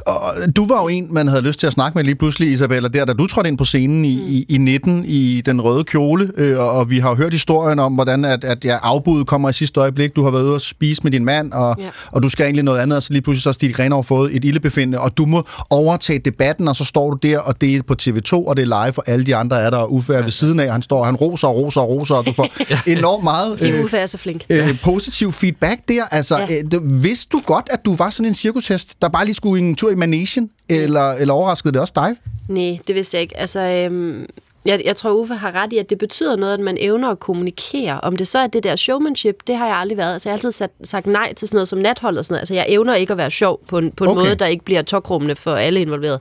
[0.06, 0.22] Og
[0.56, 3.04] du var jo en, man havde lyst til at snakke med lige pludselig, Isabella, der
[3.04, 6.58] da du trådte ind på scenen i, i, i 19 i den røde kjole, øh,
[6.58, 9.52] og, og vi har jo hørt historien om, hvordan at, at ja, afbuddet kommer i
[9.52, 10.16] sidste øjeblik.
[10.16, 11.84] Du har været ude og spise med din mand, og, ja.
[11.84, 11.90] Ja.
[12.12, 14.36] og du skal egentlig noget andet, og så lige pludselig så har Stig Grenov fået
[14.36, 17.82] et ildebefindende, og du må overtage debatten, og så står du der, og det er
[17.82, 20.22] på TV2, og det er live, for alle de andre er der, og Uffe er
[20.22, 22.32] ved siden af, og han står, og han roser og roser og roser, og du
[22.32, 22.48] får
[22.98, 24.44] enormt meget øh, Uffe er så flink.
[24.50, 26.04] øh, positiv feedback der.
[26.10, 26.46] Altså, Ja.
[26.72, 26.76] ja.
[26.76, 29.74] øh, vidste du godt, at du var sådan en cirkushest, der bare lige skulle en
[29.74, 32.16] tur i managen, eller, eller overraskede det også dig?
[32.48, 33.36] Nej, det vidste jeg ikke.
[33.36, 34.26] Altså, øhm,
[34.64, 37.18] jeg, jeg tror, Uffe har ret i, at det betyder noget, at man evner at
[37.20, 38.00] kommunikere.
[38.00, 40.12] Om det så er det der showmanship, det har jeg aldrig været.
[40.12, 42.40] Altså, jeg har altid sat, sagt nej til sådan noget som nathold og sådan noget.
[42.40, 44.22] Altså, jeg evner ikke at være sjov på en, på en Okay.
[44.24, 46.20] måde, der ikke bliver tokrummende for alle involverede.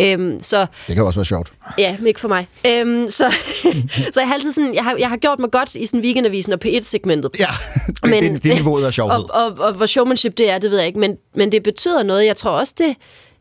[0.00, 1.52] Øhm, så Det kan også være sjovt.
[1.78, 2.48] Ja, men ikke for mig.
[2.66, 3.24] Øhm, så,
[4.14, 6.52] så jeg har altid sådan, jeg har, jeg har gjort mig godt i sådan weekendavisen
[6.52, 7.30] og P1-segmentet.
[7.38, 7.46] Ja,
[8.04, 9.18] det, det, det er niveauet af sjovhed.
[9.34, 12.02] Og, og, og hvor showmanship det er, det ved jeg ikke, men, men det betyder
[12.02, 12.26] noget.
[12.26, 12.96] Jeg tror også, det,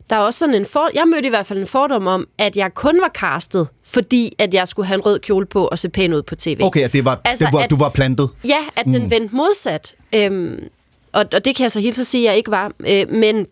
[0.10, 2.56] der er også sådan en for, jeg mødte i hvert fald en fordom om, at
[2.56, 5.89] jeg kun var castet, fordi at jeg skulle have en rød kjole på og se
[5.89, 6.60] pæn ud på tv.
[6.64, 8.30] Okay, at det var, altså, det var, at- du var plantet.
[8.45, 9.10] Ja, at den Mm.
[9.12, 9.95] vendte modsat.
[10.16, 10.64] Øhm,
[11.12, 12.72] og, og det kan jeg så helt så sige, at jeg ikke var.
[12.88, 13.47] Øh, men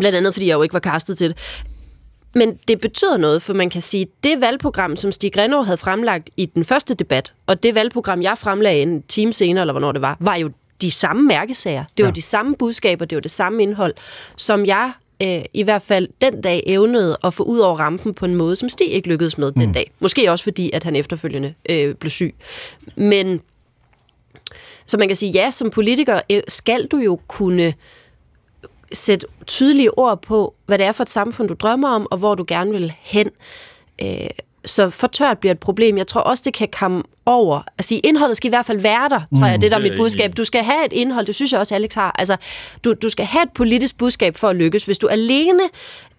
[0.00, 1.38] blandt andet, fordi jeg jo ikke var castet til det.
[2.34, 5.76] Men det betyder noget, for man kan sige, at det valgprogram, som Stig Grenov havde
[5.78, 9.92] fremlagt i den første debat, og det valgprogram, jeg fremlagde en time senere, eller hvornår
[9.92, 10.50] det var, var jo
[10.80, 11.84] de samme mærkesager.
[11.96, 12.14] Det var Ja.
[12.14, 13.94] de samme budskaber, det var det samme indhold,
[14.36, 18.24] som jeg øh, i hvert fald den dag evnede at få ud over rampen på
[18.24, 19.90] en måde, som Stig ikke lykkedes med den dag.
[20.00, 22.34] Måske også fordi, at han efterfølgende øh, blev syg.
[22.96, 23.40] Men
[24.86, 27.74] så man kan sige, ja, som politiker øh, skal du jo kunne
[28.92, 32.34] sætte tydelige ord på, hvad det er for et samfund, du drømmer om, og hvor
[32.34, 33.30] du gerne vil hen.
[34.02, 34.26] Øh,
[34.68, 35.98] så for tørt bliver et problem.
[35.98, 37.62] Jeg tror også, det kan komme over.
[37.78, 39.60] Altså, indholdet skal i hvert fald være der, tror jeg.
[39.60, 40.36] Det der er Det er mit budskab.
[40.36, 42.14] Du skal have et indhold, det synes jeg også, Alex har.
[42.18, 42.36] Altså,
[42.84, 44.84] du, du skal have et politisk budskab for at lykkes.
[44.84, 45.62] Hvis du alene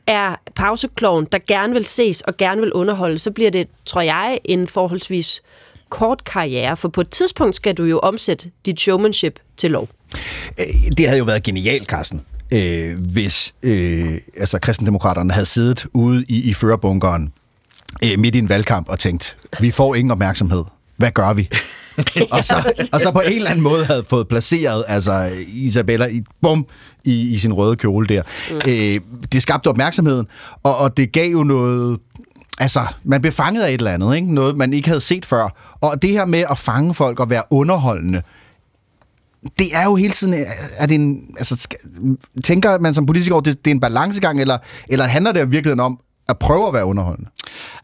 [0.07, 4.39] er pausekloven, der gerne vil ses og gerne vil underholde, så bliver det, tror jeg,
[4.45, 5.41] en forholdsvis
[5.89, 6.77] kort karriere.
[6.77, 9.89] For på et tidspunkt skal du jo omsætte dit showmanship til lov.
[10.59, 10.65] Øh,
[10.97, 12.21] Det havde jo været genialt, Carsten,
[12.53, 17.33] øh, hvis øh, altså, kristendemokraterne havde siddet ude i, i førerbunkeren
[18.03, 20.63] øh, midt i en valgkamp og tænkt, vi får ingen opmærksomhed.
[20.97, 21.49] Hvad gør vi?
[22.31, 26.23] og, så, og så på en eller anden måde havde fået placeret altså, Isabella i,
[26.41, 26.65] bum,
[27.03, 28.21] i, i sin røde kjole der.
[28.51, 28.55] Mm.
[28.67, 28.99] Øh,
[29.31, 30.27] det skabte opmærksomheden,
[30.63, 31.99] og, og det gav jo noget...
[32.61, 34.33] Altså, man blev fanget af et eller andet, ikke?
[34.33, 35.75] Noget, man ikke havde set før.
[35.81, 38.21] Og det her med at fange folk og være underholdende,
[39.59, 41.67] det er jo hele tiden, er det en, altså,
[42.43, 44.57] tænker man som politiker over, det, det er en balancegang, eller,
[44.89, 45.99] eller handler det i virkeligheden om
[46.29, 47.29] at prøve at være underholdende?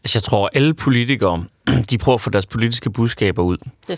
[0.04, 1.44] Altså, jeg tror, alle politikere,
[1.90, 3.56] de prøver at få deres politiske budskaber ud.
[3.88, 3.96] Ja.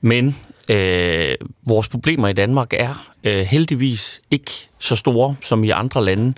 [0.00, 0.36] Men
[0.70, 1.34] øh,
[1.66, 6.34] vores problemer i Danmark er øh, heldigvis ikke så store som i andre lande.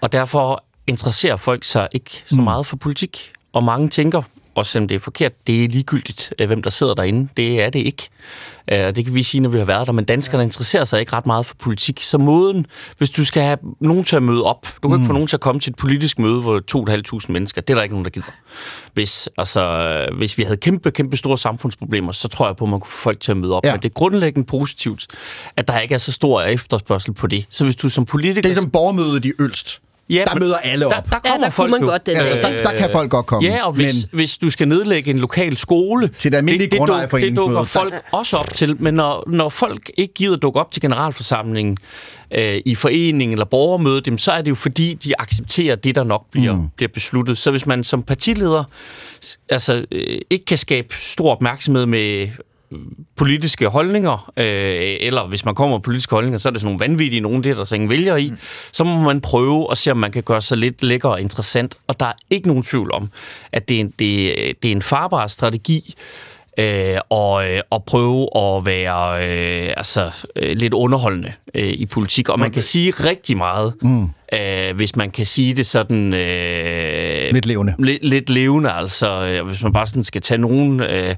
[0.00, 3.32] Og derfor interesserer folk sig ikke så meget for politik.
[3.52, 4.22] Og mange tænker,
[4.54, 7.28] også selvom det er forkert, det er ligegyldigt, øh, hvem der sidder derinde.
[7.36, 8.08] Det er det ikke.
[8.72, 9.92] Øh, Og det kan vi sige, når vi har været der.
[9.92, 12.02] Men danskerne interesserer sig ikke ret meget for politik.
[12.02, 12.66] Så måden,
[12.98, 15.02] hvis du skal have nogen til at møde op, du kan mm.
[15.02, 16.60] ikke få nogen til at komme til et politisk møde, hvor
[17.20, 18.30] 2.500 mennesker, det er der ikke nogen, der gider.
[18.94, 22.80] Hvis, altså, hvis vi havde kæmpe, kæmpe store samfundsproblemer, så tror jeg på, at man
[22.80, 23.64] kunne få folk til at møde op.
[23.64, 23.72] Ja.
[23.72, 25.06] Men det er grundlæggende positivt,
[25.56, 27.46] at der ikke er så stor efterspørgsel på det.
[27.50, 28.42] Så hvis du som politiker...
[28.42, 29.80] Det er som borgermødet i Ølst.
[30.10, 30.92] Ja, der møder alle op.
[30.92, 31.90] Der, der kommer folk nu.
[31.90, 33.48] Altså, der, der kan folk godt komme.
[33.48, 34.18] Ja, og hvis, men...
[34.18, 36.10] hvis du skal nedlægge en lokal skole...
[36.18, 37.48] Til det almindelige det, det, grundejerforeningsmøde.
[37.48, 38.82] det dukker folk også op til.
[38.82, 41.76] Men når, når folk ikke gider dukke op til generalforsamlingen
[42.30, 46.04] øh, i forening eller borgermøde, dem, så er det jo fordi, de accepterer det, der
[46.04, 46.68] nok bliver, mm.
[46.76, 47.38] bliver besluttet.
[47.38, 48.64] Så hvis man som partileder
[49.48, 52.28] altså, øh, ikke kan skabe stor opmærksomhed med
[53.16, 56.90] politiske holdninger, øh, eller hvis man kommer med politiske holdninger, så er det sådan nogle
[56.90, 58.38] vanvittige nogen, det er der så ingen vælger i, mm.
[58.72, 61.76] så må man prøve at se, om man kan gøre sig lidt lækker og interessant.
[61.86, 63.10] Og der er ikke nogen tvivl om,
[63.52, 66.98] at det er en, det, det er en farbar strategi, øh, øh,
[67.70, 72.28] og prøve at være øh, altså, øh, lidt underholdende øh, i politik.
[72.28, 74.10] Og man kan sige rigtig meget, mm.
[74.34, 76.14] øh, hvis man kan sige det sådan...
[76.14, 77.74] Øh, lidt levende.
[77.78, 79.26] Lidt, lidt levende, altså.
[79.26, 81.14] Øh, hvis man bare sådan skal tage nogen, øh,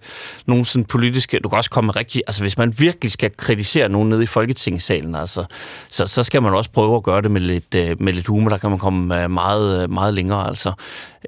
[0.47, 1.39] nogen sådan politiske...
[1.39, 2.23] Du kan også komme rigtig...
[2.27, 5.45] Altså, hvis man virkelig skal kritisere nogen nede i Folketingssalen, altså,
[5.89, 8.51] så, så skal man også prøve at gøre det med lidt, øh, med lidt humor.
[8.51, 10.73] Der kan man komme øh, meget, meget længere, altså.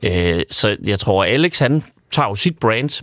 [0.03, 1.83] Øh, så jeg tror, Alex, han
[2.13, 3.03] tager jo sit brand,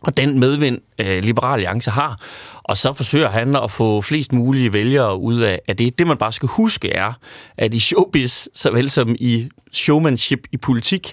[0.00, 2.18] og den medvind, øh, Liberal Alliance har,
[2.62, 5.98] og så forsøger han at få flest mulige vælgere ud af, af det.
[5.98, 7.12] Det, man bare skal huske, er,
[7.56, 9.48] at i showbiz, såvel som i
[9.78, 11.12] showmanship i politik,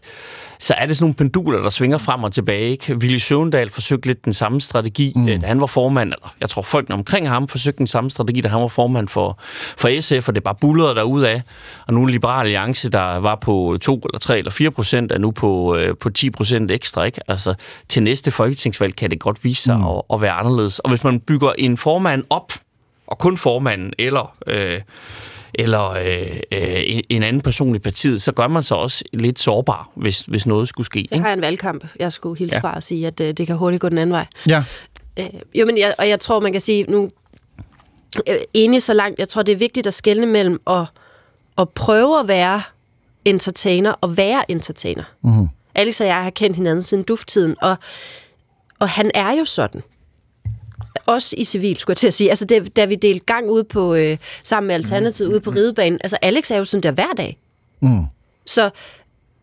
[0.59, 2.69] så er det sådan nogle penduler, der svinger frem og tilbage.
[2.69, 2.95] Ikke?
[2.95, 5.25] Willy Søvendal forsøgte lidt den samme strategi, mm.
[5.25, 8.47] da han var formand, eller jeg tror folk omkring ham forsøgte den samme strategi, da
[8.47, 9.37] han var formand for,
[9.77, 11.41] for SF, og det bare bullerede af.
[11.87, 15.17] Og nu er Liberal Alliance, der var på 2 eller 3 eller 4 procent, er
[15.17, 17.03] nu på, øh, på 10 procent ekstra.
[17.03, 17.21] Ikke?
[17.27, 17.53] Altså,
[17.89, 19.85] til næste folketingsvalg kan det godt vise sig mm.
[19.85, 20.79] at, at være anderledes.
[20.79, 22.51] Og hvis man bygger en formand op,
[23.07, 24.35] og kun formanden, eller...
[24.47, 24.81] Øh,
[25.59, 29.89] eller øh, øh, en anden person i partiet, så gør man sig også lidt sårbar,
[29.95, 31.07] hvis, hvis noget skulle ske.
[31.11, 32.61] Jeg har en valgkamp, jeg skulle hilse ja.
[32.61, 34.25] fra og sige, at øh, det kan hurtigt gå den anden vej.
[34.47, 34.63] Ja.
[35.19, 35.25] Øh,
[35.55, 37.11] jo, men jeg, og jeg tror, man kan sige, nu
[38.29, 40.85] øh, enig så langt, jeg tror, det er vigtigt at skelne mellem at,
[41.57, 42.61] at prøve at være
[43.25, 45.03] entertainer og være entertainer.
[45.21, 45.49] Mm.
[45.75, 47.75] Alex og jeg har kendt hinanden siden dufttiden, og,
[48.79, 49.83] og han er jo sådan
[51.05, 52.29] også i civil, skulle jeg til at sige.
[52.29, 55.99] Altså, det, da vi delte gang ude på, øh, sammen med Alternativet ude på ridebanen,
[56.03, 57.37] altså Alex er jo sådan der hver dag.
[57.79, 58.05] Mm.
[58.45, 58.69] Så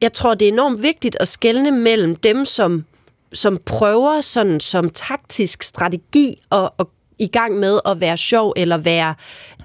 [0.00, 2.84] jeg tror, det er enormt vigtigt at skelne mellem dem, som,
[3.32, 8.76] som prøver sådan som taktisk strategi og, og i gang med at være sjov eller
[8.76, 9.14] være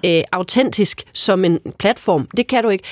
[0.04, 2.28] øh, autentisk som en platform.
[2.36, 2.84] Det kan du ikke.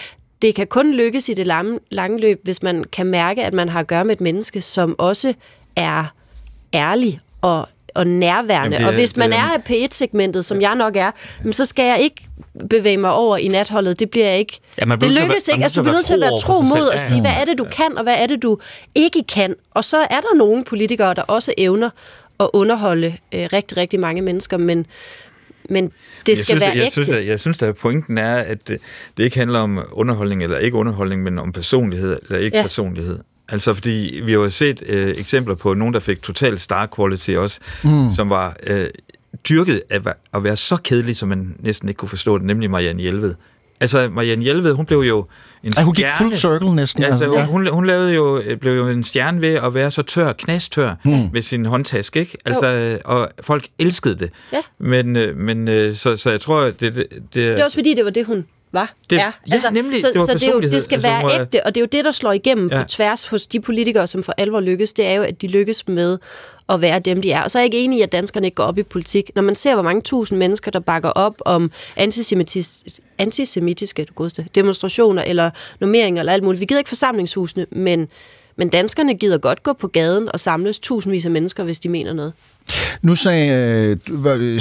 [0.43, 3.68] Det kan kun lykkes i det lange, lange løb, hvis man kan mærke, at man
[3.68, 5.35] har at gøre med et menneske, som også
[5.77, 6.05] er
[6.74, 8.77] ærlig og og nærværende.
[8.77, 11.10] Jamen, er- og hvis man det er- af P1-segmentet, som jeg nok er,
[11.51, 12.28] så skal jeg ikke
[12.70, 13.98] bevæge mig over i natholdet.
[13.98, 14.59] Det bliver jeg ikke.
[14.81, 15.62] Ja, man det lykkes være- ikke.
[15.64, 17.20] Altså, du bliver nødt til at være tro mod at Ja, sige, ja.
[17.23, 18.59] hvad er det, du kan, og hvad er det, du
[18.94, 19.55] ikke kan.
[19.70, 21.90] Og så er der nogle politikere, der også evner
[22.40, 24.86] at underholde øh, rigtig, rigtig mange mennesker, men,
[25.70, 25.93] men det
[26.28, 26.93] jeg skal synes, være jeg ægte.
[26.93, 28.78] Synes, at, jeg synes, at pointen er, at det,
[29.16, 32.60] det ikke handler om underholdning eller ikke underholdning, men om personlighed eller ikke Ja.
[32.60, 32.66] ja.
[32.66, 33.18] personlighed.
[33.48, 37.31] Altså, fordi vi har jo set øh, eksempler på nogen, der fik total star quality
[37.31, 38.14] også, Mm.
[38.14, 38.86] som var øh,
[39.48, 40.01] dyrket af
[40.35, 43.35] at- være så kedelig, som man næsten ikke kunne forstå det, nemlig Marianne Hjelved.
[43.81, 45.27] Altså, Marianne Hjelved, hun blev jo
[45.64, 46.16] en Ej, hun gik stjerne.
[46.18, 47.47] full circle næsten, Ja, altså, altså, ja.
[47.47, 51.12] hun, hun lavede jo, blev jo en stjerne ved at være så tør, knastør Hmm.
[51.12, 51.28] mm.
[51.32, 52.39] med sin håndtaske, ikke?
[52.44, 54.31] Altså, og folk elskede det.
[54.52, 54.60] Ja.
[54.78, 57.94] Men, øh, men øh, så, så jeg tror, det, det, det, Det er også fordi,
[57.94, 58.94] det var det, hun var.
[59.10, 59.32] Det- er.
[59.52, 60.01] Altså, ja, nemlig.
[60.01, 60.97] Så, Det så det, er jo, det skal.
[60.97, 62.82] Altså, være var- ægte, og det er jo det, der slår igennem ja.
[62.82, 64.93] På tværs hos de politikere, som for alvor lykkes.
[64.93, 66.18] Det er jo, at de lykkes med
[66.68, 67.43] at være dem, de er.
[67.43, 69.30] Og så er jeg ikke enig i, at danskerne ikke går op i politik.
[69.34, 72.84] Når man ser, hvor mange tusind mennesker, der bakker op om antisemitis,
[73.18, 76.60] antisemitiske du godeste, demonstrationer eller normeringer eller alt muligt.
[76.60, 78.09] Vi gider ikke forsamlingshusene, men,
[78.56, 82.12] men danskerne gider godt gå på gaden og samles tusindvis af mennesker, hvis de mener
[82.12, 82.32] noget.
[83.02, 84.60] Nu sagde øh,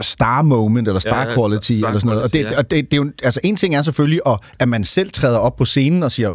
[0.00, 2.22] star moment, eller star Ja, quality, star eller sådan noget.
[2.22, 2.58] Og det, ja.
[2.58, 5.38] og det, det er jo, altså en ting er selvfølgelig, at, at man selv træder
[5.38, 6.34] op på scenen og siger,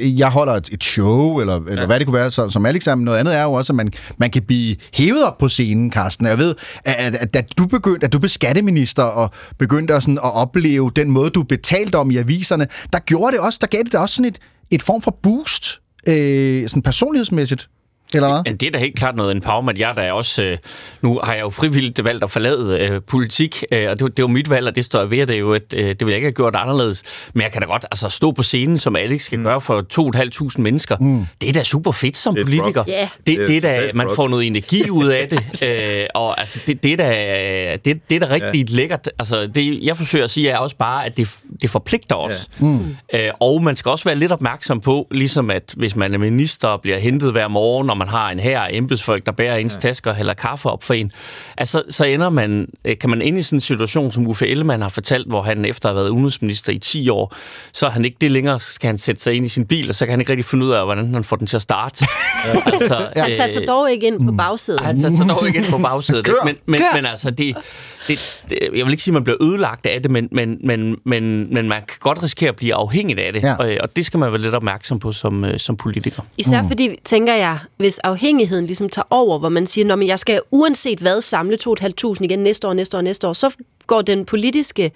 [0.00, 1.86] jeg holder et, et show, eller, eller Ja.
[1.86, 4.30] hvad det kunne være, så, som Alex noget andet er jo også, at man, man
[4.30, 6.26] kan blive hævet op på scenen, Carsten.
[6.26, 6.54] Jeg ved,
[6.84, 10.34] at, at, at da du begyndte, at du blev skatteminister og begyndte at, sådan, at
[10.34, 13.94] opleve den måde, du betalte om i aviserne, der gjorde det også, der gav det
[13.94, 14.38] også sådan et,
[14.70, 17.68] et form for boost, øh, sådan personlighedsmæssigt.
[18.14, 18.42] Eller hvad?
[18.44, 19.78] Men det er da helt klart noget empowerment.
[19.78, 20.58] Jeg er da også, øh,
[21.02, 24.28] nu har jeg jo frivilligt valgt at forlade øh, politik, øh, og det, det var
[24.28, 26.16] mit valg, og det står jeg ved, det er jo, at øh, det vil jeg
[26.16, 27.02] ikke have gjort anderledes.
[27.34, 29.44] Men jeg kan da godt altså, stå på scenen, som Alex skal mm.
[29.44, 29.84] gøre for
[30.54, 30.96] 2.500 mennesker.
[31.00, 31.26] Mm.
[31.40, 32.84] Det er da super fedt som politiker.
[32.86, 33.08] Ja.
[33.26, 36.82] Det, det, er da, man får noget energi ud af det, øh, og altså, det,
[36.82, 38.76] det, er da, det, det er da rigtig ja.
[38.76, 39.10] lækkert.
[39.18, 41.28] Altså, det, jeg forsøger at sige er også bare, at det,
[41.62, 42.48] det forpligter os.
[42.60, 42.66] Ja.
[42.66, 42.96] Mm.
[43.14, 46.68] Øh, og man skal også være lidt opmærksom på, ligesom at hvis man er minister
[46.68, 49.80] og bliver hentet hver morgen, og man har en her embedsfolk, der bærer ens ja.
[49.80, 51.12] tasker og hælder kaffe op for en,
[51.56, 54.82] altså, så ender man, øh, kan man ind i sådan en situation, som Uffe Ellemann
[54.82, 57.34] har fortalt, hvor han efter at have været udenrigsminister i 10 år,
[57.72, 59.94] så er han ikke det længere, skal han sætte sig ind i sin bil, og
[59.94, 62.06] så kan han ikke rigtig finde ud af, hvordan han får den til at starte.
[62.46, 62.50] Ja.
[62.72, 64.80] altså, han satte sig dog ikke ind på bagsædet.
[64.80, 66.24] han satte sig dog ikke ind på bagsædet.
[66.24, 66.44] Kør.
[66.44, 66.94] men, men, Kør.
[66.94, 67.56] men altså, det,
[68.08, 70.96] det, det, jeg vil ikke sige, at man bliver ødelagt af det, men, men, men,
[71.04, 73.42] men, men man kan godt risikere at blive afhængig af det.
[73.42, 73.48] Ja.
[73.48, 73.54] Ja.
[73.54, 76.22] Og, og det skal man være lidt opmærksom på som, øh, som politiker.
[76.38, 76.68] Især mm.
[76.68, 80.98] fordi, tænker jeg, hvis afhængigheden ligesom tager over, hvor man siger, at jeg skal uanset
[80.98, 83.54] hvad samle 2.500 igen næste år, næste år, næste år, så
[83.86, 84.92] går den politiske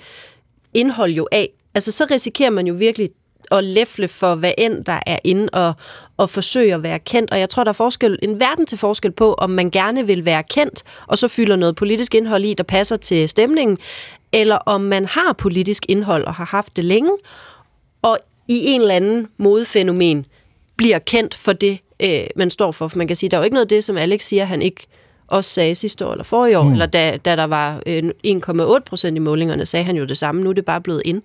[0.74, 1.48] indhold jo af.
[1.74, 3.10] Altså så risikerer man jo virkelig
[3.50, 5.72] at læfle for hvad end der er inde og,
[6.16, 7.30] og forsøge at være kendt.
[7.30, 10.24] Og jeg tror, der er forskel, en verden til forskel på, om man gerne vil
[10.24, 13.78] være kendt, og så fylder noget politisk indhold i, der passer til stemningen,
[14.32, 17.10] eller om man har politisk indhold og har haft det længe,
[18.02, 18.18] og
[18.48, 20.26] i en eller anden modefænomen
[20.76, 22.88] bliver kendt for det, øh, man står for.
[22.88, 24.62] For man kan sige, der er jo ikke noget af det, som Alex siger, han
[24.62, 24.86] ikke
[25.28, 26.72] også sagde sidste år eller forrige år, mm.
[26.72, 30.42] eller da, da der var øh, 1,8 procent i målingerne, sagde han jo det samme.
[30.42, 31.22] Nu er det bare blevet ind.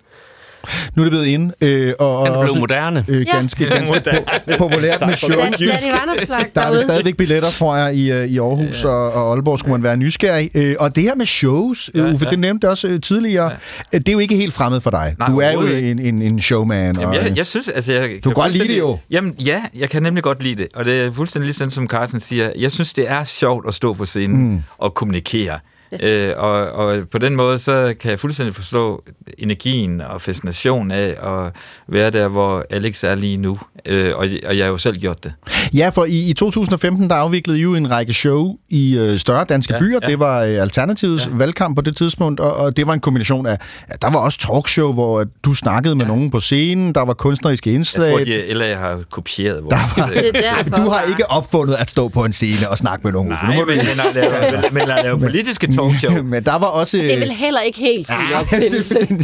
[0.96, 1.54] Nu er det blevet inde.
[1.62, 3.06] Øh, og, og Han er blevet også, moderne.
[3.08, 3.76] Øh, ganske, Ja.
[3.76, 5.30] ganske po- populært med show.
[5.30, 9.60] Danny Vanopslagh Der er stadigvæk billetter, tror jeg, i, øh, i Aarhus og, og Aalborg,
[9.60, 10.50] skulle man være nysgerrig.
[10.56, 12.30] Øh, og det her med shows, ja, Uffe, ja.
[12.30, 13.52] det nævnte også øh, tidligere,
[13.94, 13.98] ja.
[13.98, 15.16] det er jo ikke helt fremmed for dig.
[15.20, 16.96] Nej, du er jo en, en, en showman.
[16.96, 17.92] Jamen, og, jeg, jeg synes, altså...
[17.94, 18.98] Jeg Du kan kan godt lide det jo.
[19.12, 20.68] Jamen, ja, jeg kan nemlig godt lide det.
[20.76, 22.50] Og det er fuldstændig ligesom, som Carsten siger.
[22.60, 24.64] Jeg synes, det er sjovt at stå på scenen mm.
[24.78, 25.60] og kommunikere.
[26.04, 29.04] Øh, og, og på den måde, så kan jeg fuldstændig forstå
[29.38, 31.56] energien og fascinationen af at
[31.88, 33.60] være der, hvor Alex er lige nu.
[33.86, 35.34] Øh, og, og jeg har jo selv gjort det.
[35.74, 39.46] Ja, for i, i 2015, der afviklede I jo en række show i øh, større
[39.50, 40.00] danske Ja, byer.
[40.02, 40.08] ja.
[40.08, 41.32] Det var øh, Alternativets ja.
[41.38, 43.58] valgkamp på det tidspunkt, og, og det var en kombination af,
[43.88, 46.12] at der var også talkshow, hvor at du snakkede med ja.
[46.12, 48.12] nogen på scenen, der var kunstneriske Jeg indslag.
[48.12, 49.76] tror, de LA har kopieret vores...
[49.96, 50.36] Der var- Det
[50.66, 50.76] derfor.
[50.84, 53.32] du har ikke opfundet at stå på en scene og snakke med nogen.
[53.34, 53.46] Uffe.
[53.46, 56.24] Nu Nej, må du- men, men, at lave, men at lave politiske talkshow.
[56.34, 56.98] men der var også...
[56.98, 58.96] Det er vel heller ikke helt en Ah, opfindelse.
[59.08, 59.18] den,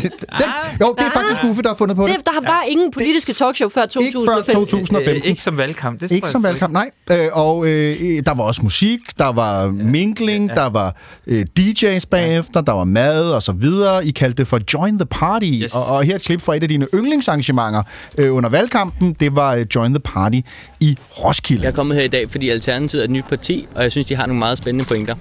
[0.82, 2.16] jo, det er faktisk Uffe, der har fundet på det.
[2.18, 4.49] Det, der har bare ingen politiske talkshow før 2015.
[4.54, 5.16] 2015.
[5.16, 6.02] Øh, ikke som valgkamp.
[6.02, 6.90] Det Ikke som valgkamp, nej.
[7.12, 10.96] Øh, og øh, der var også musik, der var mingling, der var
[11.28, 14.06] øh, DJ's bagefter, der var mad og så videre.
[14.06, 15.46] I kaldte det for Join the Party.
[15.64, 15.76] Yes.
[15.76, 17.84] Og, og her et klip fra et af dine yndlingsarrangementer
[18.18, 20.40] øh, under valgkampen, det var øh, Join the Party
[20.80, 21.64] i Roskilde.
[21.64, 24.08] Jeg er kommet her i dag, fordi Alternativet er et nyt parti, og jeg synes,
[24.08, 25.16] de har nogle meget spændende pointer.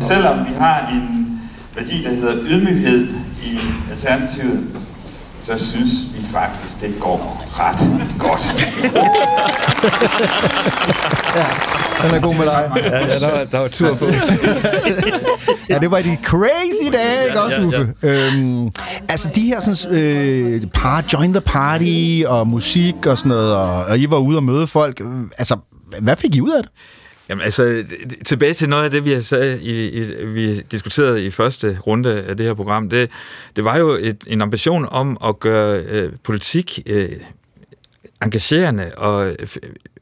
[0.00, 1.40] Selvom vi har en
[1.76, 3.08] værdi, der hedder ydmyghed
[3.98, 4.66] Alternativet,
[5.44, 7.78] så synes vi faktisk, det går ret
[8.18, 8.42] godt.
[12.02, 12.70] Den er god med dig.
[12.76, 14.04] Ja, ja, der var, der var tur på.
[15.68, 17.94] Ja, det var de crazy dage, ikke også, ja, Uffe?
[18.02, 18.70] Øhm,
[19.08, 23.84] altså, de her sådan, øh, par, Join the Party og musik og sådan noget, og,
[23.84, 25.00] og I var ude og møde folk.
[25.00, 25.06] Øh,
[25.38, 25.56] Altså,
[26.00, 26.72] hvad fik I ud af det?
[27.28, 27.84] Jamen altså,
[28.24, 32.36] tilbage til noget af det, vi, sagde i, i, vi diskuterede i første runde af
[32.36, 33.10] det her program, det,
[33.56, 37.12] det var jo et, en ambition om at gøre øh, politik øh,
[38.22, 39.48] engagerende og øh,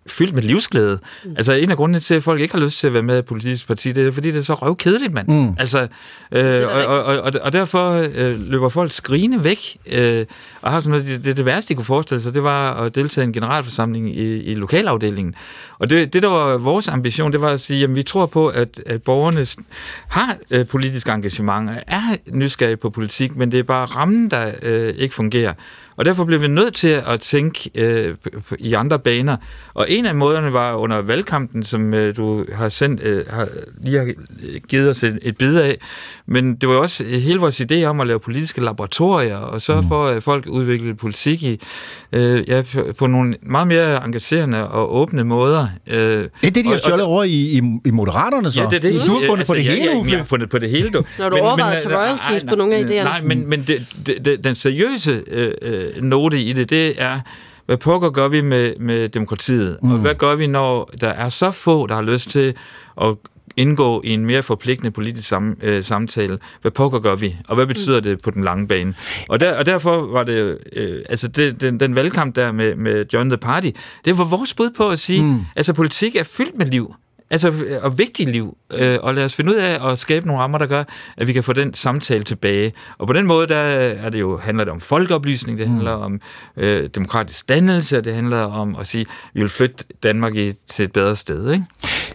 [0.08, 0.98] fyldt med livsglæde.
[1.24, 1.34] Mm.
[1.36, 3.22] Altså en af grundene til, at folk ikke har lyst til at være med i
[3.22, 5.28] politisk parti, det er fordi, det er så røvkedeligt, mand.
[5.28, 5.56] Mm.
[5.58, 5.86] Altså,
[6.32, 10.24] øh, og, og, og, og derfor øh, løber folk skrigende væk, øh,
[10.62, 12.94] og har sådan noget, det, det, det værste, de kunne forestille sig, det var at
[12.94, 15.34] deltage i en generalforsamling i, i lokalafdelingen.
[15.78, 18.48] Og det, det, der var vores ambition, det var at sige, at vi tror på,
[18.48, 19.46] at, at borgerne
[20.08, 24.52] har øh, politisk engagement, og er nysgerrige på politik, men det er bare rammen, der
[24.62, 25.52] øh, ikke fungerer.
[25.96, 28.14] Og derfor blev vi nødt til at tænke øh,
[28.58, 29.36] i andre baner.
[29.74, 33.48] Og en af måderne var under valgkampen, som øh, du har sendt, øh, har,
[33.84, 34.12] lige har
[34.68, 35.78] givet os et, et bid af.
[36.26, 39.84] Men det var jo også hele vores idé om at lave politiske laboratorier, og sørge
[39.88, 41.60] for, at folk udviklede politik i,
[42.12, 42.62] øh, ja,
[42.98, 45.68] på, nogle meget mere engagerende og åbne måder.
[45.86, 48.60] Øh, Det er det, de har stjålet over i, i, i Moderaterne, så?
[48.60, 48.92] Ja, det er det.
[49.06, 50.10] Du har fundet på det ja, hele, ja, Uffe.
[50.10, 51.02] Jeg har fundet på det hele, du.
[51.18, 53.04] Når du overvejede til royalties på nogle af idéerne.
[53.04, 57.20] Nej, men, men det, det, det, den seriøse øh, øh, note i det, det er,
[57.66, 59.78] hvad pokker gør vi med, med demokratiet?
[59.82, 59.92] Mm.
[59.92, 62.54] Og hvad gør vi, når der er så få, der har lyst til
[63.02, 63.16] at
[63.56, 66.38] indgå i en mere forpligtende politisk sam, øh, samtale.
[66.62, 68.94] Hvad pokker gør vi, og hvad betyder det på den lange bane?
[69.28, 73.04] Og, der, og derfor var det, øh, altså det, den, den valgkamp der med, med
[73.12, 73.70] John the Party,
[74.04, 75.40] det var vores bud på at sige, mm.
[75.56, 76.94] altså politik er fyldt med liv.
[77.30, 77.52] Altså,
[77.82, 78.56] og vigtigt liv.
[78.70, 80.84] Øh, og lad os finde ud af at skabe nogle rammer, der gør,
[81.16, 82.72] at vi kan få den samtale tilbage.
[82.98, 86.02] Og på den måde, der er det jo, handler det om folkeoplysning, det handler mm.
[86.02, 86.20] om
[86.56, 90.84] øh, demokratisk dannelse, det handler om at sige, at vi vil flytte Danmark i, til
[90.84, 91.64] et bedre sted, ikke?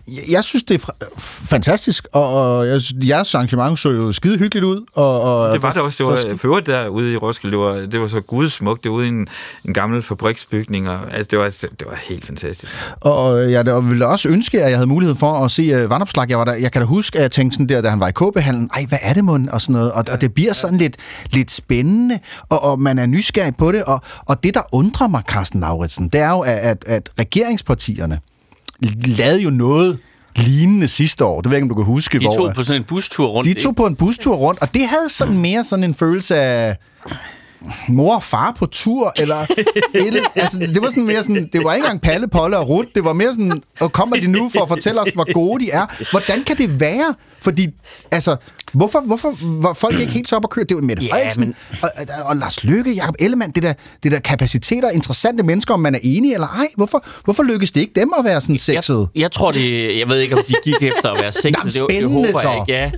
[0.08, 4.38] Jeg, jeg synes, det er fantastisk, og, og jeg, synes, jeres arrangement så jo skide
[4.38, 4.86] hyggeligt ud.
[4.94, 6.04] Og, og Det var det også.
[6.04, 7.58] Det var for øvrigt derude i Roskilde.
[7.58, 8.84] Det var, det var så gudsmukt.
[8.84, 9.28] Det var ude i en,
[9.66, 10.90] en gammel fabriksbygning.
[10.90, 11.50] Og, altså, det, var,
[11.80, 12.76] det var helt fantastisk.
[13.02, 16.30] Og jeg og ville også ønske, at jeg havde mulighed for at se uh, vandopslag.
[16.30, 18.08] Jeg, var der, jeg kan da huske, at jeg tænkte sådan der, da han var
[18.08, 19.50] i KB-handlen, ej, hvad er det, mon?
[19.50, 19.92] Og sådan noget.
[19.92, 20.98] Og, og det bliver sådan lidt,
[21.32, 22.20] lidt spændende,
[22.50, 23.84] og, og man er nysgerrig på det.
[23.84, 28.20] Og, og det, der undrer mig, Carsten Lauritsen, det er jo, at, at, at regeringspartierne
[29.06, 30.00] lavede jo noget
[30.36, 31.42] lignende sidste år.
[31.42, 32.20] Det ved jeg ikke, om du kan huske.
[32.20, 33.48] De hvor, tog på sådan en bustur rundt.
[33.48, 36.78] de tog på en bustur rundt, og det havde sådan mere sådan en følelse af
[37.88, 39.38] mor og far på tur, eller
[39.94, 42.86] et, altså, det var sådan mere sådan, det var ikke engang Palle, Polle og Rut,
[42.96, 45.72] det var mere sådan, og kommer de nu for at fortælle os, hvor gode de
[45.72, 45.86] er.
[46.12, 47.14] Hvordan kan det være?
[47.40, 47.68] Fordi,
[48.12, 48.36] altså,
[48.74, 50.66] hvorfor, hvorfor var folk ikke helt så op og køre?
[50.66, 53.74] Det var Mette Ja, Frederiksen men- og, og, og Lars Løkke, Jacob Ellemann, det der,
[54.04, 56.68] det der kapaciteter, interessante mennesker, om man er enig eller ej.
[56.76, 59.08] Hvorfor, hvorfor lykkes det ikke dem at være sådan sexede?
[59.16, 59.98] Jeg, jeg tror, det...
[60.00, 61.52] Jeg ved ikke, om de gik efter at være sexet.
[61.52, 62.50] Nå, men det, det spændende håber så.
[62.50, 62.74] jeg ikke.
[62.82, 62.92] Ja.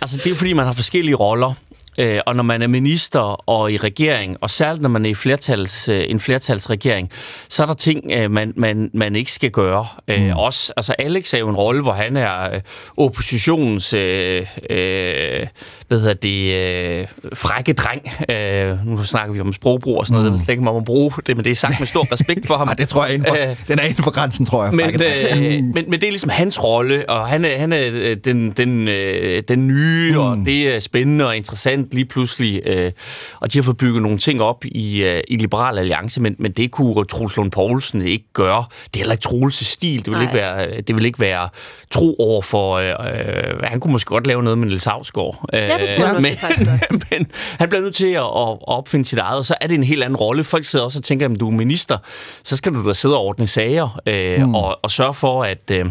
[0.00, 1.52] Altså, det er fordi, man har forskellige roller.
[2.00, 5.14] Øh, og når man er minister og i regering, og særligt når man er i
[5.14, 7.10] flertals, øh, en flertalsregering,
[7.48, 9.86] så er der ting, øh, man, man, man ikke skal gøre.
[10.08, 12.60] Øh, også, altså Alex er jo en rolle, hvor han er øh,
[12.96, 15.46] oppositionens øh, øh,
[15.88, 16.54] hvad hedder det,
[17.00, 18.02] øh, frække dreng.
[18.30, 20.32] Øh, nu snakker vi om sprogbrug og sådan noget.
[20.32, 20.38] Mm.
[20.38, 22.68] Jeg ikke, om må bruge det, men det er sagt med stor respekt for ham.
[22.68, 24.74] Ej, det tror jeg, inden for, Øh, den er inden for grænsen, tror jeg.
[24.74, 28.50] men, øh, men, men det er ligesom hans rolle, og han er, han er den,
[28.50, 30.18] den, øh, den nye, mm.
[30.18, 32.62] og det er spændende og interessant lige pludselig.
[32.66, 32.92] Øh,
[33.40, 36.52] og de har fået bygget nogle ting op i, øh, i Liberal Alliance, men, men
[36.52, 38.64] det kunne Troels Lund Poulsen ikke gøre.
[38.84, 39.98] Det er heller ikke Troels' stil.
[39.98, 40.22] Det vil Nej.
[40.22, 41.48] ikke være, det vil ikke være
[41.90, 42.74] tro over for...
[42.74, 45.44] Øh, øh, han kunne måske godt lave noget med Niels Havsgaard.
[45.54, 47.04] Øh, Ja, det kunne faktisk godt.
[47.10, 47.26] men
[47.58, 50.02] han bliver nødt til at, at opfinde sit eget, og så er det en helt
[50.02, 50.44] anden rolle.
[50.44, 51.98] Folk sidder også og tænker, at du er minister,
[52.42, 54.54] så skal du da sidde og ordne sager, øh, mm.
[54.54, 55.70] og, og sørge for, at...
[55.70, 55.86] Øh,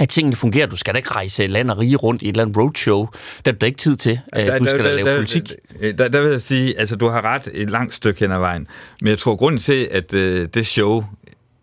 [0.00, 0.66] at tingene fungerer.
[0.66, 3.06] Du skal da ikke rejse land og rige rundt i et eller andet roadshow.
[3.44, 4.20] Der er der ikke tid til.
[4.36, 5.52] Øh, du skal da lave politik.
[5.80, 8.38] Der, der, der vil jeg sige, altså du har ret et langt stykke hen ad
[8.38, 8.66] vejen.
[9.00, 11.04] Men jeg tror, grunden til, at øh, det show,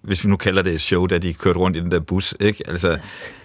[0.01, 2.35] hvis vi nu kalder det et show, da de kørte rundt i den der bus,
[2.39, 2.63] ikke?
[2.67, 2.97] Altså,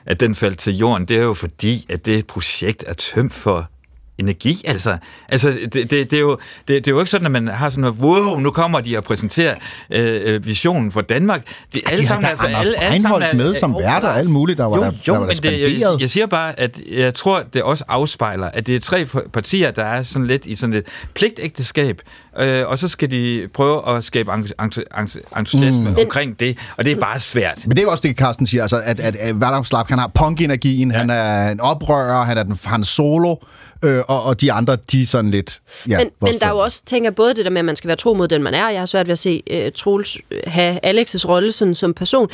[0.06, 3.70] at den faldt til jorden, det er jo fordi, at det projekt er tømt for
[4.18, 4.97] energi, altså.
[5.28, 6.30] Altså, det, det, det, er jo,
[6.68, 8.97] det, det er jo ikke sådan, at man har sådan noget, wow, nu kommer de
[8.97, 9.55] og præsenterer
[9.90, 11.44] øh, øh, visionen for Danmark.
[11.72, 14.76] Det, Ja, de havde da Anders Breinholt med som vært og alt muligt, der var
[14.76, 17.43] jo, der- jo, der var der men det, jeg, jeg siger bare, at jeg tror,
[17.55, 20.84] det også afspejler, at det er tre partier, der er sådan lidt i sådan et
[21.14, 22.01] pligtægteskab,
[22.39, 25.97] øh, og så skal de prøve at skabe entu- entu- entu- entusiasme Mm.
[26.05, 27.59] omkring det, og det er bare svært.
[27.64, 30.10] Men det er jo også det, Carsten siger, altså, at, at, at Slap, han har
[30.14, 30.97] punk-energien, ja.
[30.98, 33.36] han er en oprører, han er, den, han er solo,
[33.85, 35.61] øh, og, og de andre, de er sådan lidt...
[35.89, 37.89] Ja, men, men der er jo også, tænker både det der med, at man skal
[37.89, 38.69] være tro mod den, man er.
[38.71, 42.29] Jeg har svært ved at se uh, Troels øh, have Alex's rolle sådan, som person.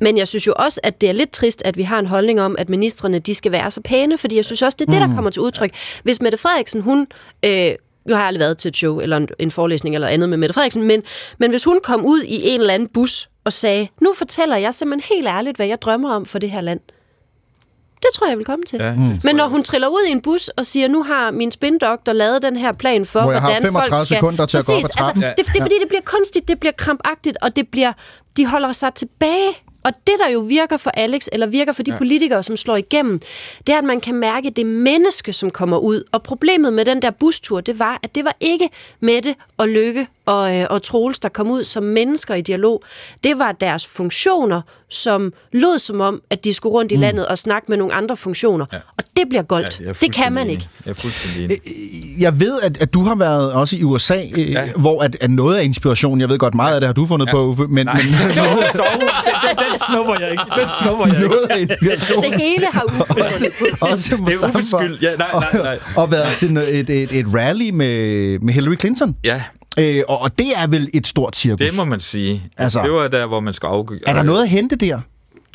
[0.00, 2.40] Men jeg synes jo også, at det er lidt trist, at vi har en holdning
[2.40, 5.00] om, at ministerne de skal være så pæne, fordi jeg synes også, det er det,
[5.00, 5.14] der Mm.
[5.14, 5.74] kommer til udtryk.
[6.02, 7.06] Hvis Mette Frederiksen, hun...
[7.44, 7.72] Øh,
[8.04, 10.38] nu har jeg aldrig været til et show eller en, en forelæsning eller andet med
[10.38, 11.02] Mette Frederiksen, men,
[11.38, 14.74] men hvis hun kom ud i en eller anden bus og sagde, nu fortæller jeg
[14.74, 16.80] simpelthen helt ærligt, hvad jeg drømmer om for det her land.
[18.02, 18.78] Det tror jeg, jeg vil komme til.
[18.78, 19.20] Ja, mm.
[19.24, 22.42] Men når hun triller ud i en bus og siger, nu har min spindoktor lavet
[22.42, 24.16] den her plan for, Hvor jeg har hvordan 35 folk skal...
[24.16, 25.22] sekunder til at gå op ad trappen.
[25.22, 27.92] Altså, det, det er fordi, det bliver kunstigt, det bliver krampagtigt, og det bliver,
[28.36, 29.50] de holder sig tilbage.
[29.84, 31.98] Og det, der jo virker for Alex, eller virker for de ja.
[31.98, 33.20] politikere, som slår igennem,
[33.66, 36.02] det er, at man kan mærke det menneske, som kommer ud.
[36.12, 38.68] Og problemet med den der bustur, det var, at det var ikke
[39.00, 42.82] Mette og Lykke og, øh, og Troels, der kom ud som mennesker i dialog.
[43.24, 47.00] Det var deres funktioner, som lød som om, at de skulle rundt i Mm.
[47.00, 48.66] landet og snakke med nogle andre funktioner.
[48.72, 48.76] Ja.
[48.98, 49.80] Og det bliver goldt.
[49.84, 50.68] Ja, det kan man ikke.
[50.86, 51.58] Jeg er fuldstændig enig.
[52.20, 54.68] Jeg ved, at, at du har været også i USA, øh, ja.
[54.76, 57.26] hvor at, at noget af inspiration, jeg ved godt, meget af det har du fundet
[57.26, 57.32] Ja.
[57.32, 57.94] på, Uffe, men, Nej.
[57.94, 58.04] men
[58.38, 58.86] dog,
[59.58, 60.42] den, snupper jeg ikke.
[60.56, 61.28] Den snupper jeg ikke.
[61.28, 61.66] noget af.
[62.22, 63.00] Det hele har Uffe.
[63.80, 64.98] også Det er Uffes skyld.
[65.02, 65.78] Ja, nej, nej, nej.
[65.96, 69.16] Og, og været til et, et, et rally med, med Hillary Clinton.
[69.24, 69.42] Ja.
[69.78, 71.58] Øh, og, og det er vel et stort cirkus.
[71.58, 72.42] Det må man sige.
[72.56, 72.82] Altså.
[72.82, 74.00] Det var der, hvor man skal afgøre.
[74.06, 75.00] Er der noget at hente der?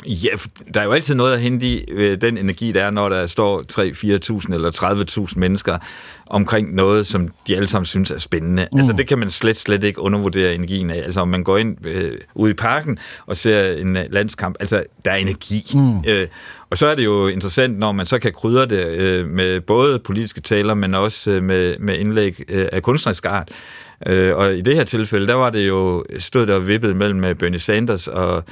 [0.06, 0.28] Ja,
[0.74, 3.26] der er jo altid noget at hente i øh, den energi, der er, når der
[3.26, 5.78] står 3-4.000 eller 30.000 mennesker
[6.26, 8.68] omkring noget, som de alle sammen synes er spændende.
[8.72, 8.78] Mm.
[8.78, 10.96] Altså, det kan man slet, slet ikke undervurdere energien af.
[10.96, 14.82] Altså, om man går ind øh, ude i parken og ser en øh, landskamp, altså,
[15.04, 15.64] der er energi.
[15.74, 16.04] Mm.
[16.08, 16.26] Øh,
[16.70, 19.98] og så er det jo interessant, når man så kan krydre det øh, med både
[19.98, 23.48] politiske taler, men også øh, med, med indlæg øh, af kunstnerisk art.
[24.06, 27.34] Øh, og i det her tilfælde, der var det jo, stod der vippet mellem øh,
[27.34, 28.44] Bernie Sanders og,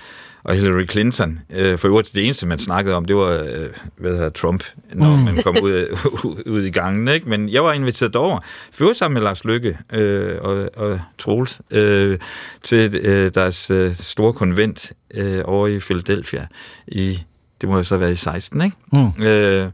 [0.45, 1.39] og Hillary Clinton.
[1.51, 3.67] Øh, for øvrigt, det eneste, man snakkede om, det var, øh,
[3.97, 4.65] hvad hedder Trump,
[4.95, 5.23] når Mm.
[5.23, 5.99] man kom ud,
[6.55, 7.09] ud i gangen.
[7.09, 7.29] Ikke?
[7.29, 8.39] Men jeg var inviteret derover,
[8.73, 12.19] for sammen med Lars Lykke øh, og, og Troels, øh,
[12.63, 16.47] til øh, deres øh, store konvent øh, over i Philadelphia.
[16.89, 17.19] I,
[17.61, 18.77] det må jo så være i 16, ikke?
[18.93, 19.23] Mm.
[19.25, 19.69] Øh,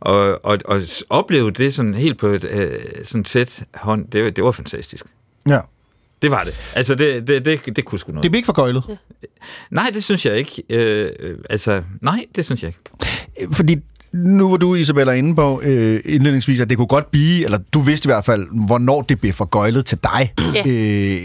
[0.00, 0.80] og, og, og
[1.10, 5.06] opleve det sådan helt på et øh, sådan tæt hånd, det, var- det var fantastisk.
[5.48, 5.60] Ja.
[6.22, 6.54] Det var det.
[6.74, 8.22] Altså, det, det, det, det kunne sgu noget.
[8.22, 8.98] Det bliver ikke forgøjlet.
[9.70, 10.62] Nej, det synes jeg ikke.
[10.70, 13.52] Øh, øh, altså, nej, det synes jeg ikke.
[13.52, 13.76] Fordi
[14.12, 17.80] nu var du, Isabella, inde på øh, indledningsvis, at det kunne godt blive, eller du
[17.80, 20.32] vidste i hvert fald, hvornår det blev forgøjlet til dig.
[20.54, 20.62] Ja.
[20.66, 21.18] Øh,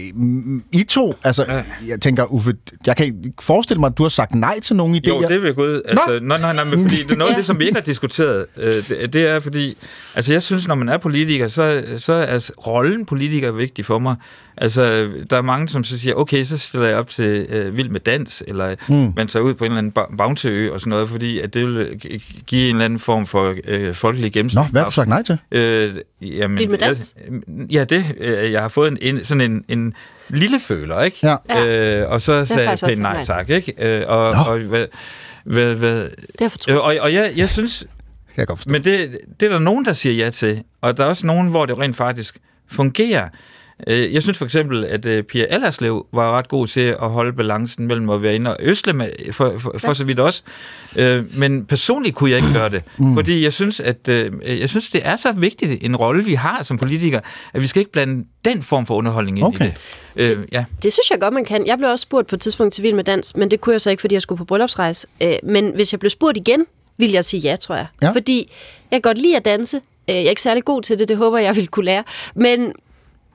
[0.72, 2.54] I to, altså, jeg tænker, Uffe,
[2.86, 5.08] jeg kan ikke forestille mig, at du har sagt nej til nogle idéer.
[5.08, 5.82] Jo, det vil jeg gå ud.
[5.84, 7.82] Altså, nej, nej, nej, men fordi det er noget af det, som vi ikke har
[7.84, 8.46] diskuteret.
[8.56, 9.76] Øh, det, det er fordi,
[10.14, 14.16] altså jeg synes, når man er politiker, så, så er rollen politiker vigtig for mig.
[14.56, 17.88] Altså, der er mange, som så siger, okay, så stiller jeg op til øh, Vild
[17.88, 19.12] med Dans, eller Mm.
[19.16, 21.88] man tager ud på en eller anden bountyø og sådan noget, fordi at det vil
[22.00, 24.70] gi- give en eller anden form for øh, folkelig Nå, gennemsnit.
[24.70, 25.38] hvad har du sagt nej til?
[25.52, 27.14] Øh, jamen, med Dans?
[27.48, 28.04] Jeg, ja, det.
[28.20, 29.94] Øh, jeg har fået en, en, sådan en, en
[30.28, 31.36] lille føler, ikke?
[31.48, 31.66] Ja.
[32.02, 33.74] Øh, og så sagde jeg pænt nej tak, ikke?
[33.78, 34.40] Øh, og, Nå.
[34.40, 34.86] og, hvad,
[35.44, 36.02] hvad, hvad,
[36.38, 38.72] Det er øh, og, og jeg, jeg synes, Kan jeg godt forstå.
[38.72, 41.48] men det, det er der nogen, der siger ja til, og der er også nogen,
[41.48, 42.36] hvor det rent faktisk
[42.70, 43.28] fungerer.
[43.86, 47.32] Øh, Jeg synes for eksempel, at øh, Pia Allerslev var ret god til at holde
[47.32, 50.42] balancen mellem at være inde og øsle med, for, for, for så vidt også.
[50.96, 53.14] Øh, Men personligt kunne jeg ikke gøre det, mm.
[53.14, 54.08] fordi jeg synes, at
[54.46, 57.20] jeg synes, det er så vigtigt en rolle, vi har som politikere,
[57.54, 59.64] at vi skal ikke blande den form for underholdning ind Okay.
[59.66, 60.36] i det.
[60.38, 60.64] Øh, ja.
[60.82, 61.66] Det synes jeg godt, man kan.
[61.66, 63.80] Jeg blev også spurgt på et tidspunkt til Vild med Dans, men det kunne jeg
[63.80, 65.06] så ikke, fordi jeg skulle på bryllupsrejse.
[65.42, 66.66] Men hvis jeg blev spurgt igen,
[66.98, 67.86] vil jeg sige ja, tror jeg.
[68.02, 68.10] Ja.
[68.10, 68.52] Fordi
[68.90, 69.80] jeg kan godt lide at danse.
[70.08, 72.04] Jeg er ikke særlig god til det, det håber jeg, jeg vil kunne lære.
[72.34, 72.72] Men,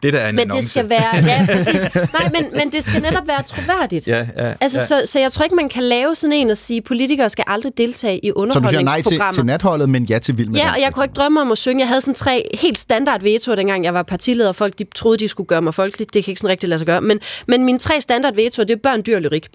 [0.04, 0.62] Det der er en men annonce.
[0.62, 1.16] det skal være...
[1.26, 1.82] Ja, præcis.
[1.94, 4.08] Nej, men, men det skal netop være troværdigt.
[4.08, 4.86] Ja, ja, Altså, ja.
[4.86, 7.44] så, så jeg tror ikke, man kan lave sådan en og sige, at politikere skal
[7.48, 9.34] aldrig deltage i Så du siger nej til, underholdningsprogrammer.
[9.34, 11.58] til natholdet, men ja til Vild med Ja, og jeg kunne ikke drømme om at
[11.58, 11.80] synge.
[11.82, 14.52] Jeg havde sådan tre helt standard veto, dengang jeg var partileder.
[14.52, 16.14] Folk de troede, de skulle gøre mig folkeligt.
[16.14, 17.02] Det kan ikke sådan rigtig lade sig gøre.
[17.02, 19.48] Men, men mine tre standard veto, det er børn, dyr og lyrik.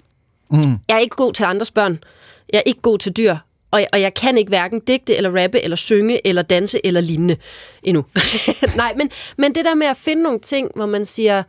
[0.51, 0.57] Mm.
[0.87, 1.99] Jeg er ikke god til andres børn.
[2.53, 3.35] Jeg er ikke god til dyr.
[3.75, 7.01] Og jeg, og jeg kan ikke hverken digte, eller rappe, eller synge, eller danse, eller
[7.01, 7.37] lignende
[7.83, 8.05] endnu.
[8.75, 11.43] Nej, men, men det der med at finde nogle ting, hvor man siger,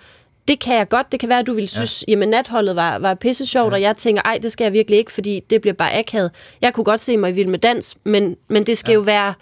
[0.48, 1.12] det kan jeg godt.
[1.12, 2.10] Det kan være, at du ville synes, ja.
[2.10, 3.74] jamen natholdet var, var pisse sjovt, ja.
[3.74, 6.30] og jeg tænker, ej, det skal jeg virkelig ikke, fordi det bliver bare akavet.
[6.60, 8.94] Jeg kunne godt se mig i Vild med Dans, men, men det skal ja.
[8.94, 9.34] jo være...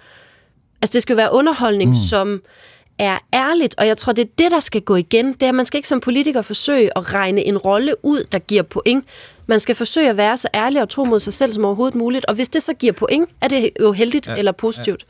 [0.82, 1.96] Altså, det skal jo være underholdning, mm.
[1.96, 2.42] som
[2.98, 5.32] er ærligt, og jeg tror, det er det, der skal gå igen.
[5.32, 8.38] Det er, at man skal ikke som politiker forsøge at regne en rolle ud, der
[8.38, 9.04] giver point.
[9.46, 12.24] Man skal forsøge at være så ærlig og tro mod sig selv som overhovedet muligt,
[12.24, 14.34] og hvis det så giver point, er det jo heldigt ja.
[14.34, 15.06] eller positivt.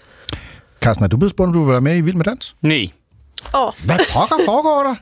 [0.80, 2.56] Carsten, er du blevet spurgt, om du vil være med i Vild med Dans?
[2.62, 2.90] Nej.
[3.54, 4.94] Åh, Hvad pokker foregår der?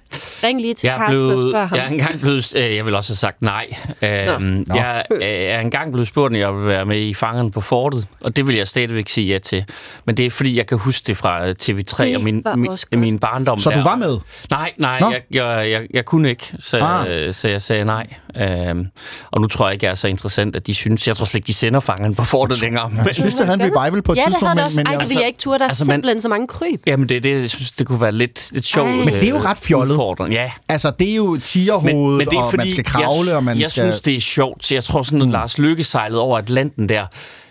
[0.44, 1.76] ring lige til Jeg Carsten og blevet, spørg ham.
[1.78, 3.66] jeg er engang blevet, øh, jeg vil også have sagt nej.
[4.02, 4.74] Øhm, Nå.
[4.74, 8.06] jeg øh, er engang blevet spurgt, om jeg vil være med i Fangerne på Fortet,
[8.22, 9.64] og det vil jeg stadigvæk sige ja til.
[10.04, 12.70] Men det er fordi, jeg kan huske det fra øh, TV3 Det og min, min,
[12.92, 13.58] min barndom.
[13.58, 13.82] Så du der.
[13.84, 14.18] var med?
[14.50, 15.10] Nej, nej, Nå.
[15.10, 17.06] jeg, jeg, jeg, jeg kunne ikke, så, Ah.
[17.26, 17.32] ah.
[17.34, 18.06] så jeg sagde nej.
[18.36, 18.86] Øhm,
[19.30, 21.34] og nu tror jeg ikke, jeg er så interessant, at de synes, jeg tror slet
[21.38, 22.90] ikke, de sender Fangerne på Fortet længere.
[22.90, 24.46] Men, Jeg synes, det havde en revival på et ja, tidspunkt.
[24.46, 24.80] har det men- også.
[24.80, 25.58] men Ej, vil jeg ikke turde.
[25.58, 26.80] Der er Altså, altså, man- simpelthen så mange kryb.
[26.86, 28.88] jamen, det det, jeg synes, det kunne være lidt, lidt sjovt.
[28.88, 28.96] Ej.
[28.96, 29.92] Men det er jo øh, ret fjollet.
[29.92, 30.36] udfordrende.
[30.36, 33.82] Ja, Altså, det er jo tigerhovedet, og man skal kravle, jeg, og man jeg skal...
[33.82, 34.64] synes, det er sjovt.
[34.66, 35.32] Så jeg tror sådan, at Mm.
[35.32, 37.06] Lars Lykke sejlede over Atlanten der,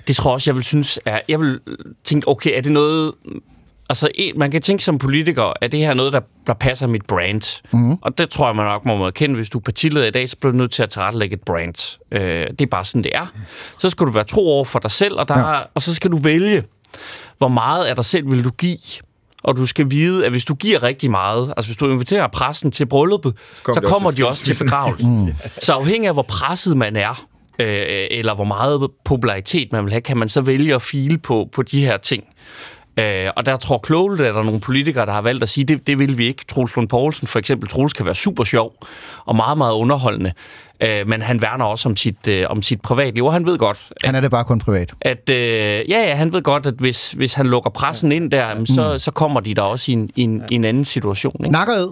[0.07, 1.59] det tror jeg også, jeg vil synes, er, jeg vil
[2.03, 3.11] tænke, okay, er det noget...
[3.89, 7.61] Altså, man kan tænke som politiker, er det her noget, der, der passer mit brand?
[7.73, 7.97] Mhm.
[8.01, 9.35] Og det tror jeg, man nok må erkende.
[9.35, 11.97] Hvis du er partileder i dag, så bliver du nødt til at tilrettelægge et brand.
[12.11, 13.25] Øh, det er bare sådan, det er.
[13.77, 15.51] Så skal du være tro over for dig selv, og, der, Ja.
[15.53, 15.61] ja.
[15.75, 16.63] og så skal du vælge,
[17.37, 18.77] hvor meget af dig selv vil du give.
[19.43, 22.71] Og du skal vide, at hvis du giver rigtig meget, altså hvis du inviterer pressen
[22.71, 25.25] til brylluppet, Kom så også kommer de også til begravelsen.
[25.25, 25.33] Mm.
[25.61, 27.25] Så afhængig af, hvor presset man er,
[27.59, 31.49] øh, eller hvor meget popularitet man vil have, kan man så vælge at file på,
[31.53, 32.23] på de her ting.
[32.99, 35.63] Øh, og der tror klogt, at der er nogle politikere, der har valgt at sige,
[35.63, 36.45] det, det vil vi ikke.
[36.47, 37.69] Troels Lund Poulsen for eksempel.
[37.69, 38.73] Troels kan være super sjov
[39.25, 40.33] og meget, meget underholdende.
[40.83, 43.79] Øh, men han værner også om sit, øh, om sit privatliv, og han ved godt,
[44.03, 44.91] Han er det bare kun privat.
[45.01, 48.55] at øh, ja, ja, han ved godt, at hvis, hvis han lukker pressen ind der,
[48.55, 48.65] mm.
[48.65, 51.35] så, så kommer de der også i en, i en, i en anden situation.
[51.39, 51.51] Ikke?
[51.51, 51.89] Nakkered.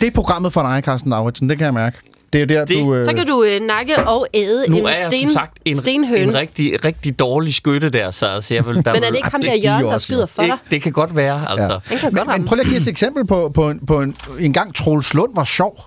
[0.00, 1.96] Det er programmet for dig, Carsten Lauritsen, det kan jeg mærke.
[2.32, 2.94] Det er der, Det- du...
[2.94, 5.58] Øh, Så kan du øh, nakke og æde Nu en, er jeg sten, som sagt
[5.64, 6.22] en, stenhøne.
[6.22, 9.28] en rigtig, rigtig dårlig skytte der, så altså, jeg vil, der Men er det ikke
[9.30, 10.50] ham der Jørgen, der skyder for dig?
[10.64, 11.80] Det, det kan godt være, altså.
[11.84, 12.46] Han kan godt men, men ramme.
[12.46, 15.34] prøv lige at give et eksempel på, på, en, på en, en gang Troels Lund
[15.34, 15.78] var sjov.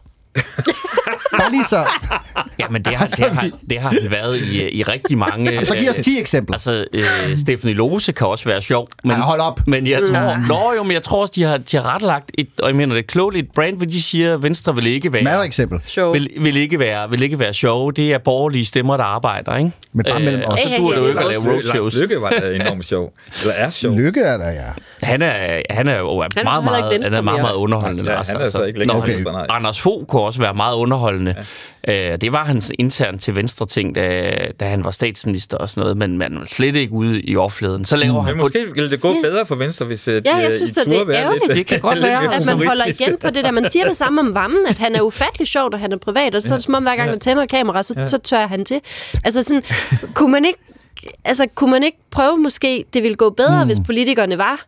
[1.39, 1.85] Bare lige så...
[2.59, 5.51] Jamen, det har, det har, det har han været i, i rigtig mange...
[5.51, 6.55] Jamen, så giv os 10 eksempler.
[6.55, 8.87] Altså, øh, Stephanie Lose kan også være sjov.
[9.03, 9.59] Men, Ja, hold op.
[9.67, 12.47] Men jeg tror, nå, jo, men jeg tror også, de har, de har retlagt et,
[12.59, 15.13] og jeg mener det er klogt, et brand, hvor de siger, at Venstre vil ikke
[15.13, 15.23] være...
[15.23, 15.79] Masser af eksempel.
[15.85, 16.13] Sjov.
[16.13, 17.91] Vil, vil, ikke være, vil ikke være sjove.
[17.91, 19.71] Det er borgerlige stemmer, der arbejder, ikke?
[19.93, 20.59] Men bare mellem os.
[20.59, 21.95] så duer det jo ikke at lave roadshows.
[21.95, 23.13] Lykke var da enormt sjov.
[23.41, 23.95] Eller er sjov.
[23.95, 24.61] Lykke er der, ja.
[25.03, 28.03] Han er, han er jo Han er meget, meget, han er meget, meget underholdende.
[28.03, 29.51] Ja, Lars, han er så ikke længere.
[29.51, 31.35] Anders Fogh kunne også være meget underholdende.
[31.87, 32.15] Ja.
[32.15, 35.97] Det var hans intern til Venstre ting, da, da han var statsminister og sådan noget,
[35.97, 37.85] men man var slet ikke ude i offentligheden.
[37.85, 40.35] Så laver han Men på måske ville det gå bedre for Venstre, hvis øh, Ja,
[40.35, 41.47] jeg synes, I det er være ærgerligt.
[41.47, 43.51] lidt, Det kan godt være, At man holder igen på det der.
[43.51, 46.35] Man siger det samme om Vammen, at han er ufattelig sjov, da han er privat,
[46.35, 48.65] og så er det som om, hver gang der tænder kamera, så, så tør han
[48.65, 48.79] til.
[49.23, 49.63] Altså sådan,
[50.13, 50.59] kunne man ikke,
[51.25, 53.67] altså, kunne man ikke prøve måske, det ville gå bedre, mm.
[53.69, 54.65] hvis politikerne var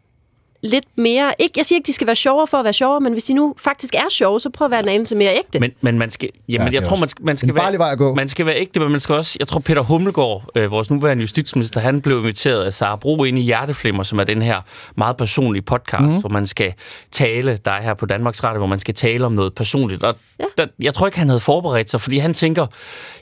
[0.64, 1.34] lidt mere...
[1.40, 3.34] Ikke, jeg siger ikke, de skal være sjovere for at være sjovere, men hvis de
[3.34, 5.60] nu faktisk er sjove, så prøv at være en anelse mere ægte.
[5.60, 7.98] Men, men man skal, jamen, Ja, jeg tror, man skal, man skal farlig vej at
[7.98, 8.14] gå.
[8.14, 9.36] Man skal være ægte, men man skal også...
[9.40, 13.40] Jeg tror, Peter Hummelgaard, øh, vores nuværende justitsminister, han blev inviteret af Sara Bro ind
[13.40, 14.62] i Hjerteflimmer, som er den her
[14.96, 16.20] meget personlige podcast, mm.
[16.20, 16.74] hvor man skal
[17.12, 20.04] tale, der er her på Danmarks Radio, hvor man skal tale om noget personligt.
[20.04, 20.46] Og ja.
[20.58, 22.68] der, jeg tror ikke, han havde forberedt sig, fordi han tænker,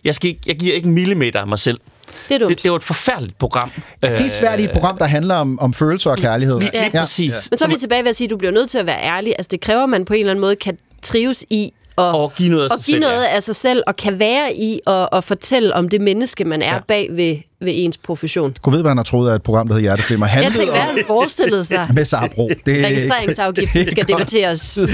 [0.04, 1.80] jeg, skal ikke, jeg giver ikke en millimeter af mig selv.
[2.30, 2.50] Det er dumt.
[2.50, 3.72] Det, det var et forfærdeligt program.
[4.02, 6.60] Det er svært i et program, der handler om, om følelser og kærlighed.
[6.60, 7.00] Lige, lige Ja.
[7.00, 7.34] præcis.
[7.52, 9.02] Men så er vi tilbage ved at sige, at du bliver nødt til at være
[9.04, 9.34] ærlig.
[9.38, 12.34] Altså, det kræver, at man på en eller anden måde kan trives i og, Og
[12.36, 13.36] give noget af og sig give selv, noget ja.
[13.36, 16.74] af sig selv, og kan være i og, og fortælle om det menneske, man er
[16.74, 16.80] ja.
[16.88, 18.54] bag ved, ved ens profession.
[18.62, 20.72] Kunne ved, hvad han har troet, at et program, der hedder Hjerteflimmer Jeg handlede tænkte,
[20.74, 21.88] hvad han forestillede sig?
[21.94, 22.50] med Sara Bro.
[22.66, 24.78] Det er- Registreringsafgiften skal er debatteres.
[24.78, 24.88] Åh,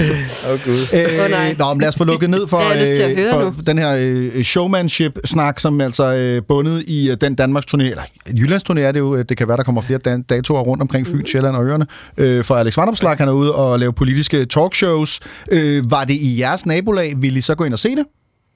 [0.64, 0.86] Gud.
[0.94, 1.54] Åh, Øh, nej.
[1.58, 3.54] nå, men lad os få lukket ned for, jeg øh, for nu.
[3.66, 8.62] den her øh, showmanship-snak, som altså øh, bundet i øh, den Danmarks turné, eller Jyllands
[8.70, 11.16] turné er det jo, det kan være, der kommer flere dan- datoer rundt omkring Fyn,
[11.16, 11.26] Mhm.
[11.26, 11.86] Sjælland og Øerne,
[12.18, 15.20] øh, for Alex Vanopslag, han er ude og lave politiske talkshows.
[15.52, 17.14] Øh, var det i jeres nabolag?
[17.16, 18.04] Vil I så gå ind og se det?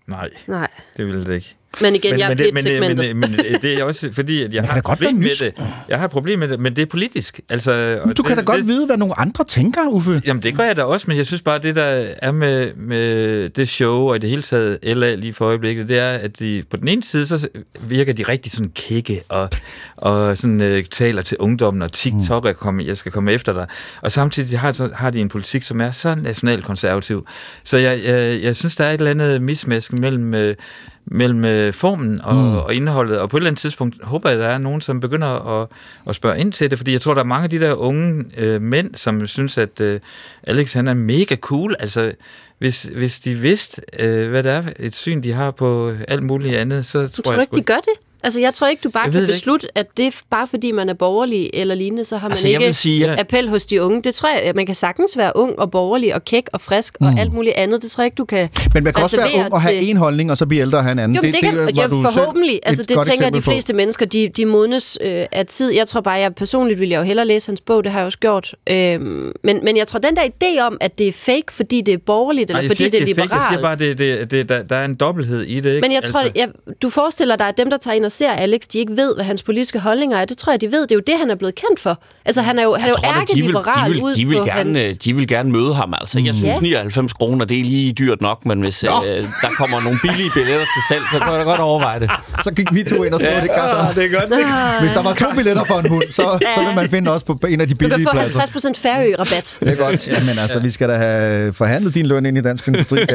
[0.08, 0.68] Nej, Nej.
[0.96, 1.56] det ville det ikke.
[1.80, 3.32] Men igen, jeg er men, det, men, men, men
[3.62, 5.54] det er også fordi, at jeg kan har et problem med det.
[5.88, 7.40] Jeg har et problem med det, men det er politisk.
[7.48, 10.22] Altså, Men du kan da godt vide, hvad nogle andre tænker, Uffe.
[10.26, 13.48] Jamen, det gør jeg da også, men jeg synes bare, det der er med, med
[13.48, 16.62] det show, og i det hele taget LA lige for øjeblikket, det er, at de
[16.70, 17.48] på den ene side, så
[17.80, 19.50] virker de rigtig sådan kække, og,
[19.96, 23.66] og sådan øh, taler til ungdommen, og TikTok, er kommet, jeg skal komme efter dig.
[24.00, 27.26] Og samtidig har, så, har de en politik, som er så nationalkonservativ.
[27.64, 30.34] Så jeg, jeg, jeg synes, der er et eller andet mismask mellem...
[30.34, 30.56] Øh,
[31.04, 32.56] mellem øh, formen og, mm.
[32.56, 35.00] og indholdet, og på et eller andet tidspunkt håber jeg, at der er nogen, som
[35.00, 35.68] begynder at,
[36.08, 38.24] at spørge ind til det, fordi jeg tror, der er mange af de der unge
[38.36, 40.00] øh, mænd, som synes, at øh,
[40.42, 41.76] Alex han er mega cool.
[41.78, 42.12] Altså,
[42.58, 46.56] hvis, hvis de vidste, øh, hvad det er, et syn, de har på alt muligt
[46.56, 47.36] andet, så tror Jeg tror jeg...
[47.36, 48.11] du ikke, de gør det?
[48.24, 50.72] Altså, jeg tror ikke, du bare Jeg kan det beslutte, at det er bare fordi,
[50.72, 53.20] man er borgerlig eller lignende, så har man Altså, jeg ikke sige, ja.
[53.20, 54.02] appel hos de unge.
[54.02, 56.96] Det tror jeg, at man kan sagtens være ung og borgerlig og kæk og frisk
[57.00, 57.06] mm.
[57.06, 57.82] og alt muligt andet.
[57.82, 59.96] Det tror jeg ikke, du kan Men man kan også være ung og have en
[59.96, 61.16] holdning, og så blive ældre og have en anden.
[61.16, 62.60] Jo, men det, det, det kan, du ja, forhåbentlig.
[62.62, 63.50] Altså, det tænker de eksempel på.
[63.50, 65.70] fleste mennesker, de, de modnes øh, af tid.
[65.70, 68.06] Jeg tror bare, jeg personligt ville jeg jo hellere læse hans bog, det har jeg
[68.06, 68.54] også gjort.
[68.70, 71.94] Øhm, men, men jeg tror, den der idé om, at det er fake, fordi det
[71.94, 73.34] er borgerligt, eller Ej, jeg fordi det er ikke, fake.
[73.34, 73.78] Jeg siger liberalt.
[73.78, 75.74] bare, det, det, det, der, der er en dobbelthed i det.
[75.74, 75.80] Ikke?
[75.80, 76.48] Men jeg tror, altså, jeg,
[76.82, 79.24] du forestiller dig, at dem, der tager ind og ser Alex, de ikke ved, hvad
[79.24, 80.24] hans politiske holdninger er.
[80.24, 80.82] Det tror jeg, de ved.
[80.82, 82.02] Det er jo det, han er blevet kendt for.
[82.24, 84.14] Altså, han er jo, han er jo tror da, de vil, ærkeliberal de vil, ud
[84.14, 84.90] de vil, på gerne, hans...
[84.90, 86.20] øh, de vil gerne møde ham, altså.
[86.20, 86.60] Jeg synes, Ja.
[86.60, 90.66] 99 kroner, det er lige dyrt nok, men hvis øh, der kommer nogle billige billetter
[90.74, 92.10] til salg, så kan jeg godt overveje det.
[92.44, 93.40] Så gik vi to ind og så, Ja.
[93.40, 94.30] det gør Ah, det er godt.
[94.30, 94.80] Det.
[94.80, 96.22] Hvis der var to billetter for en hund, så,
[96.56, 98.40] så vil man finde også på en af de Du kan billige få pladser.
[98.40, 99.56] 50% færø-rabat.
[99.60, 100.08] Det er godt.
[100.08, 102.98] Jamen altså, vi skal da have forhandlet din løn ind i dansk industri.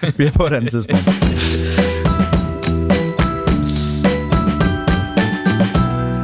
[0.00, 1.04] Det bliver på et andet tidspunkt.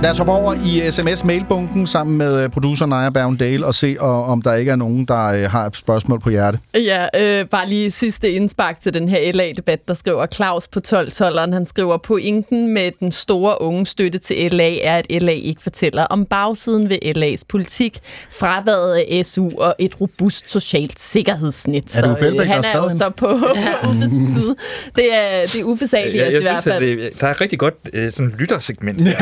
[0.03, 4.43] Lad os hoppe over i sms-mailbunken sammen med øh, producer Naja Bergendale og se, om
[4.43, 6.59] der ikke er nogen, der øh, har et spørgsmål på hjerte.
[6.75, 11.53] Ja, øh, bare lige sidste indspark til den her LA-debat, der skriver Claus på 12-12'eren.
[11.53, 16.05] Han skriver, pointen med den store unge støtte til LA er, at LA ikke fortæller
[16.05, 17.99] om bagsiden ved LA's politik,
[18.33, 21.97] fraværet af SU og et robust socialt sikkerhedsnet.
[21.97, 23.47] Er det Uffe Så, øh, han er jo så på, på
[23.89, 24.57] Uffes side.
[24.97, 26.85] Det er, det er Uffes alias jeg, jeg i hvert fald.
[26.85, 29.03] det, der er et rigtig godt øh, sådan lyttersegment.
[29.09, 29.15] Ja,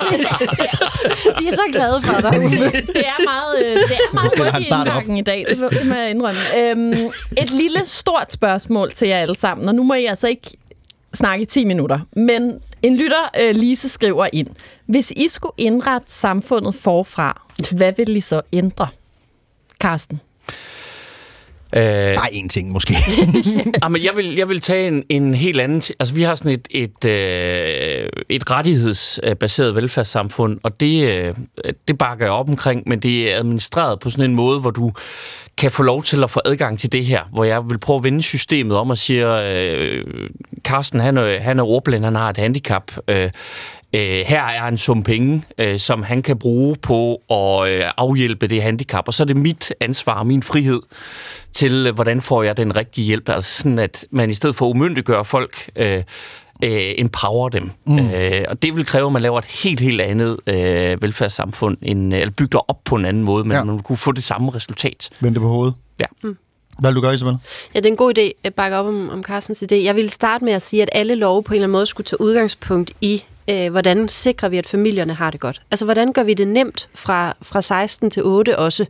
[0.00, 0.26] præcis.
[1.38, 2.32] De er så glade for dig.
[2.32, 6.40] det er meget, øh, det er meget hurtigt indbakken i dag, det, må- jeg indrømme.
[6.58, 6.92] Øhm,
[7.42, 10.50] et lille stort spørgsmål til jer alle sammen, og nu må I altså ikke
[11.14, 12.00] snakke i 10 minutter.
[12.16, 14.48] Men en lytter, øh, Lise, skriver ind.
[14.86, 17.42] Hvis I skulle indrette samfundet forfra,
[17.72, 18.86] hvad vil I så ændre?
[19.80, 20.20] Karsten?
[21.76, 22.96] Øh, Nej, en ting måske.
[23.82, 25.82] Jamen, jeg, vil, jeg vil tage en, en helt anden...
[26.00, 31.34] Altså, vi har sådan et, et, øh, et rettighedsbaseret velfærdssamfund, og det, øh,
[31.88, 34.92] det bakker jeg op omkring, men det er administreret på sådan en måde, hvor du
[35.58, 38.04] kan få lov til at få adgang til det her, hvor jeg vil prøve at
[38.04, 40.04] vende systemet om og siger, øh,
[40.64, 43.30] Carsten, han er, han er ordblind, han har et handicap, øh,
[43.94, 48.46] Øh, her er en sum penge, øh, som han kan bruge på at øh, afhjælpe
[48.46, 50.80] det handicap, og så er det mit ansvar og min frihed
[51.52, 53.28] til, øh, hvordan får jeg den rigtige hjælp.
[53.28, 56.02] Altså sådan, at man i stedet for at umyndiggøre folk, øh,
[56.64, 57.70] øh, empower dem.
[57.86, 57.98] Mm.
[57.98, 62.14] Øh, og det vil kræve, at man laver et helt, helt andet øh, velfærdssamfund, end,
[62.14, 63.64] eller bygger op på en anden måde, men Ja.
[63.64, 65.10] man kunne få det samme resultat.
[65.20, 65.74] Vend det på hovedet.
[66.00, 66.06] Ja.
[66.78, 67.36] Hvad vil du gøre, Isabel?
[67.74, 69.74] Ja, det er en god idé at bakke op om, om Carstens idé.
[69.74, 72.04] Jeg vil starte med at sige, at alle love på en eller anden måde skulle
[72.04, 75.62] tage udgangspunkt i, øh, hvordan sikrer vi, at familierne har det godt.
[75.70, 78.86] Altså, hvordan gør vi det nemt fra, fra 16 til 8 også?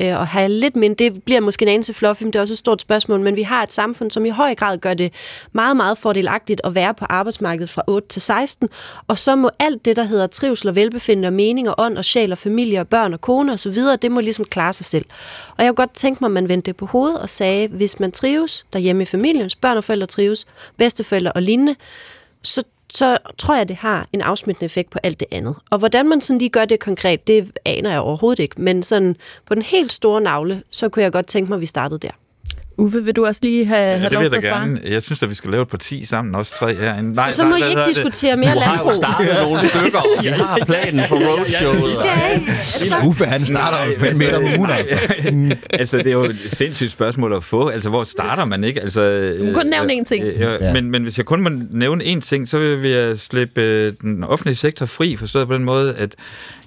[0.00, 2.54] Øh, og have lidt mindre, det bliver måske en anelse fluffy, men det er også
[2.54, 5.12] et stort spørgsmål, men vi har et samfund, som i høj grad gør det
[5.52, 8.68] meget, meget fordelagtigt at være på arbejdsmarkedet fra 8 til 16,
[9.08, 12.04] og så må alt det, der hedder trivsel og velbefindende og mening og ånd og
[12.04, 15.04] sjæl og familie og børn og kone osv., det må ligesom klare sig selv.
[15.56, 18.00] Og jeg kunne godt tænke mig, at man vendte det på hovedet og sagde, hvis
[18.00, 20.46] man trives derhjemme i familien, børn og forældre trives,
[20.76, 21.74] bedsteforældre og lignende,
[22.42, 22.62] så
[22.94, 25.56] så tror jeg, det har en afsmittende effekt på alt det andet.
[25.70, 28.60] Og hvordan man sådan lige gør det konkret, det aner jeg overhovedet ikke.
[28.60, 29.16] Men sådan
[29.46, 32.10] på den helt store navle, så kunne jeg godt tænke mig, at vi startede der.
[32.78, 34.60] Uffe, vil du også lige have, Ja, have det lov vil til jeg at svare?
[34.68, 34.80] gerne.
[34.84, 37.14] Jeg synes, at vi skal lave et parti sammen, også tre herinde.
[37.14, 37.86] Nej, Og så må nej, I ikke det?
[37.88, 38.94] diskutere mere Du har jo landbrug.
[38.94, 41.82] startet nogle stykker, vi har planen for roadshowet.
[41.82, 43.06] Skal I?
[43.06, 44.70] Uffe, han starter jo fem meter om ugen.
[44.70, 44.94] Altså.
[45.80, 47.68] altså, det er jo et sindssygt spørgsmål at få.
[47.68, 48.80] Altså, hvor starter man, ikke?
[48.80, 50.24] Altså, må kun nævne én ting.
[50.24, 50.72] Øh, ja, Ja.
[50.72, 54.24] men, men hvis jeg kun må nævne én ting, så vil jeg slippe øh, den
[54.24, 56.14] offentlige sektor fri, forstået på den måde, at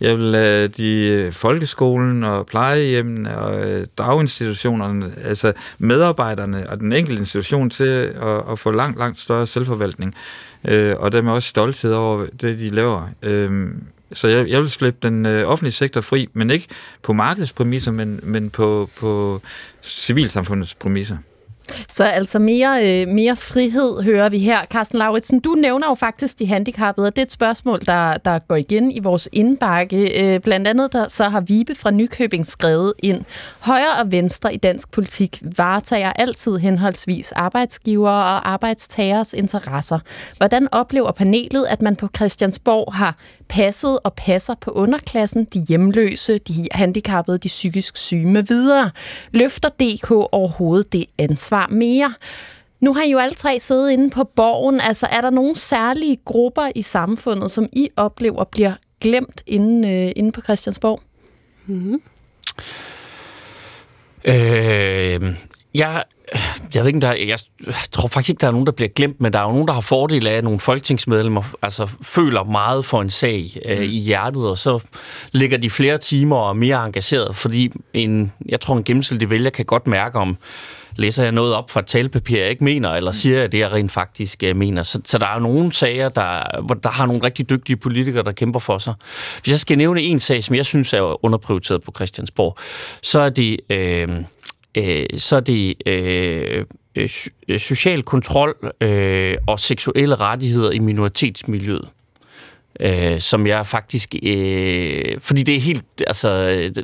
[0.02, 5.54] jeg vil lade de øh, folkeskolen og plejehjemmene og øh, daginstitutionerne, altså
[5.96, 7.84] medarbejderne og den enkelte institution til
[8.22, 10.16] at, at få langt, langt større selvforvaltning.
[10.68, 13.10] Øh, og dermed også stolthed over det, de laver.
[13.22, 13.68] Øh,
[14.14, 16.68] så jeg, jeg vil slippe den øh, offentlige sektor fri, men ikke
[17.04, 19.42] på markedspræmisser, men, men på, på
[19.84, 21.18] civilsamfundets præmisser.
[21.90, 24.66] Så altså mere, øh, mere frihed hører vi her.
[24.66, 28.40] Carsten Lauritsen, du nævner jo faktisk de handicappede, og det er et spørgsmål, der, der
[28.40, 30.34] går igen i vores indbakke.
[30.36, 33.24] Øh, blandt andet der, så har Vibe fra Nykøbing skrevet ind.
[33.60, 40.00] Højre og venstre i dansk politik varetager altid henholdsvis arbejdsgiver og arbejdstagers interesser.
[40.38, 43.16] Hvordan oplever panelet, at man på Christiansborg har
[43.50, 48.92] passet og passer på underklassen, de hjemløse, de handicappede, de psykisk syge med videre?
[49.32, 52.14] Løfter DK overhovedet det ansvar mere?
[52.80, 54.82] Nu har I jo alle tre siddet inde på borgen.
[54.82, 60.12] Altså, er der nogle særlige grupper i samfundet, som I oplever bliver glemt inde, øh,
[60.16, 61.02] inde på Christiansborg?
[61.66, 62.02] Mm-hmm.
[64.26, 65.36] Øh,
[65.74, 66.04] jeg,
[66.76, 67.40] jeg ved ikke, der, er- jeg
[67.92, 69.74] tror faktisk ikke, der er nogen, der bliver glemt, men der er jo nogen, der
[69.74, 74.48] har fordel af, at nogle folketingsmedlemmer altså, føler meget for en sag øh, i hjertet,
[74.50, 74.80] og så
[75.32, 79.50] ligger de flere timer og er mere engageret, fordi en, jeg tror, en gennemsnitlig vælger
[79.50, 80.38] kan godt mærke, om
[80.98, 83.72] læser jeg noget op fra et talepapir, jeg ikke mener, eller siger jeg det, jeg
[83.72, 84.84] rent faktisk øh, mener.
[84.84, 88.32] Så, så der er nogle sager, der, hvor der har nogle rigtig dygtige politikere, der
[88.32, 88.94] kæmper for sig.
[89.44, 92.58] Hvis jeg skal nævne en sag, som jeg synes er underprioriteret på Christiansborg,
[93.02, 93.60] så er det...
[93.70, 94.08] Øh,
[94.76, 96.66] øh, så er det øh,
[96.96, 97.10] øh,
[97.48, 101.88] øh, social kontrol øh, og seksuelle rettigheder i minoritetsmiljøet.
[102.80, 104.16] Øh, som jeg faktisk...
[104.24, 105.84] Øh, fordi det er helt...
[106.08, 106.30] Altså,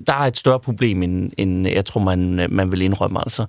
[0.08, 3.20] der er et større problem, end, end jeg tror, man, man vil indrømme.
[3.22, 3.46] Altså.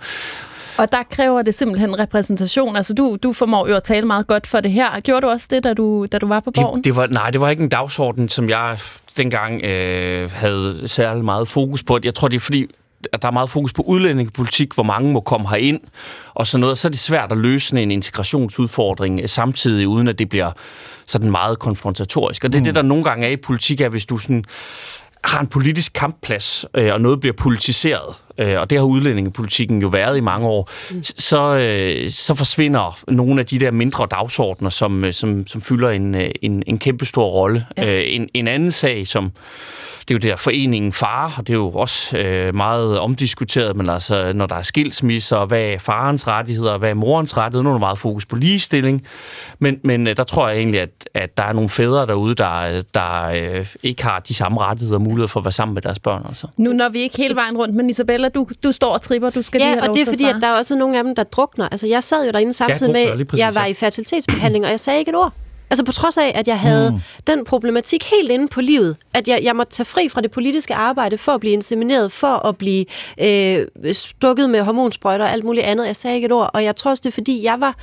[0.76, 2.76] Og der kræver det simpelthen repræsentation.
[2.76, 5.00] Altså, du, du formår jo at tale meget godt for det her.
[5.00, 6.76] Gjorde du også det, da du, da du var på borgen?
[6.76, 8.78] Det, det var, nej, det var ikke en dagsorden, som jeg
[9.16, 11.98] dengang øh, havde særlig meget fokus på.
[12.04, 12.66] Jeg tror, det er fordi,
[13.12, 15.80] at der er meget fokus på udlændingepolitik, hvor mange må komme herind
[16.34, 16.78] og sådan noget.
[16.78, 20.50] Så er det svært at løse en integrationsudfordring øh, samtidig, uden at det bliver
[21.06, 22.44] sådan meget konfrontatorisk.
[22.44, 22.64] Og det er mm.
[22.64, 24.44] det, der nogle gange er i politik, er, hvis du sådan
[25.24, 29.88] har en politisk kampplads, øh, og noget bliver politiseret, øh, og det har udlændingepolitikken jo
[29.88, 31.02] været i mange år, mm.
[31.04, 35.90] så, øh, så forsvinder nogle af de der mindre dagsordner, som, øh, som, som fylder
[35.90, 37.66] en, øh, en, en kæmpe stor rolle.
[37.76, 38.00] Ja.
[38.00, 39.32] Øh, en, en anden sag, som
[40.08, 43.88] det er jo der foreningen far, og det er jo også øh, meget omdiskuteret, men
[43.88, 47.74] altså, når der er skilsmisser, hvad er farens rettigheder, hvad er morens rettigheder, nu er
[47.74, 49.06] der meget fokus på ligestilling,
[49.58, 52.82] men, men øh, der tror jeg egentlig, at, at der er nogle fædre derude, der,
[52.94, 55.98] der øh, ikke har de samme rettigheder og muligheder for at være sammen med deres
[55.98, 56.22] børn.
[56.28, 56.46] Altså.
[56.56, 59.42] Nu når vi ikke hele vejen rundt, men Isabella, du, du står og tripper, du
[59.42, 61.14] skal lige Ja, have og det er fordi, at der er også nogle af dem,
[61.14, 61.68] der drukner.
[61.68, 63.70] Altså, jeg sad jo derinde samtidig drukner, lige med, jeg var ja.
[63.70, 65.32] i fertilitetsbehandling, og jeg sagde ikke et ord.
[65.72, 67.00] Altså på trods af, at jeg havde mm.
[67.26, 70.74] den problematik helt inde på livet, at jeg, jeg måtte tage fri fra det politiske
[70.74, 72.84] arbejde for at blive insemineret, for at blive
[73.20, 75.86] øh, stukket med hormonsprøjter og alt muligt andet.
[75.86, 77.76] Jeg sagde ikke et ord, og jeg tror også, det er fordi, jeg var...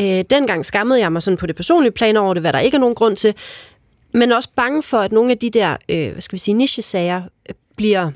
[0.00, 2.74] Øh, dengang skammede jeg mig sådan på det personlige plan over det, hvad der ikke
[2.74, 3.34] er nogen grund til,
[4.12, 7.22] men også bange for, at nogle af de der, øh, hvad skal vi sige, niche-sager
[7.48, 8.10] øh, bliver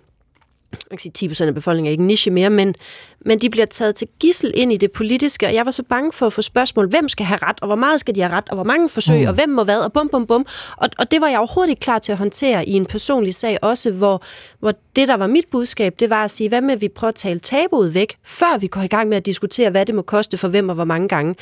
[0.72, 2.74] jeg kan sige, 10% af befolkningen er ikke niche mere, men,
[3.20, 6.12] men de bliver taget til gissel ind i det politiske, og jeg var så bange
[6.12, 8.48] for at få spørgsmål, hvem skal have ret, og hvor meget skal de have ret,
[8.48, 9.28] og hvor mange forsøg, mm.
[9.28, 10.46] og hvem må hvad, og bum, bum, bum.
[10.76, 13.58] Og, og det var jeg overhovedet ikke klar til at håndtere i en personlig sag
[13.62, 14.22] også, hvor,
[14.58, 17.08] hvor det, der var mit budskab, det var at sige, hvad med at vi prøver
[17.08, 20.02] at tale tabuet væk, før vi går i gang med at diskutere, hvad det må
[20.02, 21.34] koste for hvem og hvor mange gange.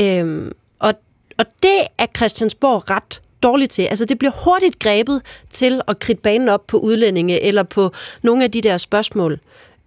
[0.00, 0.94] Øhm, og,
[1.38, 3.82] og det er Christiansborg ret dårlig til.
[3.82, 7.90] Altså det bliver hurtigt grebet til at kridte banen op på udlændinge eller på
[8.22, 9.40] nogle af de der spørgsmål.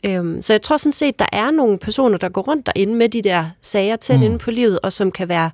[0.04, 3.10] Øhm, så jeg tror sådan set, der er nogle personer, der går rundt derinde med
[3.10, 4.24] de der sager tæt mm.
[4.24, 5.50] inde på livet, og som kan være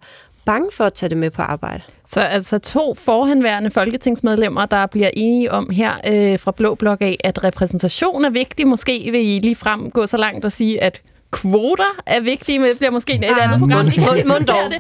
[0.45, 1.84] bange for at tage det med på arbejde.
[2.11, 7.17] Så altså to forhenværende folketingsmedlemmer, der bliver enige om her øh, fra Blå Blok af,
[7.23, 8.67] at repræsentation er vigtig.
[8.67, 11.01] Måske vil I lige frem gå så langt og sige, at
[11.34, 13.85] kvoter er vigtige, men det bliver måske et andet program.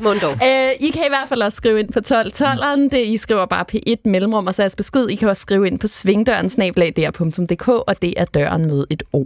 [0.01, 0.31] Mundov.
[0.31, 2.89] Øh, I kan i hvert fald også skrive ind på 1212'eren.
[2.91, 5.09] Det, I skriver bare P1 mellemrum og så besked.
[5.09, 9.25] I kan også skrive ind på svingdøren snablag.dk, og det er døren med et O.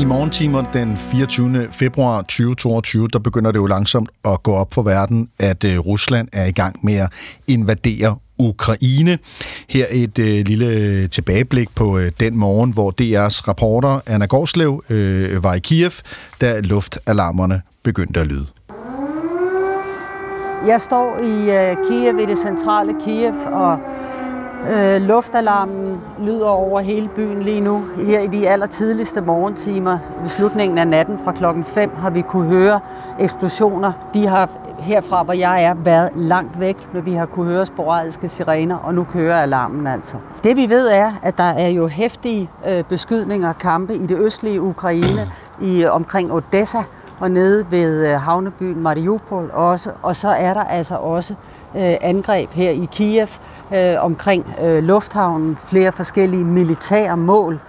[0.00, 1.68] I morgentimer den 24.
[1.70, 6.28] februar 2022, der begynder det jo langsomt at gå op for verden, at øh, Rusland
[6.32, 7.08] er i gang med at
[7.46, 9.18] invadere Ukraine.
[9.68, 15.44] Her et øh, lille tilbageblik på øh, den morgen, hvor DR's reporter Anna Gårdslev øh,
[15.44, 15.92] var i Kiev,
[16.40, 18.46] da luftalarmerne begyndte at lyde.
[20.66, 23.78] Jeg står i øh, Kiev, i det centrale Kiev, og
[24.70, 27.84] øh, luftalarmen lyder over hele byen lige nu.
[28.06, 32.48] Her i de allertidligste morgentimer, ved slutningen af natten fra klokken 5, har vi kunne
[32.48, 32.80] høre
[33.20, 33.92] eksplosioner.
[34.14, 38.28] De har herfra, hvor jeg er, været langt væk, men vi har kunne høre sporadiske
[38.28, 40.16] sirener, og nu kører alarmen altså.
[40.44, 44.18] Det vi ved er, at der er jo hæftige øh, beskydninger og kampe i det
[44.18, 45.30] østlige Ukraine,
[45.60, 46.82] i omkring Odessa
[47.20, 51.34] og nede ved øh, havnebyen Mariupol også, og så er der altså også
[51.76, 53.28] øh, angreb her i Kiev
[53.74, 57.60] øh, omkring øh, lufthavnen, flere forskellige militære mål,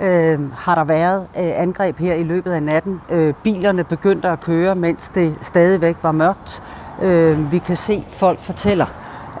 [0.00, 3.00] øh, har der været øh, angreb her i løbet af natten.
[3.10, 6.62] Øh, bilerne begyndte at køre, mens det stadigvæk var mørkt.
[7.02, 8.86] Øh, vi kan se, folk fortæller,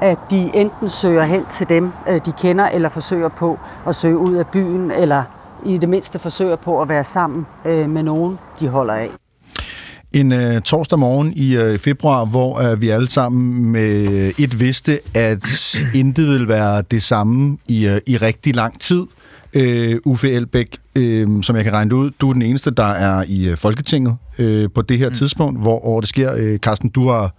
[0.00, 4.18] at de enten søger hen til dem, øh, de kender, eller forsøger på at søge
[4.18, 5.22] ud af byen, eller
[5.66, 9.10] i det mindste forsøger på at være sammen øh, med nogen, de holder af.
[10.12, 14.60] En øh, torsdag morgen i øh, februar, hvor øh, vi alle sammen med øh, et
[14.60, 15.48] vidste, at
[15.94, 19.06] intet vil være det samme i, øh, i rigtig lang tid
[19.54, 23.24] øh, Uffe Elbæk, øh, som jeg kan regne ud, du er den eneste, der er
[23.28, 25.14] i øh, Folketinget øh, på det her mm.
[25.14, 26.34] tidspunkt, hvor, hvor det sker.
[26.36, 27.34] Øh, Carsten, du har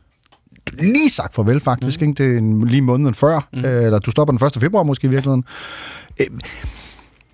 [0.80, 2.08] lige sagt farvel faktisk, mm.
[2.08, 2.24] ikke?
[2.24, 3.66] det er en, lige måneden før, mm.
[3.66, 4.54] øh, eller du stopper den 1.
[4.60, 5.44] februar måske i virkeligheden.
[6.20, 6.28] Øh,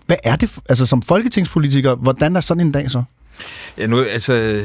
[0.06, 3.04] hvad er det, altså som folketingspolitiker, hvordan er sådan en dag så?
[3.78, 4.64] Ja, nu, altså,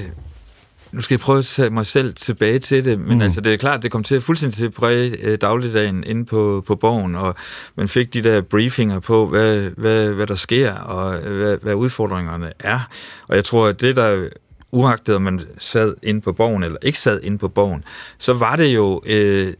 [0.92, 3.22] nu skal jeg prøve at sætte mig selv tilbage til det, men mm.
[3.22, 6.24] altså, det er klart, det kom til at fuldstændig til at præge øh, dagligdagen inde
[6.24, 7.34] på, på borgen, og
[7.76, 12.52] man fik de der briefinger på, hvad, hvad, hvad der sker, og hvad, hvad udfordringerne
[12.58, 12.80] er.
[13.28, 14.28] Og jeg tror, at det, der
[14.72, 17.84] uagtet om man sad inde på borgen eller ikke sad inde på borgen,
[18.18, 19.52] så var det jo øh,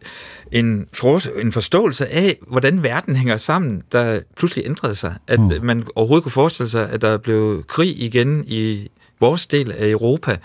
[0.52, 5.14] en, for, en forståelse af, hvordan verden hænger sammen, der pludselig ændrede sig.
[5.26, 5.52] At mm.
[5.62, 8.88] man overhovedet kunne forestille sig, at der blev krig igen i
[9.20, 10.36] vores del af Europa.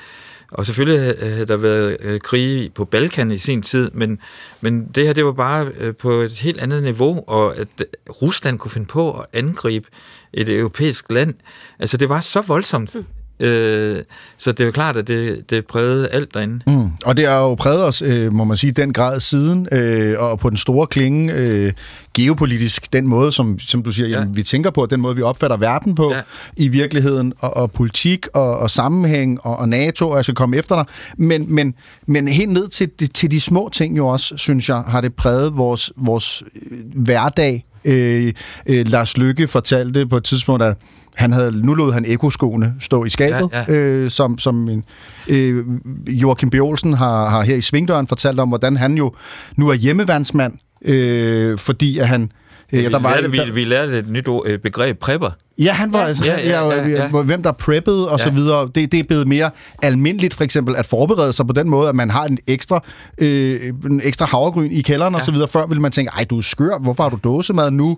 [0.51, 4.19] Og selvfølgelig havde der været øh, krige på Balkan i sin tid, men,
[4.61, 7.85] men det her det var bare øh, på et helt andet niveau, og at øh,
[8.21, 9.87] Rusland kunne finde på at angribe
[10.33, 11.33] et europæisk land.
[11.79, 12.95] Altså det var så voldsomt.
[12.95, 13.05] Mm.
[13.39, 14.03] Øh,
[14.37, 16.59] så det er jo klart, at det, det prægede alt derinde.
[16.67, 16.89] Mm.
[17.05, 20.39] Og det har jo præget os, øh, må man sige, den grad siden, øh, og
[20.39, 21.73] på den store klinge øh,
[22.13, 24.19] geopolitisk, den måde, som, som du siger, ja.
[24.19, 26.21] jamen, vi tænker på, den måde, vi opfatter verden på ja.
[26.57, 30.57] i virkeligheden, og, og politik og, og sammenhæng og, og NATO, og jeg skal komme
[30.57, 30.85] efter dig.
[31.17, 31.73] Men, men,
[32.05, 35.57] men helt ned til, til de små ting jo også, synes jeg, har det præget
[35.57, 37.65] vores, vores øh, hverdag.
[37.85, 38.33] Øh,
[38.67, 40.77] øh, Lars Lykke fortalte på et tidspunkt, at
[41.17, 43.73] han havde, nu lod han ekoskoene stå i skabet, ja, ja.
[43.73, 44.83] Øh, som, som en,
[45.27, 45.65] øh,
[46.07, 46.53] Joachim B.
[46.53, 49.13] Olsen har, har her i Svingdøren fortalt om, hvordan han jo
[49.57, 52.31] nu er hjemmeværnsmand, øh, fordi at han...
[52.73, 55.31] Øh, ja, der vi, var, lærte, vi, vi lærte et nyt ord, et begreb, prepper.
[55.59, 57.03] Ja, han var, altså, Ja, ja, ja, ja.
[57.13, 58.23] ja, hvem der preppede og Ja.
[58.23, 58.69] så videre.
[58.75, 59.49] Det, det er blevet mere
[59.83, 62.83] almindeligt, for eksempel, at forberede sig på den måde, at man har en ekstra,
[63.17, 65.47] øh, en ekstra havregryn i kælderen og så videre.
[65.47, 67.97] Før ville man tænke, ej, du er skør, hvorfor har du dåsemad nu?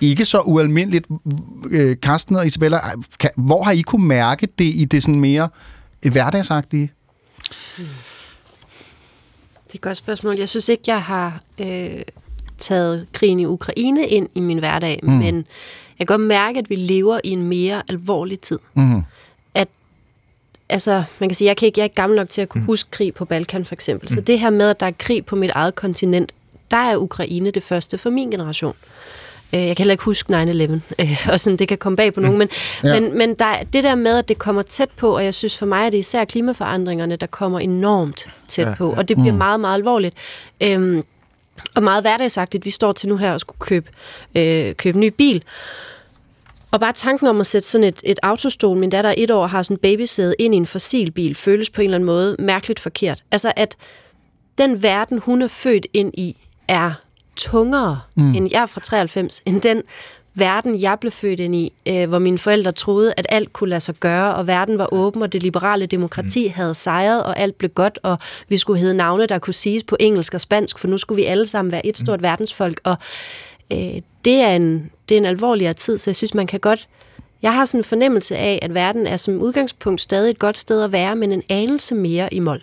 [0.00, 1.06] Ikke så ualmindeligt.
[1.70, 2.80] Øh, Karsten og Isabella,
[3.20, 5.48] kan, hvor har I kunne mærke det i det sådan mere
[6.02, 6.92] øh, hverdagsagtige?
[7.76, 10.34] Det er et godt spørgsmål.
[10.38, 11.88] Jeg synes ikke, jeg har øh,
[12.58, 15.12] taget krigen i Ukraine ind i min hverdag, Mm.
[15.12, 15.44] men
[16.06, 18.58] kan godt mærke, at vi lever i en mere alvorlig tid.
[18.74, 19.02] Mm.
[19.54, 19.68] At,
[20.68, 22.64] altså, man kan sige, jeg, kan ikke, jeg er ikke gammel nok til at kunne
[22.64, 24.08] huske krig på Balkan, for eksempel.
[24.08, 26.32] Så det her med, at der er krig på mit eget kontinent,
[26.70, 28.74] der er Ukraine det første for min generation.
[29.54, 32.20] Øh, Jeg kan heller ikke huske 9-11, øh, og sådan, det kan komme bag på
[32.20, 32.48] nogen, men,
[32.84, 33.00] Ja.
[33.00, 35.58] men, men der, er det der med, at det kommer tæt på, og jeg synes
[35.58, 38.96] for mig, at det er især klimaforandringerne, der kommer enormt tæt Ja, på, ja.
[38.96, 39.38] og det bliver Mm.
[39.38, 40.14] meget, meget alvorligt.
[40.60, 41.02] Øhm,
[41.74, 42.64] og meget hverdagsagtigt.
[42.64, 43.90] Vi står til nu her og skulle købe,
[44.34, 45.42] øh, købe en ny bil.
[46.72, 49.46] Og bare tanken om at sætte sådan et, et autostol, min datter er et år,
[49.46, 52.80] har sådan en babysæde ind i en fossilbil, føles på en eller anden måde mærkeligt
[52.80, 53.22] forkert.
[53.30, 53.76] Altså at
[54.58, 56.36] den verden, hun er født ind i,
[56.68, 56.92] er
[57.36, 58.22] tungere, Mm.
[58.22, 58.34] mm.
[58.34, 59.82] end jeg er fra 93, end den
[60.34, 63.80] verden, jeg blev født ind i, øh, hvor mine forældre troede, at alt kunne lade
[63.80, 66.54] sig gøre, og verden var åben, og det liberale demokrati mm.
[66.54, 68.18] havde sejret, og alt blev godt, og
[68.48, 71.24] vi skulle hedde navne, der kunne siges på engelsk og spansk, for nu skulle vi
[71.24, 72.22] alle sammen være et stort mm.
[72.24, 72.96] verdensfolk, og
[73.72, 76.88] øh, det, er en, det er en alvorligere tid, så jeg synes, man kan godt...
[77.42, 80.82] Jeg har sådan en fornemmelse af, at verden er som udgangspunkt stadig et godt sted
[80.82, 82.62] at være, men en anelse mere i mål.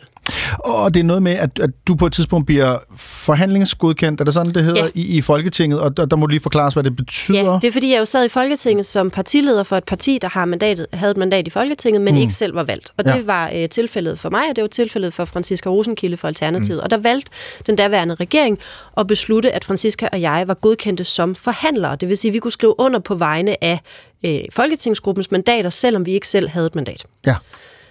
[0.59, 4.33] Og det er noget med, at, at du på et tidspunkt bliver forhandlingsgodkendt, er det
[4.33, 4.89] sådan, det hedder, Ja.
[4.95, 7.43] i, i Folketinget, og der, der må du lige forklare hvad det betyder.
[7.51, 10.29] Ja, det er fordi, jeg jo sad i Folketinget som partileder for et parti, der
[10.29, 12.21] har mandatet, havde et mandat i Folketinget, men Mm.
[12.21, 12.91] ikke selv var valgt.
[12.97, 13.15] Og det Ja.
[13.15, 13.21] ja.
[13.25, 16.77] var øh, tilfældet for mig, og det var tilfældet for Franziska Rosenkilde for Alternativet.
[16.77, 16.83] Mm.
[16.83, 17.31] Og der valgte
[17.67, 18.59] den daværende regering
[18.97, 21.95] at beslutte, at Franziska og jeg var godkendte som forhandlere.
[21.95, 23.79] Det vil sige, at vi kunne skrive under på vegne af
[24.25, 27.05] øh, Folketingsgruppens mandater, selvom vi ikke selv havde et mandat.
[27.27, 27.35] Ja.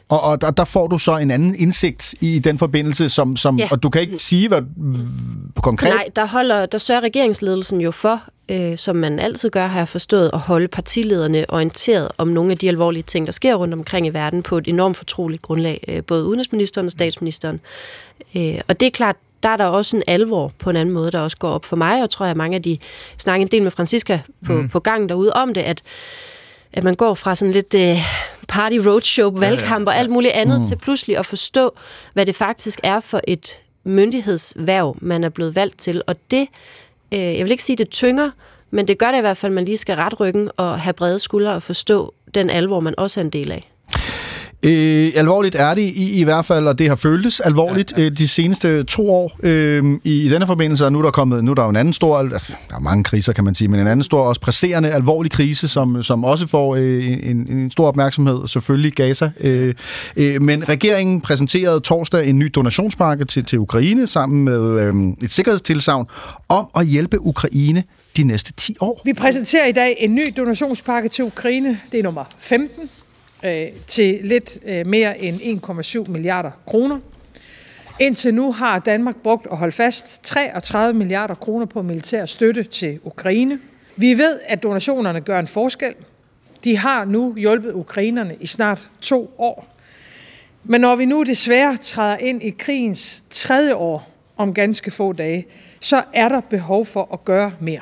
[0.08, 3.58] Og, og der, der får du så en anden indsigt i den forbindelse, som, som
[3.58, 3.68] Ja.
[3.70, 4.62] og du kan ikke sige, hvad
[5.62, 5.88] konkret...
[5.94, 9.88] Nej, der, holder, der sørger regeringsledelsen jo for, øh, som man altid gør, har jeg
[9.88, 14.06] forstået, at holde partilederne orienteret om nogle af de alvorlige ting, der sker rundt omkring
[14.06, 17.60] i verden på et enormt fortroligt grundlag, øh, både udenrigsministeren og statsministeren.
[18.36, 21.10] Øh, og det er klart, der er der også en alvor på en anden måde,
[21.10, 22.78] der også går op for mig, og tror jeg, mange af de
[23.18, 24.68] snakker en del med Francisca på, Mm.
[24.68, 25.82] på gangen derude om det, at
[26.72, 27.96] at man går fra sådan lidt øh,
[28.48, 30.66] party roadshow, valgkamp og alt muligt andet, Mm.
[30.66, 31.74] til pludselig at forstå,
[32.12, 36.02] hvad det faktisk er for et myndighedshverv, man er blevet valgt til.
[36.06, 36.48] Og det,
[37.12, 38.30] øh, jeg vil ikke sige, det tynger,
[38.70, 40.92] men det gør det i hvert fald, at man lige skal ret ryggen og have
[40.92, 43.72] brede skuldre og forstå den alvor, man også er en del af.
[44.62, 48.06] Øh, alvorligt er det i, i hvert fald, og det har føltes alvorligt ja, ja.
[48.06, 51.44] Øh, de seneste to år øh, i, i denne forbindelse, og nu er der kommet,
[51.44, 53.68] nu er der jo en anden stor, altså, der er mange kriser kan man sige,
[53.68, 57.70] men en anden stor, også presserende, alvorlig krise, som, som også får øh, en, en
[57.70, 59.30] stor opmærksomhed, selvfølgelig Gaza.
[59.40, 59.74] Øh,
[60.16, 65.30] øh, men regeringen præsenterede torsdag en ny donationspakke til, til Ukraine, sammen med øh, et
[65.30, 66.06] sikkerhedstilsavn
[66.48, 67.84] om at hjælpe Ukraine
[68.16, 69.02] de næste 10 år.
[69.04, 71.80] Vi præsenterer i dag en ny donationspakke til Ukraine.
[71.92, 72.90] Det er nummer 15
[73.44, 75.36] øh, til lidt øh, mere end
[76.06, 77.00] 1,7 milliarder kroner.
[78.00, 83.00] Indtil nu har Danmark brugt og holdt fast 33 milliarder kroner på militær støtte til
[83.04, 83.58] Ukraine.
[83.96, 85.94] Vi ved, at donationerne gør en forskel.
[86.64, 89.76] De har nu hjulpet ukrainerne i snart to år.
[90.64, 95.46] Men når vi nu desværre træder ind i krigens tredje år om ganske få dage,
[95.80, 97.80] så er der behov for at gøre mere.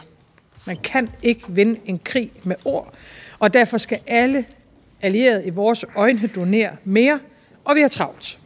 [0.66, 2.94] Man kan ikke vinde en krig med ord,
[3.39, 4.44] og derfor skal alle
[5.05, 7.18] allierede i vores øjne donere mere,
[7.64, 8.39] og vi har travlt.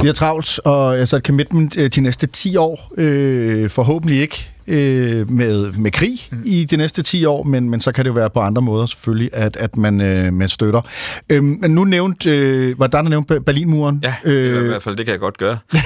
[0.00, 2.92] Vi har travlt, og altså et commitment øh, de næste 10 år.
[2.96, 6.42] Øh, forhåbentlig ikke øh, med, med krig mm.
[6.44, 8.86] i de næste 10 år, men, men så kan det jo være på andre måder
[8.86, 10.80] selvfølgelig, at, at man, øh, man støtter.
[11.30, 14.00] Øh, men nu nævnt, øh, var der der nævnt Berlinmuren?
[14.02, 15.58] Ja, øh, i hvert fald, det kan jeg godt gøre.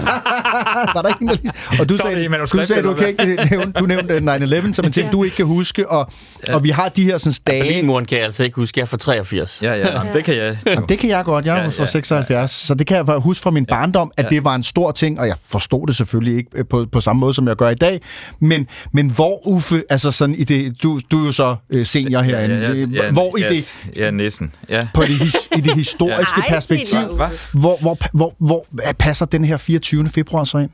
[0.94, 1.52] var der ikke en, der lige...
[1.80, 4.84] Og du Står sagde, du, sagde, du, kan ikke nævne, du nævnte øh, 9-11 som
[4.86, 6.12] en ting, du ikke kan huske, og,
[6.46, 6.54] ja.
[6.54, 7.62] og vi har de her sådan, dage...
[7.62, 9.62] Berlinmuren kan jeg altså ikke huske, jeg er fra 83.
[9.62, 10.56] Ja, ja, jamen, det kan jeg.
[10.66, 11.46] Jamen, det kan jeg godt.
[11.46, 14.44] Jeg er ja, fra 76, så det kan jeg huske fra min barndom, at det
[14.44, 17.34] var en stor ting, og jeg forstod det selvfølgelig ikke øh, på, på samme måde,
[17.34, 18.00] som jeg gør i dag.
[18.40, 22.22] Men, men hvor, Uffe, altså sådan i det, du, du er jo så øh, senior
[22.22, 24.52] herinde, Ja, ja, ja, hvor i ja, det, Ja, næsten.
[24.68, 24.86] Ja.
[24.94, 26.54] på det, his, i det historiske Ja.
[26.54, 26.98] perspektiv,
[27.52, 28.66] hvor, hvor, hvor, hvor
[28.98, 29.89] passer den her 24.
[30.08, 30.70] februar så ind?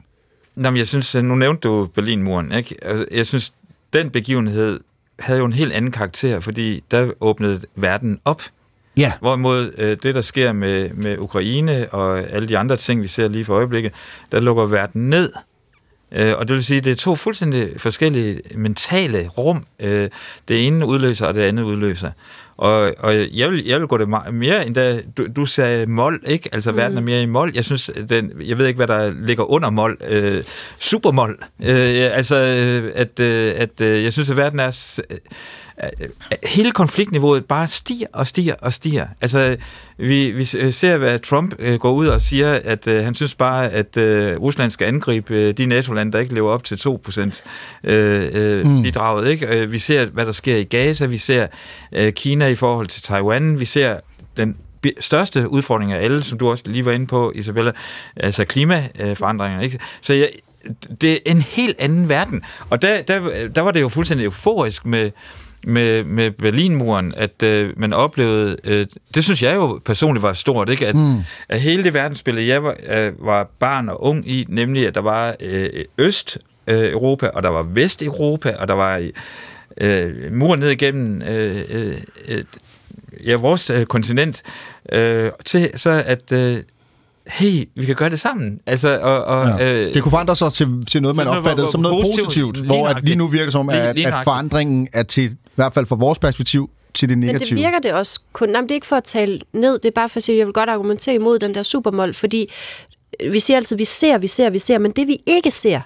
[0.54, 2.76] Nå, men jeg synes, nu nævnte du Berlinmuren, ikke?
[2.82, 3.52] Altså, Jeg synes,
[3.92, 4.80] den begivenhed
[5.18, 8.42] havde jo en helt anden karakter, fordi der åbnede verden op.
[8.96, 9.12] Ja.
[9.20, 13.28] Hvorimod øh, det, der sker med, med Ukraine og alle de andre ting, vi ser
[13.28, 13.92] lige for øjeblikket,
[14.32, 15.32] der lukker verden ned.
[16.12, 19.66] Øh, og det vil sige, at det er to fuldstændig forskellige mentale rum.
[19.80, 20.08] Øh,
[20.48, 22.10] det ene udløser, og det andet udløser.
[22.56, 25.86] Og, og jeg, vil, jeg vil gå det meget, mere end da du, du sagde
[25.86, 26.48] mål, ikke?
[26.52, 26.76] Altså mm.
[26.76, 27.52] verden er mere i mål.
[27.54, 29.98] Jeg synes, den, jeg ved ikke, hvad der ligger under mål.
[30.08, 30.42] Øh,
[30.78, 31.38] supermål.
[31.62, 35.00] Øh, altså, øh, at, øh, at øh, jeg synes, at verden er...
[35.84, 36.08] Øh,
[36.42, 39.06] hele konfliktniveauet bare stiger og stiger og stiger.
[39.20, 39.56] Altså,
[39.96, 43.70] vi, vi ser, hvad Trump øh, går ud og siger, at øh, han synes bare,
[43.70, 47.42] at øh, Rusland skal angribe øh, de NATO-lande, der ikke lever op til 2%
[47.84, 48.82] øh, øh, mm.
[48.82, 49.28] bidraget.
[49.28, 49.46] Ikke?
[49.46, 51.46] Øh, vi ser, hvad der sker i Gaza, vi ser
[51.92, 54.00] øh, Kina i forhold til Taiwan, vi ser
[54.36, 54.56] den
[55.00, 57.72] største udfordring af alle, som du også lige var inde på, Isabella,
[58.16, 59.60] altså klimaforandringer.
[59.60, 59.78] Ikke?
[60.00, 60.28] Så jeg,
[61.00, 62.42] det er en helt anden verden.
[62.70, 65.10] Og der, der, der var det jo fuldstændig euforisk med,
[65.66, 70.68] med, med Berlinmuren, at øh, man oplevede, øh, det synes jeg jo personligt var stort,
[70.68, 70.86] ikke?
[70.86, 71.18] At, mm.
[71.48, 75.00] at hele det verdensbillede, jeg var, øh, var barn og ung i, nemlig at der
[75.00, 79.08] var øh, Øst øh, Europa, og der var Vesteuropa, og der var
[79.80, 81.62] øh, muren ned igennem øh,
[82.28, 82.44] øh,
[83.24, 84.42] ja, vores øh, kontinent,
[84.92, 86.62] øh, til så at øh,
[87.26, 88.60] hey, vi kan gøre det sammen.
[88.66, 89.74] Altså, og, og, ja.
[89.74, 92.88] øh, det kunne forandre sig til, til noget, man opfattede som noget positivt, positivt hvor
[92.88, 96.18] at lige nu virker som, at, at forandringen er til, i hvert fald fra vores
[96.18, 97.54] perspektiv, til det negative.
[97.54, 98.48] Men det virker det også kun.
[98.48, 100.38] Nej, det er ikke for at tale ned, det er bare for at sige, at
[100.38, 102.50] jeg vil godt argumentere imod den der supermål, fordi
[103.30, 105.80] vi siger altid, at vi ser, vi ser, vi ser, men det vi ikke ser,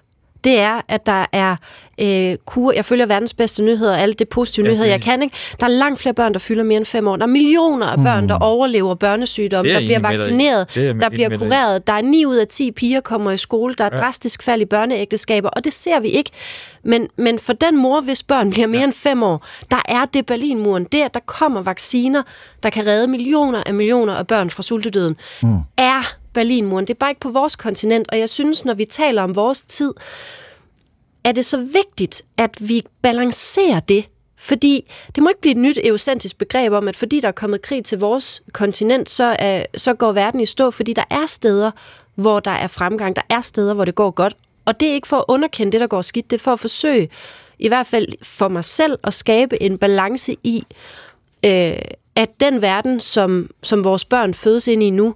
[0.44, 1.56] det er, at der er
[2.01, 2.72] øh, kur.
[2.72, 5.22] Jeg følger verdens bedste nyheder, alle de positive ja, nyheder, jeg kan.
[5.22, 5.36] Ikke?
[5.60, 7.16] Der er langt flere børn, der fylder mere end fem år.
[7.16, 8.28] Der er millioner af børn, mm.
[8.28, 11.86] der overlever børnesygdomme, der bliver vaccineret, der bliver kureret.
[11.86, 13.74] Der er 9 ud af 10 piger kommer i skole.
[13.74, 14.01] Der er ja.
[14.01, 16.31] drastisk fald i børneægteskaber, og det ser vi ikke.
[16.85, 18.85] Men, men for den mor, hvis børn bliver mere ja.
[18.85, 20.85] end fem år, der er det Berlinmuren.
[20.85, 22.22] Det, at der kommer vacciner,
[22.62, 25.59] der kan redde millioner af millioner af børn fra sultedøden, mm.
[25.77, 26.86] er Berlinmuren.
[26.86, 29.62] Det er bare ikke på vores kontinent, og jeg synes, når vi taler om vores
[29.62, 29.93] tid,
[31.24, 34.09] er det så vigtigt, at vi balancerer det.
[34.36, 37.62] Fordi det må ikke blive et nyt eucentrisk begreb om, at fordi der er kommet
[37.62, 41.70] krig til vores kontinent, så, er, så går verden i stå, fordi der er steder,
[42.14, 44.36] hvor der er fremgang, der er steder, hvor det går godt.
[44.64, 46.60] Og det er ikke for at underkende det, der går skidt, det er for at
[46.60, 47.09] forsøge,
[47.59, 50.64] i hvert fald for mig selv, at skabe en balance i,
[51.44, 51.78] øh,
[52.16, 55.14] at den verden, som, som vores børn fødes ind i nu,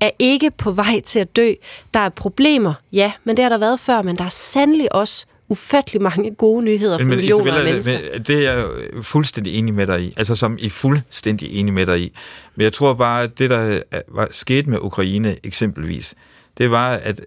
[0.00, 1.52] er ikke på vej til at dø.
[1.94, 5.26] Der er problemer, ja, men det har der været før, men der er sandelig også
[5.48, 7.98] ufattelig mange gode nyheder for men, millioner Isabella, af mennesker.
[8.12, 8.66] Men, det er jeg
[9.02, 10.14] fuldstændig enig med dig i.
[10.16, 12.12] Altså som i fuldstændig enig med dig i.
[12.54, 16.14] Men jeg tror bare, at det, der var sket med Ukraine eksempelvis,
[16.58, 17.20] det var, at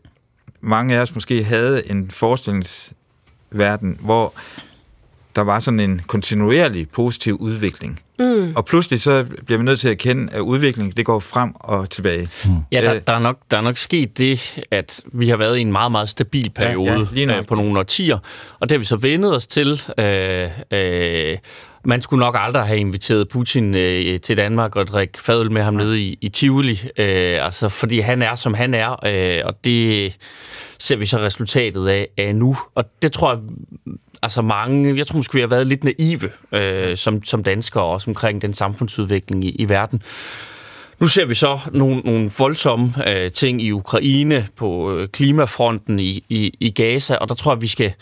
[0.62, 4.34] mange af os måske havde en forestillingsverden, hvor
[5.40, 8.00] der var sådan en kontinuerlig positiv udvikling.
[8.20, 8.54] Mm.
[8.56, 11.90] Og pludselig så bliver vi nødt til at erkende, at udviklingen det går frem og
[11.90, 12.30] tilbage.
[12.46, 12.52] Mm.
[12.72, 15.62] Ja, der, der, er nok, der er nok sket det, at vi har været i
[15.62, 18.18] en meget, meget stabil periode ja, ja, øh, på nogle årtier,
[18.60, 19.82] og det har vi så vendet os til.
[20.00, 21.38] Øh, øh,
[21.86, 25.74] man skulle nok aldrig have inviteret Putin øh, til Danmark og drikke fadøl med ham
[25.74, 30.18] nede i, i Tivoli, øh, altså, fordi han er, som han er, øh, og det
[30.80, 32.58] ser vi så resultatet af, af nu.
[32.76, 33.42] Og det tror jeg,
[34.22, 38.12] altså mange, jeg tror måske, vi har været lidt naive øh, som, som danskere også
[38.12, 40.02] omkring den samfundsudvikling i, i verden.
[41.00, 46.24] Nu ser vi så nogle, nogle voldsomme øh, ting i Ukraine, på øh, klimafronten i,
[46.30, 47.94] i, i Gaza, og der tror jeg, vi skal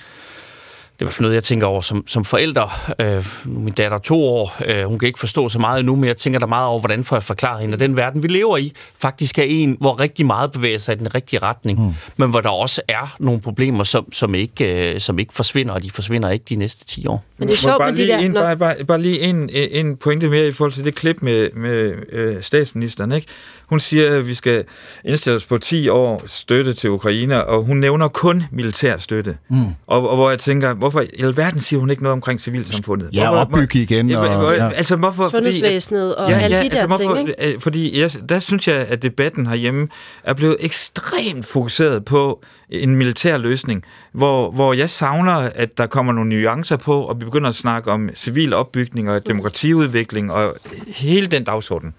[0.99, 2.69] det var noget, jeg tænker over som, som forældre.
[2.99, 6.07] Øh, min datter er to år, øh, hun kan ikke forstå så meget endnu, men
[6.07, 8.57] jeg tænker der meget over, hvordan får jeg forklaret hende, at den verden, vi lever
[8.57, 11.93] i, faktisk er en, hvor rigtig meget bevæger sig i den rigtige retning, mm.
[12.17, 15.83] men hvor der også er nogle problemer, som, som, ikke, øh, som ikke forsvinder, og
[15.83, 17.23] de forsvinder ikke de næste 10 år.
[17.37, 18.17] Men det er sjovt bare med de der...
[18.17, 21.49] En, bare, bare, bare lige en, en pointe mere i forhold til det klip med,
[21.55, 23.27] med øh, statsministeren, ikke?
[23.69, 24.63] Hun siger, at vi skal
[25.05, 29.37] indstille os på 10 år støtte til Ukraine, og hun nævner kun militær støtte.
[29.49, 29.57] Mm.
[29.87, 33.09] Og, og hvor jeg tænker, hvorfor i alverden siger hun ikke noget omkring civilsamfundet?
[33.13, 34.11] Ja, hvorfor, opbygge igen.
[34.11, 34.69] Og, og, ja.
[34.69, 37.53] Altså, hvorfor, Sundhedsvæsenet og ja, alle de der altså, ting, ikke?
[37.53, 39.87] Øh, fordi jeg, der synes jeg, at debatten herhjemme
[40.23, 46.13] er blevet ekstremt fokuseret på en militær løsning, hvor, hvor jeg savner, at der kommer
[46.13, 50.55] nogle nuancer på, og vi begynder at snakke om civil opbygning og demokratiudvikling og
[50.87, 51.93] hele den dagsorden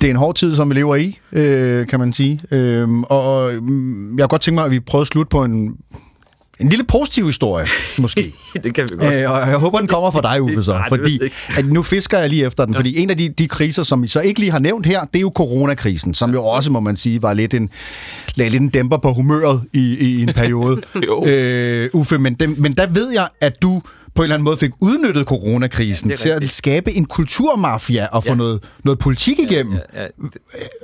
[0.00, 2.40] det er en hård tid, som vi lever i, øh, kan man sige.
[2.50, 5.76] Øh, og mm, jeg har godt tænkt mig, at vi prøver at slutte på en,
[6.60, 7.66] en lille positiv historie,
[7.98, 8.34] måske.
[8.64, 9.14] det kan vi godt.
[9.14, 10.72] Øh, og jeg håber, den kommer fra dig, Uffe, så.
[10.72, 11.20] Nej, fordi
[11.56, 12.74] at nu fisker jeg lige efter den.
[12.74, 12.78] Ja.
[12.78, 15.16] Fordi en af de, de kriser, som vi så ikke lige har nævnt her, det
[15.16, 17.70] er jo coronakrisen, som jo også, må man sige, var lidt en,
[18.34, 20.80] lagde lidt en dæmper på humøret i, i en periode.
[21.26, 23.82] øh, Uffe, men, dem, men der ved jeg, at du
[24.20, 28.06] på en eller anden måde fik udnyttet coronakrisen Ja, det til at skabe en kulturmafia
[28.12, 28.34] og få Ja.
[28.36, 29.74] noget, noget politik igennem.
[29.94, 30.06] Ja, ja.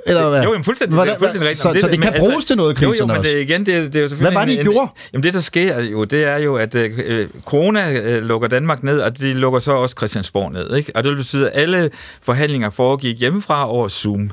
[0.05, 0.43] Eller hvad?
[0.43, 0.93] Jo, jamen fuldstændig.
[0.95, 1.61] Hvordan- det fuldstændig rigtigt.
[1.61, 3.37] så, Jamen, så det men kan altså- bruges til noget, Jo, jo, kriserne men det,
[3.41, 4.17] igen, det, det er jo selvfølgelig...
[4.19, 4.81] Hvad var det, I en, gjorde?
[4.81, 8.83] En, jamen det, der sker jo, det er jo, at øh, corona øh, lukker Danmark
[8.83, 10.75] ned, og de lukker så også Christiansborg ned.
[10.75, 10.91] Ikke?
[10.95, 11.89] Og det vil betyde, at alle
[12.21, 14.29] forhandlinger foregik hjemmefra over Zoom.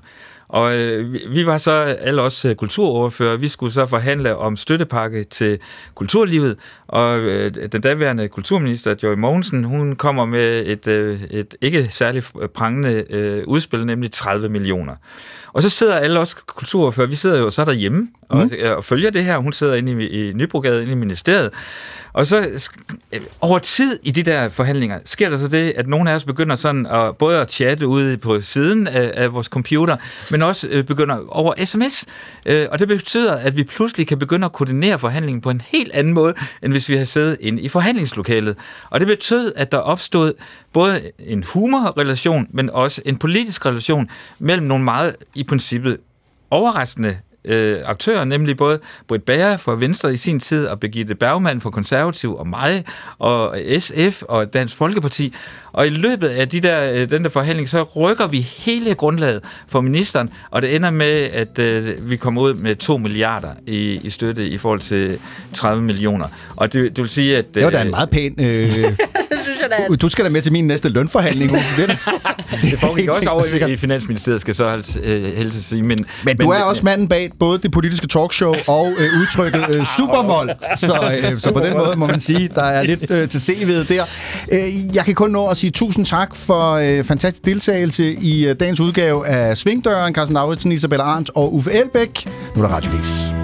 [0.49, 4.57] Og øh, vi- vi var så alle os øh, kulturoverfører, vi skulle så forhandle om
[4.57, 5.59] støttepakke til
[5.95, 6.57] kulturlivet,
[6.95, 12.33] og øh, den daværende kulturminister, Joy Mogensen, hun kommer med et, øh, et ikke særligt
[12.55, 14.95] prangende øh, udspil, nemlig 30 millioner.
[15.53, 18.77] Og så sidder alle os kulturoverfører, vi sidder jo så derhjemme og, mm.
[18.77, 19.39] og følger det her.
[19.39, 21.51] Hun sidder inde i, i Nybrogade, inde i ministeriet.
[22.13, 22.71] Og så
[23.13, 26.25] øh, over tid i de der forhandlinger, sker der så det, at nogle af os
[26.25, 29.97] begynder sådan at, både at chatte ude på siden af, af vores computer,
[30.31, 32.05] men også øh, begynder over sms.
[32.47, 35.93] Øh, og det betyder, at vi pludselig kan begynde at koordinere forhandlingen på en helt
[35.93, 38.57] anden måde, end hvis vi havde siddet inde i forhandlingslokalet.
[38.91, 40.33] Og det betød, at der opstod
[40.73, 45.99] både en humorrelation, men også en politisk relation mellem nogle meget i princippet
[46.51, 51.61] overraskende øh, aktører, nemlig både Britt Bager fra Venstre i sin tid, og Birgitte Bergmann
[51.61, 52.85] fra Konservativ, og mig,
[53.19, 55.35] og SF og Dansk Folkeparti.
[55.73, 59.41] Og i løbet af de der, øh, den der forhandling, så rykker vi hele grundlaget
[59.69, 64.01] for ministeren, og det ender med, at øh, vi kommer ud med 2 milliarder i,
[64.03, 65.19] i støtte i forhold til
[65.55, 66.27] 30 millioner.
[66.57, 67.55] Og det, det vil sige, at...
[67.55, 68.35] Det var da en meget pæn...
[68.39, 68.85] Øh,
[69.71, 71.51] jeg da, du skal da med til min næste lønforhandling.
[71.77, 71.97] Det, da-
[72.63, 73.71] det foregik også over sikkert.
[73.71, 75.83] i, Finansministeriet, skal så helst, øh, helst sige.
[75.83, 79.87] Men, Men du er også manden bag både det politiske talkshow og øh, udtrykket øh,
[79.97, 80.51] supermål.
[80.77, 83.89] Så, øh, så på den måde må man sige, der er lidt øh, til CV'et
[83.95, 84.05] der.
[84.53, 88.57] Øh, jeg kan kun nå at sige tusind tak for øh, fantastisk deltagelse i øh,
[88.61, 90.15] dagens udgave af Svingdøren.
[90.15, 92.27] Carsten Lauritsen, Isabella Arndt og Uffe Elbæk.
[92.57, 93.44] Nu er der Radio Vis.